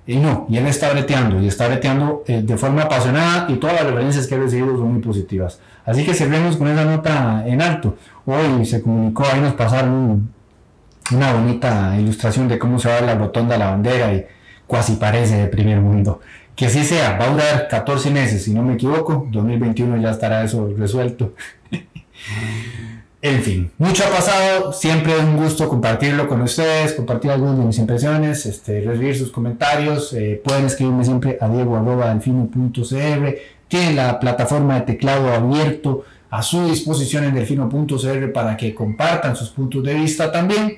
Y 0.07 0.17
no, 0.17 0.45
y 0.49 0.57
él 0.57 0.67
está 0.67 0.91
breteando, 0.91 1.41
y 1.41 1.47
está 1.47 1.67
breteando 1.67 2.23
eh, 2.27 2.41
de 2.43 2.57
forma 2.57 2.83
apasionada, 2.83 3.47
y 3.49 3.55
todas 3.55 3.75
las 3.77 3.85
referencias 3.85 4.27
que 4.27 4.35
he 4.35 4.39
recibido 4.39 4.77
son 4.77 4.93
muy 4.93 5.01
positivas. 5.01 5.59
Así 5.83 6.05
que 6.05 6.13
cerremos 6.13 6.57
con 6.57 6.67
esa 6.67 6.85
nota 6.85 7.43
en 7.47 7.61
alto. 7.61 7.95
Hoy 8.25 8.65
se 8.65 8.81
comunicó, 8.81 9.23
ahí 9.25 9.41
nos 9.41 9.53
pasaron 9.53 10.29
una 11.11 11.33
bonita 11.33 11.95
ilustración 11.99 12.47
de 12.47 12.59
cómo 12.59 12.79
se 12.79 12.89
va 12.89 13.01
la 13.01 13.15
rotonda 13.15 13.55
a 13.55 13.57
la 13.57 13.69
bandera 13.71 14.13
y 14.13 14.25
casi 14.69 14.95
parece 14.95 15.37
de 15.37 15.47
primer 15.47 15.81
mundo. 15.81 16.21
Que 16.55 16.67
así 16.67 16.83
sea, 16.83 17.17
va 17.17 17.25
a 17.25 17.29
durar 17.29 17.67
14 17.67 18.11
meses, 18.11 18.43
si 18.43 18.53
no 18.53 18.63
me 18.63 18.75
equivoco, 18.75 19.27
2021 19.31 19.97
ya 19.97 20.11
estará 20.11 20.43
eso 20.43 20.71
resuelto. 20.77 21.33
En 23.27 23.41
fin, 23.41 23.71
mucho 23.79 24.03
ha 24.05 24.09
pasado, 24.11 24.71
siempre 24.71 25.17
es 25.17 25.23
un 25.23 25.37
gusto 25.37 25.67
compartirlo 25.67 26.27
con 26.27 26.43
ustedes, 26.43 26.93
compartir 26.93 27.31
algunas 27.31 27.57
de 27.57 27.65
mis 27.65 27.79
impresiones, 27.79 28.45
este, 28.45 28.81
recibir 28.81 29.17
sus 29.17 29.31
comentarios, 29.31 30.13
eh, 30.13 30.39
pueden 30.45 30.67
escribirme 30.67 31.03
siempre 31.03 31.35
a 31.41 31.49
diego.delfino.cr, 31.49 33.35
tienen 33.67 33.95
la 33.95 34.19
plataforma 34.19 34.75
de 34.75 34.81
teclado 34.81 35.33
abierto 35.33 36.05
a 36.29 36.43
su 36.43 36.67
disposición 36.67 37.23
en 37.23 37.33
delfino.cr 37.33 38.31
para 38.31 38.55
que 38.55 38.75
compartan 38.75 39.35
sus 39.35 39.49
puntos 39.49 39.83
de 39.83 39.95
vista 39.95 40.31
también 40.31 40.77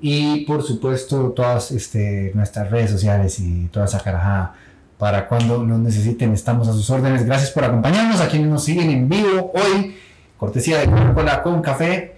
y 0.00 0.44
por 0.46 0.64
supuesto 0.64 1.30
todas 1.30 1.70
este, 1.70 2.32
nuestras 2.34 2.68
redes 2.68 2.90
sociales 2.90 3.38
y 3.38 3.68
toda 3.68 3.84
esa 3.84 4.00
carajada 4.00 4.56
para 4.98 5.28
cuando 5.28 5.62
nos 5.62 5.78
necesiten 5.78 6.32
estamos 6.32 6.66
a 6.66 6.72
sus 6.72 6.90
órdenes. 6.90 7.24
Gracias 7.24 7.52
por 7.52 7.62
acompañarnos 7.62 8.20
a 8.20 8.26
quienes 8.26 8.48
nos 8.48 8.64
siguen 8.64 8.90
en 8.90 9.08
vivo 9.08 9.52
hoy 9.54 9.94
cortesía 10.40 10.78
de 10.78 10.86
Coca-Cola 10.86 11.42
con 11.42 11.60
café. 11.60 12.16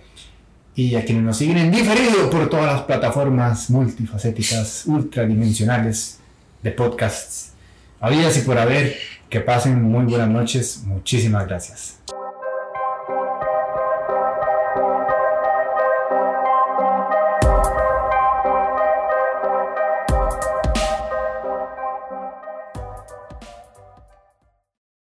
Y 0.75 0.95
a 0.95 1.05
quienes 1.05 1.25
nos 1.25 1.37
siguen 1.37 1.59
en 1.59 1.71
diferido 1.71 2.31
por 2.31 2.49
todas 2.49 2.65
las 2.65 2.83
plataformas 2.83 3.69
multifacéticas, 3.69 4.85
ultradimensionales 4.87 6.19
de 6.63 6.71
podcasts. 6.71 7.53
Habidas 8.01 8.39
y 8.39 8.41
por 8.41 8.57
haber, 8.57 8.97
que 9.29 9.41
pasen 9.41 9.83
muy 9.83 10.07
buenas 10.07 10.31
noches. 10.31 10.83
Muchísimas 10.87 11.47
gracias. 11.47 12.02